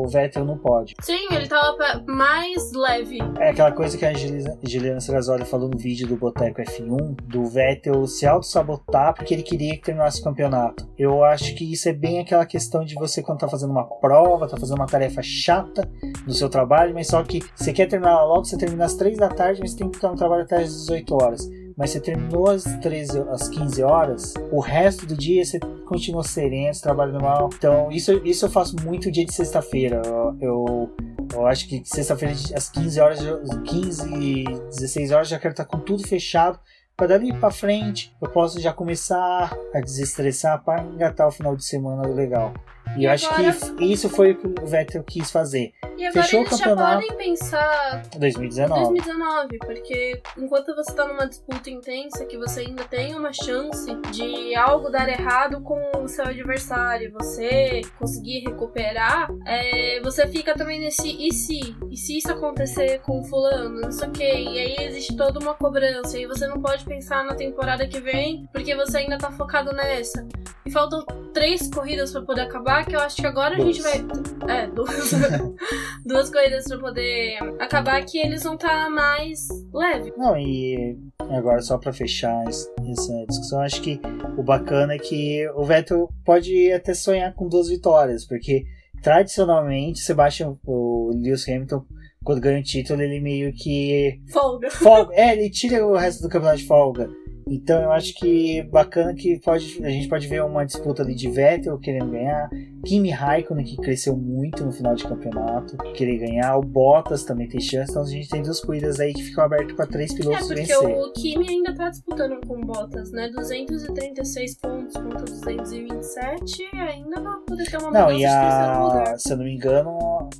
No 0.02 0.08
Vettel 0.08 0.44
no 0.44 0.56
pódio. 0.58 0.96
Sim, 1.00 1.26
ele 1.30 1.46
tava 1.48 1.76
pa- 1.76 2.02
mais 2.06 2.72
leve. 2.72 3.18
É 3.38 3.50
aquela 3.50 3.72
coisa 3.72 3.96
que 3.96 4.04
a 4.04 4.12
Juliana 4.14 5.00
Serrazoli 5.00 5.44
falou 5.44 5.68
no 5.68 5.78
vídeo 5.78 6.06
do 6.06 6.16
Boteco 6.16 6.60
F1, 6.60 7.16
do 7.24 7.44
Vettel 7.46 8.06
se 8.06 8.26
auto-sabotar 8.26 9.14
porque 9.14 9.34
ele 9.34 9.42
queria 9.42 9.76
que 9.76 9.82
terminasse 9.82 10.20
o 10.20 10.24
campeonato. 10.24 10.88
Eu 10.98 11.24
acho 11.24 11.54
que 11.54 11.72
isso 11.72 11.88
é 11.88 11.92
bem 11.92 12.20
aquela 12.20 12.44
questão 12.46 12.84
de 12.84 12.94
você 12.94 13.22
quando 13.22 13.38
tá 13.40 13.48
fazendo 13.48 13.70
uma 13.70 13.84
prova, 13.84 14.48
tá 14.48 14.56
fazendo 14.56 14.76
uma 14.78 14.86
tarefa 14.86 15.22
chata 15.22 15.88
no 16.26 16.32
seu 16.32 16.48
trabalho, 16.48 16.94
mas 16.94 17.06
só 17.08 17.22
que 17.22 17.40
você 17.54 17.72
quer 17.72 17.86
terminar 17.86 18.22
logo, 18.24 18.44
você 18.44 18.56
termina 18.58 18.84
às 18.84 18.94
3 18.94 19.16
da 19.18 19.28
tarde, 19.28 19.60
mas 19.60 19.72
você 19.72 19.78
tem 19.78 19.88
que 19.90 19.96
estar 19.96 20.08
no 20.08 20.16
trabalho 20.16 20.42
até 20.42 20.56
às 20.56 20.68
18 20.72 21.14
horas. 21.14 21.48
Mas 21.76 21.90
você 21.90 22.00
terminou 22.00 22.48
às 22.50 22.64
13, 22.64 23.20
às 23.30 23.48
15 23.48 23.82
horas, 23.82 24.34
o 24.50 24.60
resto 24.60 25.06
do 25.06 25.16
dia 25.16 25.44
você 25.44 25.58
continua 25.86 26.22
sereno, 26.22 26.72
você 26.74 26.82
trabalha 26.82 27.12
normal. 27.12 27.50
Então, 27.56 27.90
isso, 27.90 28.12
isso 28.24 28.46
eu 28.46 28.50
faço 28.50 28.76
muito 28.84 29.10
dia 29.10 29.24
de 29.24 29.32
sexta-feira. 29.34 30.02
Eu, 30.04 30.36
eu 30.40 30.90
eu 31.34 31.46
acho 31.46 31.66
que 31.66 31.82
sexta-feira, 31.84 32.34
às 32.54 32.68
15 32.68 33.00
horas, 33.00 33.18
já- 33.20 33.38
15, 33.64 34.44
16 34.44 35.12
horas, 35.12 35.28
já 35.28 35.38
quero 35.38 35.52
estar 35.52 35.64
com 35.64 35.78
tudo 35.78 36.06
fechado. 36.06 36.58
Para 36.94 37.06
dali 37.06 37.32
para 37.32 37.50
frente, 37.50 38.14
eu 38.20 38.28
posso 38.28 38.60
já 38.60 38.70
começar 38.72 39.50
a 39.74 39.80
desestressar 39.80 40.62
para 40.62 40.82
engatar 40.82 41.26
o 41.26 41.30
final 41.32 41.56
de 41.56 41.64
semana 41.64 42.06
legal. 42.06 42.52
E, 42.96 43.00
E 43.02 43.04
eu 43.04 43.10
acho 43.10 43.26
agora- 43.32 43.52
que 43.76 43.84
isso 43.84 44.08
foi 44.08 44.32
o 44.32 44.36
que 44.36 44.62
o 44.62 44.66
Vettel 44.66 45.02
quis 45.04 45.30
fazer. 45.30 45.72
E 45.96 46.06
agora 46.06 46.22
Fechou 46.24 46.40
o 46.40 46.42
eles 46.44 46.58
já 46.58 46.64
campeonato. 46.66 47.06
podem 47.06 47.16
pensar 47.16 48.02
2019. 48.18 48.80
2019, 48.80 49.58
porque 49.58 50.22
enquanto 50.38 50.74
você 50.74 50.92
tá 50.94 51.06
numa 51.06 51.26
disputa 51.28 51.70
intensa, 51.70 52.24
que 52.24 52.36
você 52.38 52.60
ainda 52.60 52.84
tem 52.84 53.14
uma 53.14 53.32
chance 53.32 53.94
de 54.10 54.54
algo 54.54 54.90
dar 54.90 55.08
errado 55.08 55.60
com 55.62 55.80
o 56.02 56.08
seu 56.08 56.24
adversário, 56.24 57.12
você 57.12 57.82
conseguir 57.98 58.40
recuperar, 58.40 59.28
é, 59.46 60.00
você 60.02 60.26
fica 60.26 60.54
também 60.54 60.80
nesse 60.80 61.08
e 61.08 61.32
se? 61.32 61.76
E 61.90 61.96
se 61.96 62.18
isso 62.18 62.32
acontecer 62.32 63.00
com 63.02 63.22
fulano? 63.24 63.80
Não 63.82 63.92
sei 63.92 64.08
o 64.08 64.12
que. 64.12 64.22
E 64.24 64.58
aí 64.58 64.76
existe 64.86 65.16
toda 65.16 65.38
uma 65.38 65.54
cobrança. 65.54 66.18
E 66.18 66.26
você 66.26 66.46
não 66.46 66.60
pode 66.60 66.84
pensar 66.84 67.24
na 67.24 67.34
temporada 67.34 67.86
que 67.86 68.00
vem, 68.00 68.46
porque 68.52 68.74
você 68.74 68.98
ainda 68.98 69.18
tá 69.18 69.30
focado 69.30 69.72
nessa. 69.72 70.26
E 70.64 70.70
faltam 70.70 71.04
três 71.34 71.68
corridas 71.68 72.12
pra 72.12 72.22
poder 72.22 72.42
acabar, 72.42 72.81
que 72.84 72.94
eu 72.96 73.00
acho 73.00 73.16
que 73.16 73.26
agora 73.26 73.54
a 73.54 73.58
Duas. 73.58 73.76
gente 73.76 73.82
vai. 73.82 74.56
É, 74.56 74.66
duas. 74.68 75.10
duas 76.04 76.30
corridas 76.30 76.64
pra 76.66 76.78
poder 76.78 77.38
acabar 77.60 78.04
que 78.04 78.18
eles 78.18 78.42
vão 78.42 78.54
estar 78.54 78.90
mais 78.90 79.48
leve. 79.72 80.12
Não, 80.16 80.36
e 80.38 80.96
agora 81.30 81.60
só 81.62 81.78
para 81.78 81.92
fechar 81.92 82.48
es- 82.48 82.68
essa 82.90 83.24
discussão, 83.28 83.60
acho 83.60 83.80
que 83.82 84.00
o 84.36 84.42
bacana 84.42 84.94
é 84.94 84.98
que 84.98 85.48
o 85.54 85.64
Vettel 85.64 86.08
pode 86.24 86.72
até 86.72 86.94
sonhar 86.94 87.32
com 87.34 87.48
duas 87.48 87.68
vitórias, 87.68 88.24
porque 88.26 88.64
tradicionalmente 89.02 90.00
Sebastian, 90.00 90.56
o 90.66 91.10
Lewis 91.14 91.48
Hamilton, 91.48 91.84
quando 92.24 92.40
ganha 92.40 92.60
o 92.60 92.62
título, 92.62 93.02
ele 93.02 93.20
meio 93.20 93.52
que 93.52 94.20
Folga. 94.32 94.70
folga, 94.70 95.14
é, 95.14 95.32
ele 95.32 95.50
tira 95.50 95.84
o 95.86 95.96
resto 95.96 96.22
do 96.22 96.28
campeonato 96.28 96.58
de 96.58 96.66
folga. 96.66 97.10
Então 97.48 97.82
eu 97.82 97.90
acho 97.90 98.14
que 98.14 98.62
bacana 98.70 99.12
que 99.14 99.38
pode, 99.40 99.84
a 99.84 99.88
gente 99.90 100.08
pode 100.08 100.28
ver 100.28 100.44
uma 100.44 100.64
disputa 100.64 101.02
ali 101.02 101.14
de 101.14 101.28
Vettel 101.28 101.76
querendo 101.78 102.10
ganhar, 102.12 102.48
Kimi 102.84 103.10
Raikkonen 103.10 103.64
que 103.64 103.76
cresceu 103.76 104.16
muito 104.16 104.64
no 104.64 104.72
final 104.72 104.94
de 104.94 105.04
campeonato, 105.04 105.76
querer 105.94 106.18
ganhar, 106.18 106.56
o 106.56 106.62
Bottas 106.62 107.24
também 107.24 107.48
tem 107.48 107.60
chance, 107.60 107.90
então 107.90 108.02
a 108.02 108.06
gente 108.06 108.28
tem 108.28 108.42
duas 108.42 108.60
corridas 108.60 108.98
aí 109.00 109.12
que 109.12 109.22
ficam 109.22 109.44
abertas 109.44 109.74
para 109.76 109.86
três 109.86 110.12
É, 110.12 110.16
pilotos 110.16 110.46
porque 110.46 110.60
vencer. 110.60 110.78
o 110.98 111.12
Kimi 111.12 111.48
ainda 111.48 111.74
tá 111.74 111.88
disputando 111.90 112.46
com 112.46 112.60
Bottas, 112.60 113.10
né? 113.12 113.28
236 113.28 114.56
pontos 114.58 114.94
contra 114.94 115.24
227 115.24 116.62
e 116.72 116.76
ainda 116.78 117.20
vai 117.20 117.38
poder 117.46 117.70
ter 117.70 117.76
uma 117.78 117.90
Não, 117.90 118.06
mudança 118.06 118.18
e 118.18 118.24
a, 118.24 119.14
se 119.18 119.32
eu 119.32 119.36
não 119.36 119.44
me 119.44 119.54
engano, 119.54 119.90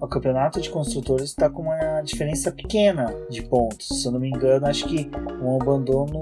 o 0.00 0.08
campeonato 0.08 0.60
de 0.60 0.70
construtores 0.70 1.26
está 1.30 1.48
com 1.48 1.62
uma 1.62 2.00
diferença 2.02 2.50
pequena 2.50 3.06
de 3.30 3.42
pontos. 3.42 3.88
Se 4.00 4.06
eu 4.06 4.12
não 4.12 4.20
me 4.20 4.28
engano, 4.28 4.66
acho 4.66 4.86
que 4.86 5.10
um 5.42 5.60
abandono 5.60 6.20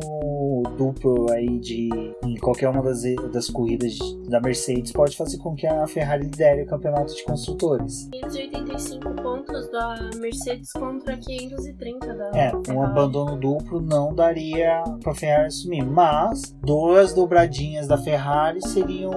duplo 0.77 1.31
aí 1.33 1.59
de 1.59 1.89
em 2.25 2.37
qualquer 2.37 2.69
uma 2.69 2.83
das, 2.83 3.03
das 3.33 3.49
corridas 3.49 3.99
da 4.29 4.41
Mercedes 4.41 4.93
pode 4.93 5.17
fazer 5.17 5.39
com 5.39 5.55
que 5.55 5.67
a 5.67 5.87
Ferrari 5.87 6.10
lidere 6.17 6.63
o 6.63 6.67
campeonato 6.67 7.15
de 7.15 7.25
construtores. 7.25 8.09
585 8.13 9.11
pontos 9.23 9.71
da 9.71 10.11
Mercedes 10.17 10.73
contra 10.73 11.17
530 11.17 12.15
da 12.15 12.31
É, 12.35 12.55
um 12.55 12.65
Ferrari. 12.65 12.91
abandono 12.91 13.37
duplo 13.37 13.81
não 13.81 14.15
daria 14.15 14.83
para 15.03 15.13
a 15.13 15.15
Ferrari 15.15 15.47
assumir, 15.47 15.85
mas 15.85 16.55
duas 16.63 17.13
dobradinhas 17.15 17.87
da 17.89 17.97
Ferrari 17.99 18.61
seriam 18.67 19.13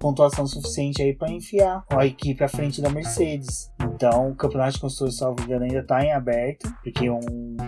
pontuação 0.00 0.46
suficiente 0.46 1.02
aí 1.02 1.14
para 1.14 1.30
enfiar 1.30 1.84
a 1.90 2.06
equipe 2.06 2.42
à 2.42 2.48
frente 2.48 2.80
da 2.80 2.88
Mercedes. 2.88 3.70
Então, 3.94 4.30
o 4.30 4.34
campeonato 4.34 4.72
de 4.72 4.80
construtores, 4.80 5.18
salvo 5.18 5.42
engano, 5.44 5.64
ainda 5.64 5.80
está 5.80 6.02
em 6.02 6.10
aberto, 6.12 6.72
porque 6.82 7.10
um 7.10 7.20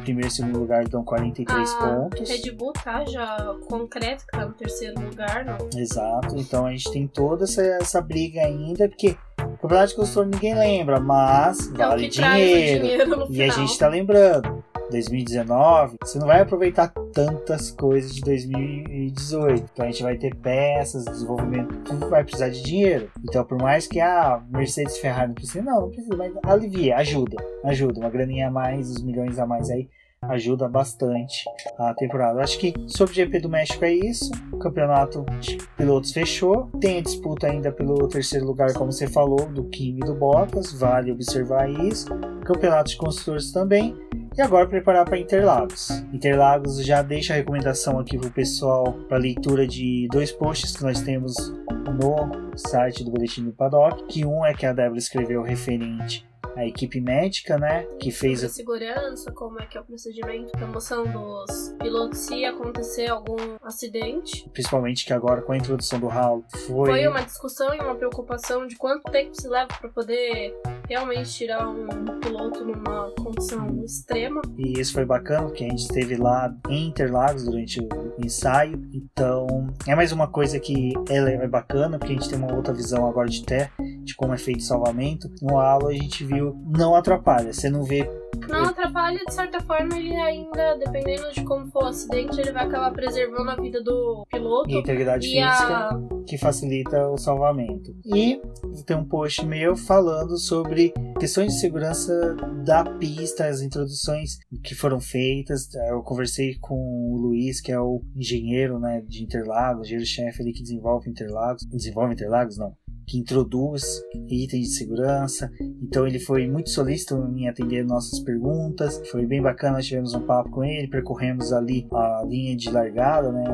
primeiro 0.02 0.28
e 0.28 0.30
segundo 0.30 0.58
lugar 0.58 0.88
dão 0.88 1.04
43 1.04 1.70
a 1.70 1.76
pontos. 1.78 2.28
Red 2.28 2.50
Bull 2.52 2.72
tá 2.72 3.04
já 3.04 3.54
concreto 3.68 4.24
que 4.24 4.32
tá 4.32 4.46
no 4.46 4.54
terceiro 4.54 4.98
lugar, 4.98 5.44
não. 5.44 5.58
Exato, 5.76 6.34
então 6.38 6.64
a 6.64 6.70
gente 6.70 6.90
tem 6.90 7.06
toda 7.06 7.44
essa, 7.44 7.62
essa 7.62 8.00
briga 8.00 8.40
ainda, 8.40 8.88
porque 8.88 9.14
o 9.38 9.58
campeonato 9.58 9.88
de 9.90 9.96
construtores 9.96 10.30
ninguém 10.30 10.54
lembra, 10.54 10.98
mas 10.98 11.68
É 11.68 11.86
o 11.86 11.90
vale 11.90 12.08
dinheiro. 12.08 12.82
dinheiro 12.82 13.26
E 13.28 13.42
a 13.42 13.48
gente 13.50 13.78
tá 13.78 13.88
lembrando, 13.88 14.64
2019, 14.92 15.96
você 16.00 16.18
não 16.18 16.26
vai 16.26 16.40
aproveitar 16.40 16.88
tantas 17.12 17.70
coisas 17.70 18.14
de 18.14 18.20
2018. 18.20 19.70
Então 19.72 19.84
a 19.84 19.90
gente 19.90 20.02
vai 20.02 20.16
ter 20.16 20.34
peças, 20.36 21.04
desenvolvimento, 21.04 21.76
tudo 21.84 22.08
vai 22.08 22.22
precisar 22.22 22.48
de 22.50 22.62
dinheiro. 22.62 23.10
Então 23.24 23.44
por 23.44 23.60
mais 23.60 23.86
que 23.86 24.00
a 24.00 24.42
Mercedes 24.50 24.96
e 24.96 25.00
Ferrari 25.00 25.28
não 25.28 25.34
precisa, 25.34 25.62
não, 25.62 25.80
não 25.82 25.90
precisa, 25.90 26.16
mas 26.16 26.32
alivia, 26.44 26.96
ajuda, 26.96 27.36
ajuda. 27.64 28.00
Uma 28.00 28.10
graninha 28.10 28.48
a 28.48 28.50
mais, 28.50 28.90
uns 28.90 29.02
milhões 29.02 29.38
a 29.38 29.46
mais 29.46 29.70
aí, 29.70 29.88
ajuda 30.22 30.68
bastante 30.68 31.44
a 31.78 31.94
temporada. 31.94 32.40
Acho 32.40 32.58
que 32.58 32.72
sobre 32.86 33.12
o 33.12 33.16
GP 33.16 33.40
do 33.40 33.48
México 33.48 33.84
é 33.84 33.92
isso. 33.92 34.30
O 34.52 34.58
campeonato 34.58 35.24
de 35.40 35.58
pilotos 35.76 36.12
fechou. 36.12 36.68
Tem 36.80 36.98
a 36.98 37.02
disputa 37.02 37.48
ainda 37.48 37.72
pelo 37.72 38.06
terceiro 38.08 38.46
lugar, 38.46 38.72
como 38.74 38.92
você 38.92 39.06
falou, 39.06 39.46
do 39.46 39.64
Kimi 39.64 40.00
e 40.00 40.06
do 40.06 40.14
Bottas. 40.14 40.72
Vale 40.72 41.10
observar 41.10 41.68
isso. 41.68 42.06
Campeonato 42.44 42.90
de 42.90 42.96
construtores 42.96 43.50
também. 43.52 43.96
E 44.36 44.40
agora 44.40 44.66
preparar 44.66 45.04
para 45.04 45.18
Interlagos. 45.18 45.90
Interlagos 46.12 46.84
já 46.84 47.02
deixa 47.02 47.34
a 47.34 47.36
recomendação 47.36 47.98
aqui 47.98 48.16
pro 48.16 48.30
pessoal 48.30 48.92
para 49.08 49.18
leitura 49.18 49.66
de 49.66 50.08
dois 50.10 50.32
posts 50.32 50.76
que 50.76 50.82
nós 50.82 51.02
temos 51.02 51.34
no 51.70 52.56
site 52.56 53.04
do 53.04 53.10
Boletim 53.10 53.44
do 53.44 53.52
Paddock. 53.52 54.06
Que 54.06 54.24
um 54.24 54.44
é 54.44 54.54
que 54.54 54.64
a 54.64 54.72
Débora 54.72 54.98
escreveu 54.98 55.42
referente 55.42 56.26
à 56.56 56.66
equipe 56.66 57.00
médica, 57.00 57.58
né? 57.58 57.84
Que 58.00 58.10
fez 58.10 58.40
Sobre 58.40 58.54
segurança, 58.54 59.32
como 59.32 59.60
é 59.60 59.66
que 59.66 59.76
é 59.76 59.80
o 59.80 59.84
procedimento, 59.84 60.52
promoção 60.52 61.04
dos 61.04 61.74
pilotos 61.78 62.18
se 62.18 62.44
acontecer 62.44 63.08
algum 63.08 63.36
acidente. 63.62 64.48
principalmente 64.52 65.04
que 65.04 65.12
agora 65.12 65.42
com 65.42 65.52
a 65.52 65.56
introdução 65.56 65.98
do 65.98 66.06
Hall 66.08 66.44
foi, 66.66 66.90
Foi 66.90 67.06
uma 67.06 67.22
discussão 67.22 67.74
e 67.74 67.78
uma 67.80 67.94
preocupação 67.94 68.66
de 68.66 68.76
quanto 68.76 69.10
tempo 69.10 69.34
se 69.40 69.48
leva 69.48 69.68
para 69.80 69.88
poder 69.90 70.54
realmente 70.88 71.30
tirar 71.32 71.68
um 71.68 71.86
piloto 72.20 72.64
numa 72.64 73.10
condição 73.22 73.82
extrema. 73.84 74.42
e 74.58 74.78
isso 74.78 74.92
foi 74.92 75.04
bacana 75.04 75.44
porque 75.46 75.64
a 75.64 75.68
gente 75.68 75.82
esteve 75.82 76.16
lá 76.16 76.54
em 76.68 76.88
Interlagos 76.88 77.44
durante 77.44 77.80
o 77.80 78.14
ensaio 78.24 78.80
então 78.92 79.46
é 79.86 79.94
mais 79.94 80.12
uma 80.12 80.26
coisa 80.28 80.58
que 80.60 80.92
ela 81.08 81.30
é 81.30 81.48
bacana 81.48 81.98
porque 81.98 82.12
a 82.12 82.16
gente 82.16 82.28
tem 82.28 82.38
uma 82.38 82.54
outra 82.54 82.72
visão 82.74 83.06
agora 83.06 83.28
de 83.28 83.44
terra 83.44 83.70
de 84.04 84.14
como 84.14 84.32
é 84.34 84.38
feito 84.38 84.60
o 84.60 84.64
salvamento 84.64 85.30
no 85.40 85.58
Halo 85.58 85.88
a 85.88 85.92
gente 85.92 86.24
viu 86.24 86.41
não 86.66 86.94
atrapalha 86.94 87.52
você 87.52 87.68
não 87.70 87.82
vê 87.84 88.08
Não 88.48 88.64
atrapalha, 88.64 89.20
de 89.24 89.32
certa 89.32 89.60
forma, 89.60 89.96
ele 89.96 90.14
ainda, 90.16 90.74
dependendo 90.76 91.30
de 91.32 91.44
como 91.44 91.66
for 91.70 91.84
o 91.84 91.86
acidente, 91.86 92.40
ele 92.40 92.50
vai 92.52 92.64
acabar 92.66 92.90
preservando 92.92 93.50
a 93.50 93.56
vida 93.56 93.80
do 93.82 94.26
piloto. 94.30 94.68
E 94.70 94.76
a 94.76 94.80
integridade 94.80 95.26
E 95.26 95.30
física 95.30 95.76
a- 95.88 96.00
que 96.26 96.36
facilita 96.38 97.08
o 97.08 97.16
salvamento. 97.16 97.94
E 98.04 98.40
tem 98.84 98.96
um 98.96 99.04
post 99.04 99.44
meu 99.46 99.76
falando 99.76 100.36
sobre 100.38 100.92
questões 101.20 101.52
de 101.54 101.60
segurança 101.60 102.34
da 102.64 102.84
pista, 102.84 103.46
as 103.46 103.60
introduções 103.60 104.38
que 104.64 104.74
foram 104.74 104.98
feitas. 105.00 105.68
Eu 105.88 106.02
conversei 106.02 106.56
com 106.60 106.74
o 106.74 107.16
Luiz, 107.18 107.60
que 107.60 107.70
é 107.70 107.78
o 107.80 108.00
engenheiro 108.16 108.78
né, 108.80 109.02
de 109.06 109.22
Interlagos, 109.22 109.86
engenheiro-chefe 109.86 110.42
ali 110.42 110.52
que 110.52 110.62
desenvolve 110.62 111.08
Interlagos. 111.08 111.64
Desenvolve 111.70 112.14
Interlagos, 112.14 112.58
não. 112.58 112.72
Que 113.06 113.18
introduz 113.18 114.02
itens 114.28 114.68
de 114.68 114.74
segurança. 114.74 115.50
Então 115.82 116.06
ele 116.06 116.18
foi 116.18 116.48
muito 116.48 116.70
solícito 116.70 117.14
em 117.36 117.48
atender 117.48 117.84
nossas 117.84 118.20
perguntas. 118.20 119.00
Foi 119.10 119.26
bem 119.26 119.42
bacana, 119.42 119.76
nós 119.76 119.86
tivemos 119.86 120.14
um 120.14 120.22
papo 120.22 120.50
com 120.50 120.64
ele, 120.64 120.88
percorremos 120.88 121.52
ali 121.52 121.86
a 121.92 122.24
linha 122.26 122.56
de 122.56 122.70
largada, 122.70 123.32
né? 123.32 123.44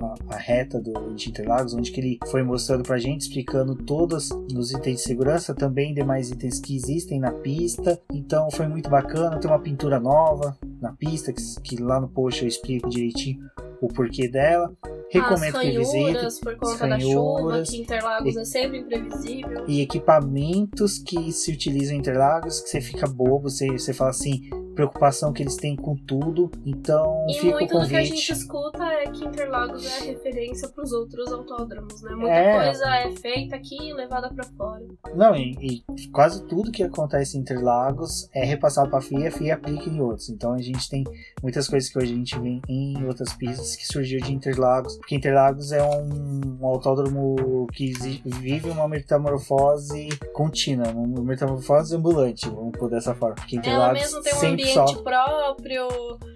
a, 0.00 0.34
a 0.34 0.36
reta 0.36 0.80
do, 0.80 1.14
de 1.14 1.28
Interlagos, 1.28 1.74
onde 1.74 1.90
que 1.90 2.00
ele 2.00 2.18
foi 2.30 2.42
mostrando 2.42 2.82
pra 2.82 2.98
gente, 2.98 3.22
explicando 3.22 3.74
todos 3.74 4.30
os 4.54 4.70
itens 4.72 4.98
de 4.98 5.02
segurança, 5.02 5.54
também 5.54 5.94
demais 5.94 6.30
itens 6.30 6.60
que 6.60 6.76
existem 6.76 7.20
na 7.20 7.32
pista. 7.32 8.00
Então 8.12 8.50
foi 8.50 8.68
muito 8.68 8.88
bacana, 8.88 9.38
tem 9.38 9.50
uma 9.50 9.60
pintura 9.60 9.98
nova 9.98 10.56
na 10.80 10.92
pista, 10.92 11.32
que, 11.32 11.42
que 11.62 11.82
lá 11.82 12.00
no 12.00 12.08
post 12.08 12.42
eu 12.42 12.48
explico 12.48 12.88
direitinho 12.88 13.38
o 13.80 13.88
porquê 13.88 14.28
dela. 14.28 14.72
Recomendo 15.10 15.56
As 15.56 15.62
que 15.62 15.78
visite. 15.78 16.40
por 16.42 16.56
conta 16.56 16.86
da 16.86 17.00
chuva, 17.00 17.62
que 17.62 17.80
Interlagos 17.80 18.36
é 18.36 18.44
sempre 18.44 18.78
imprevisível. 18.78 19.64
E 19.66 19.80
equipamentos 19.80 20.98
que 20.98 21.32
se 21.32 21.50
utilizam 21.52 21.96
em 21.96 21.98
Interlagos, 21.98 22.60
que 22.60 22.68
você 22.68 22.80
fica 22.80 23.06
bobo, 23.06 23.48
você, 23.48 23.66
você 23.68 23.94
fala 23.94 24.10
assim, 24.10 24.50
preocupação 24.78 25.32
que 25.32 25.42
eles 25.42 25.56
têm 25.56 25.74
com 25.74 25.96
tudo. 25.96 26.48
Então 26.64 27.26
E 27.28 27.34
fica 27.34 27.46
o 27.48 27.58
muito 27.58 27.78
do 27.80 27.88
que 27.88 27.96
a 27.96 28.00
gente 28.04 28.10
convite. 28.10 28.32
escuta 28.32 28.84
é 28.84 29.06
que 29.10 29.24
Interlagos 29.24 29.84
é 29.84 30.04
referência 30.04 30.68
para 30.68 30.84
os 30.84 30.92
outros 30.92 31.32
autódromos, 31.32 32.00
né? 32.00 32.12
Muita 32.14 32.32
É. 32.32 32.64
coisa 32.64 32.86
é 32.96 33.10
feita 33.16 33.56
aqui 33.56 33.76
e 33.76 33.92
levada 33.92 34.32
para 34.32 34.44
fora. 34.44 34.86
Não, 35.16 35.34
e, 35.34 35.82
e 35.96 36.08
quase 36.12 36.44
tudo 36.46 36.70
que 36.70 36.84
acontece 36.84 37.36
em 37.36 37.40
Interlagos 37.40 38.28
é 38.32 38.44
repassado 38.44 38.88
para 38.88 39.00
a 39.00 39.02
FIA, 39.02 39.28
a 39.28 39.32
FIA 39.32 39.54
aplica 39.54 39.90
em 39.90 40.00
outros. 40.00 40.28
Então 40.28 40.52
a 40.52 40.58
gente 40.62 40.88
tem 40.88 41.02
muitas 41.42 41.66
coisas 41.66 41.90
que 41.90 41.98
hoje 41.98 42.12
a 42.12 42.16
gente 42.16 42.38
vê 42.38 42.60
em 42.68 43.04
outras 43.04 43.32
pistas 43.32 43.74
que 43.74 43.84
surgiu 43.84 44.20
de 44.20 44.32
Interlagos, 44.32 44.96
porque 44.98 45.16
Interlagos 45.16 45.72
é 45.72 45.82
um, 45.82 46.58
um 46.60 46.66
autódromo 46.66 47.66
que 47.72 47.92
vive 48.24 48.70
uma 48.70 48.86
metamorfose 48.86 50.08
contínua, 50.32 50.86
uma 50.90 51.20
metamorfose 51.24 51.96
ambulante, 51.96 52.48
vamos 52.48 52.78
pôr 52.78 52.88
dessa 52.88 53.12
forma. 53.12 53.34
Porque 53.34 53.56
Interlagos 53.56 54.06
sempre 54.38 54.67
ambiente 54.70 54.90
sofre 54.90 55.02
próprio, 55.02 55.88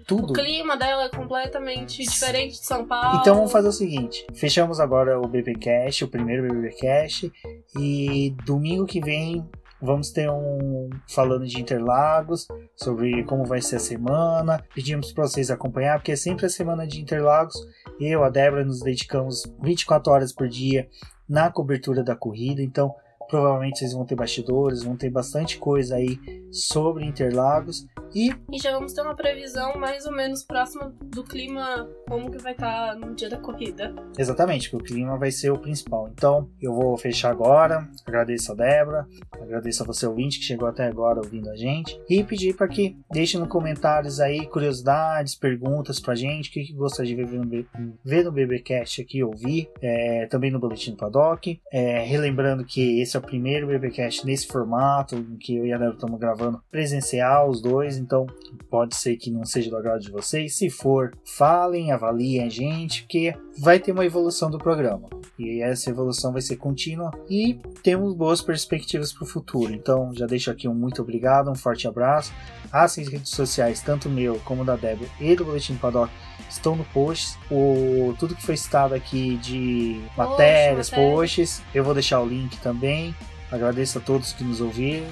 tudo. 0.07 0.31
o 0.31 0.33
clima 0.33 0.77
dela 0.77 1.05
é 1.05 1.09
completamente 1.09 2.03
diferente 2.03 2.59
de 2.59 2.65
São 2.65 2.85
Paulo. 2.85 3.19
Então 3.19 3.35
vamos 3.35 3.51
fazer 3.51 3.67
o 3.67 3.71
seguinte: 3.73 4.25
fechamos 4.33 4.79
agora 4.79 5.19
o 5.19 5.27
BBcast, 5.27 6.03
o 6.03 6.07
primeiro 6.07 6.43
BBcast, 6.43 7.31
e 7.77 8.35
domingo 8.45 8.85
que 8.85 8.99
vem 8.99 9.47
vamos 9.83 10.11
ter 10.11 10.29
um 10.29 10.89
falando 11.09 11.45
de 11.45 11.59
Interlagos, 11.59 12.47
sobre 12.73 13.23
como 13.25 13.43
vai 13.43 13.61
ser 13.61 13.75
a 13.75 13.79
semana. 13.79 14.63
Pedimos 14.73 15.11
para 15.11 15.27
vocês 15.27 15.51
acompanhar, 15.51 15.99
porque 15.99 16.13
é 16.13 16.15
sempre 16.15 16.45
a 16.45 16.49
semana 16.49 16.87
de 16.87 17.01
Interlagos. 17.01 17.55
Eu, 17.99 18.23
a 18.23 18.29
Débora, 18.29 18.63
nos 18.63 18.79
dedicamos 18.79 19.43
24 19.61 20.11
horas 20.11 20.33
por 20.33 20.47
dia 20.47 20.87
na 21.27 21.51
cobertura 21.51 22.01
da 22.01 22.15
corrida, 22.15 22.61
então 22.61 22.95
provavelmente 23.29 23.79
vocês 23.79 23.93
vão 23.93 24.05
ter 24.05 24.15
bastidores, 24.15 24.83
vão 24.83 24.95
ter 24.95 25.09
bastante 25.09 25.57
coisa 25.57 25.95
aí 25.95 26.19
sobre 26.51 27.05
Interlagos. 27.05 27.85
E 28.15 28.29
E 28.51 28.59
já 28.61 28.71
vamos 28.71 28.93
ter 28.93 29.01
uma 29.01 29.15
previsão 29.15 29.75
mais 29.79 30.05
ou 30.05 30.11
menos 30.11 30.43
próxima 30.43 30.93
do 31.01 31.23
clima, 31.23 31.89
como 32.07 32.29
que 32.29 32.37
vai 32.37 32.51
estar 32.51 32.95
no 32.95 33.15
dia 33.15 33.27
da 33.29 33.37
corrida. 33.37 33.93
Exatamente, 34.17 34.69
que 34.69 34.75
o 34.75 34.79
clima 34.79 35.17
vai 35.17 35.31
ser 35.31 35.49
o 35.51 35.57
principal. 35.57 36.09
Então, 36.13 36.47
eu 36.61 36.73
vou 36.73 36.95
fechar 36.95 37.31
agora. 37.31 37.87
Agradeço 38.05 38.51
a 38.51 38.55
Débora, 38.55 39.07
agradeço 39.41 39.81
a 39.81 39.85
você 39.87 40.05
ouvinte 40.05 40.37
que 40.37 40.45
chegou 40.45 40.67
até 40.67 40.85
agora 40.85 41.19
ouvindo 41.19 41.49
a 41.49 41.55
gente 41.55 41.99
e 42.07 42.23
pedir 42.23 42.55
para 42.55 42.67
que 42.67 42.95
deixe 43.11 43.37
nos 43.39 43.47
comentários 43.47 44.19
aí 44.19 44.45
curiosidades, 44.47 45.33
perguntas 45.35 45.99
pra 45.99 46.13
gente, 46.13 46.49
o 46.49 46.53
que, 46.53 46.65
que 46.65 46.73
gostaria 46.73 47.15
de 47.15 47.23
ver 47.23 47.37
no, 47.39 47.45
B- 47.45 47.65
ver 48.03 48.23
no 48.23 48.31
BBcast 48.31 49.01
aqui, 49.01 49.23
ouvir, 49.23 49.69
é, 49.81 50.27
também 50.27 50.51
no 50.51 50.59
Boletim 50.59 50.91
do 50.91 50.97
Paddock. 50.97 51.59
É, 51.71 51.99
relembrando 52.03 52.63
que 52.63 53.01
esse 53.01 53.17
é 53.17 53.19
o 53.19 53.22
primeiro 53.25 53.67
BBcast 53.67 54.25
nesse 54.25 54.47
formato, 54.47 55.15
em 55.15 55.37
que 55.37 55.55
eu 55.55 55.65
e 55.65 55.73
a 55.73 55.77
Débora 55.77 55.95
estamos 55.95 56.19
gravando 56.19 56.61
presencial, 56.69 57.49
os 57.49 57.61
dois, 57.61 57.97
então 57.97 58.27
pode 58.69 58.95
ser 58.95 59.15
que 59.17 59.31
não 59.31 59.45
seja 59.45 59.69
do 59.69 59.77
agrado 59.77 60.01
de 60.01 60.11
vocês. 60.11 60.55
Se 60.55 60.69
for, 60.69 61.11
falem, 61.25 61.91
avaliem 61.91 62.43
a 62.43 62.49
gente, 62.49 63.03
porque 63.03 63.33
vai 63.59 63.79
ter 63.79 63.91
uma 63.91 64.05
evolução 64.05 64.49
do 64.49 64.57
programa. 64.57 65.09
E 65.37 65.61
essa 65.61 65.89
evolução 65.89 66.31
vai 66.31 66.41
ser 66.41 66.57
contínua 66.57 67.11
e 67.29 67.59
temos 67.81 68.13
boas 68.13 68.41
perspectivas 68.41 69.11
para 69.11 69.23
o 69.23 69.27
futuro. 69.27 69.73
Então 69.73 70.13
já 70.13 70.25
deixo 70.25 70.51
aqui 70.51 70.67
um 70.67 70.73
muito 70.73 71.01
obrigado, 71.01 71.49
um 71.49 71.55
forte 71.55 71.87
abraço. 71.87 72.33
As 72.71 72.95
redes 72.95 73.29
sociais, 73.29 73.81
tanto 73.81 74.09
meu 74.09 74.39
como 74.45 74.65
da 74.65 74.75
Débora 74.75 75.09
e 75.19 75.35
do 75.35 75.45
Boletim 75.45 75.75
Paddock, 75.75 76.11
estão 76.53 76.75
no 76.75 76.83
post. 76.85 77.37
O, 77.49 78.15
tudo 78.19 78.35
que 78.35 78.43
foi 78.43 78.57
citado 78.57 78.93
aqui 78.93 79.37
de 79.37 80.01
matérias, 80.15 80.89
matéria. 80.89 81.11
posts, 81.11 81.61
eu 81.73 81.83
vou 81.83 81.93
deixar 81.93 82.19
o 82.21 82.25
link 82.25 82.57
também. 82.57 83.15
Agradeço 83.51 83.99
a 83.99 84.01
todos 84.01 84.33
que 84.33 84.43
nos 84.43 84.61
ouviram, 84.61 85.07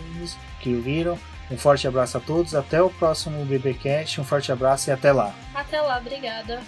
que 0.60 0.76
ouviram. 0.76 1.18
Um 1.52 1.58
forte 1.58 1.86
abraço 1.88 2.18
a 2.18 2.22
todos, 2.22 2.56
até 2.56 2.82
o 2.82 2.90
próximo 2.90 3.44
BBcast, 3.44 4.22
um 4.22 4.24
forte 4.24 4.52
abraço 4.52 4.90
e 4.90 4.94
até 4.94 5.12
lá. 5.12 5.34
Até 5.54 5.82
lá, 5.82 5.98
obrigada. 5.98 6.62